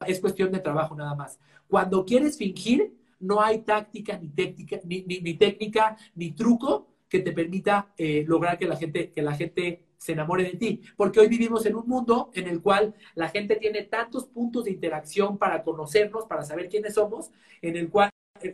es 0.06 0.20
cuestión 0.20 0.50
de 0.52 0.60
trabajo 0.60 0.94
nada 0.94 1.14
más. 1.14 1.38
Cuando 1.68 2.04
quieres 2.04 2.36
fingir, 2.36 2.94
no 3.22 3.40
hay 3.40 3.62
táctica 3.62 4.18
ni 4.18 4.28
técnica, 4.28 4.78
ni, 4.84 5.02
ni, 5.02 5.34
técnica, 5.34 5.96
ni 6.14 6.32
truco 6.32 6.88
que 7.08 7.20
te 7.20 7.32
permita 7.32 7.92
eh, 7.96 8.24
lograr 8.26 8.58
que 8.58 8.66
la, 8.66 8.76
gente, 8.76 9.10
que 9.10 9.22
la 9.22 9.34
gente 9.34 9.84
se 9.96 10.12
enamore 10.12 10.44
de 10.44 10.54
ti. 10.54 10.80
Porque 10.96 11.20
hoy 11.20 11.28
vivimos 11.28 11.64
en 11.66 11.76
un 11.76 11.86
mundo 11.86 12.30
en 12.34 12.48
el 12.48 12.60
cual 12.60 12.94
la 13.14 13.28
gente 13.28 13.56
tiene 13.56 13.84
tantos 13.84 14.26
puntos 14.26 14.64
de 14.64 14.72
interacción 14.72 15.38
para 15.38 15.62
conocernos, 15.62 16.26
para 16.26 16.42
saber 16.44 16.68
quiénes 16.68 16.94
somos, 16.94 17.30
en 17.60 17.76
el 17.76 17.88
cual 17.88 18.10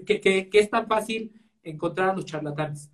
que, 0.07 0.21
que, 0.21 0.49
es 0.53 0.71
tan 0.71 0.87
fácil 0.87 1.33
encontrar 1.63 2.11
a 2.11 2.15
los 2.15 2.27
charlatanes. 2.27 2.91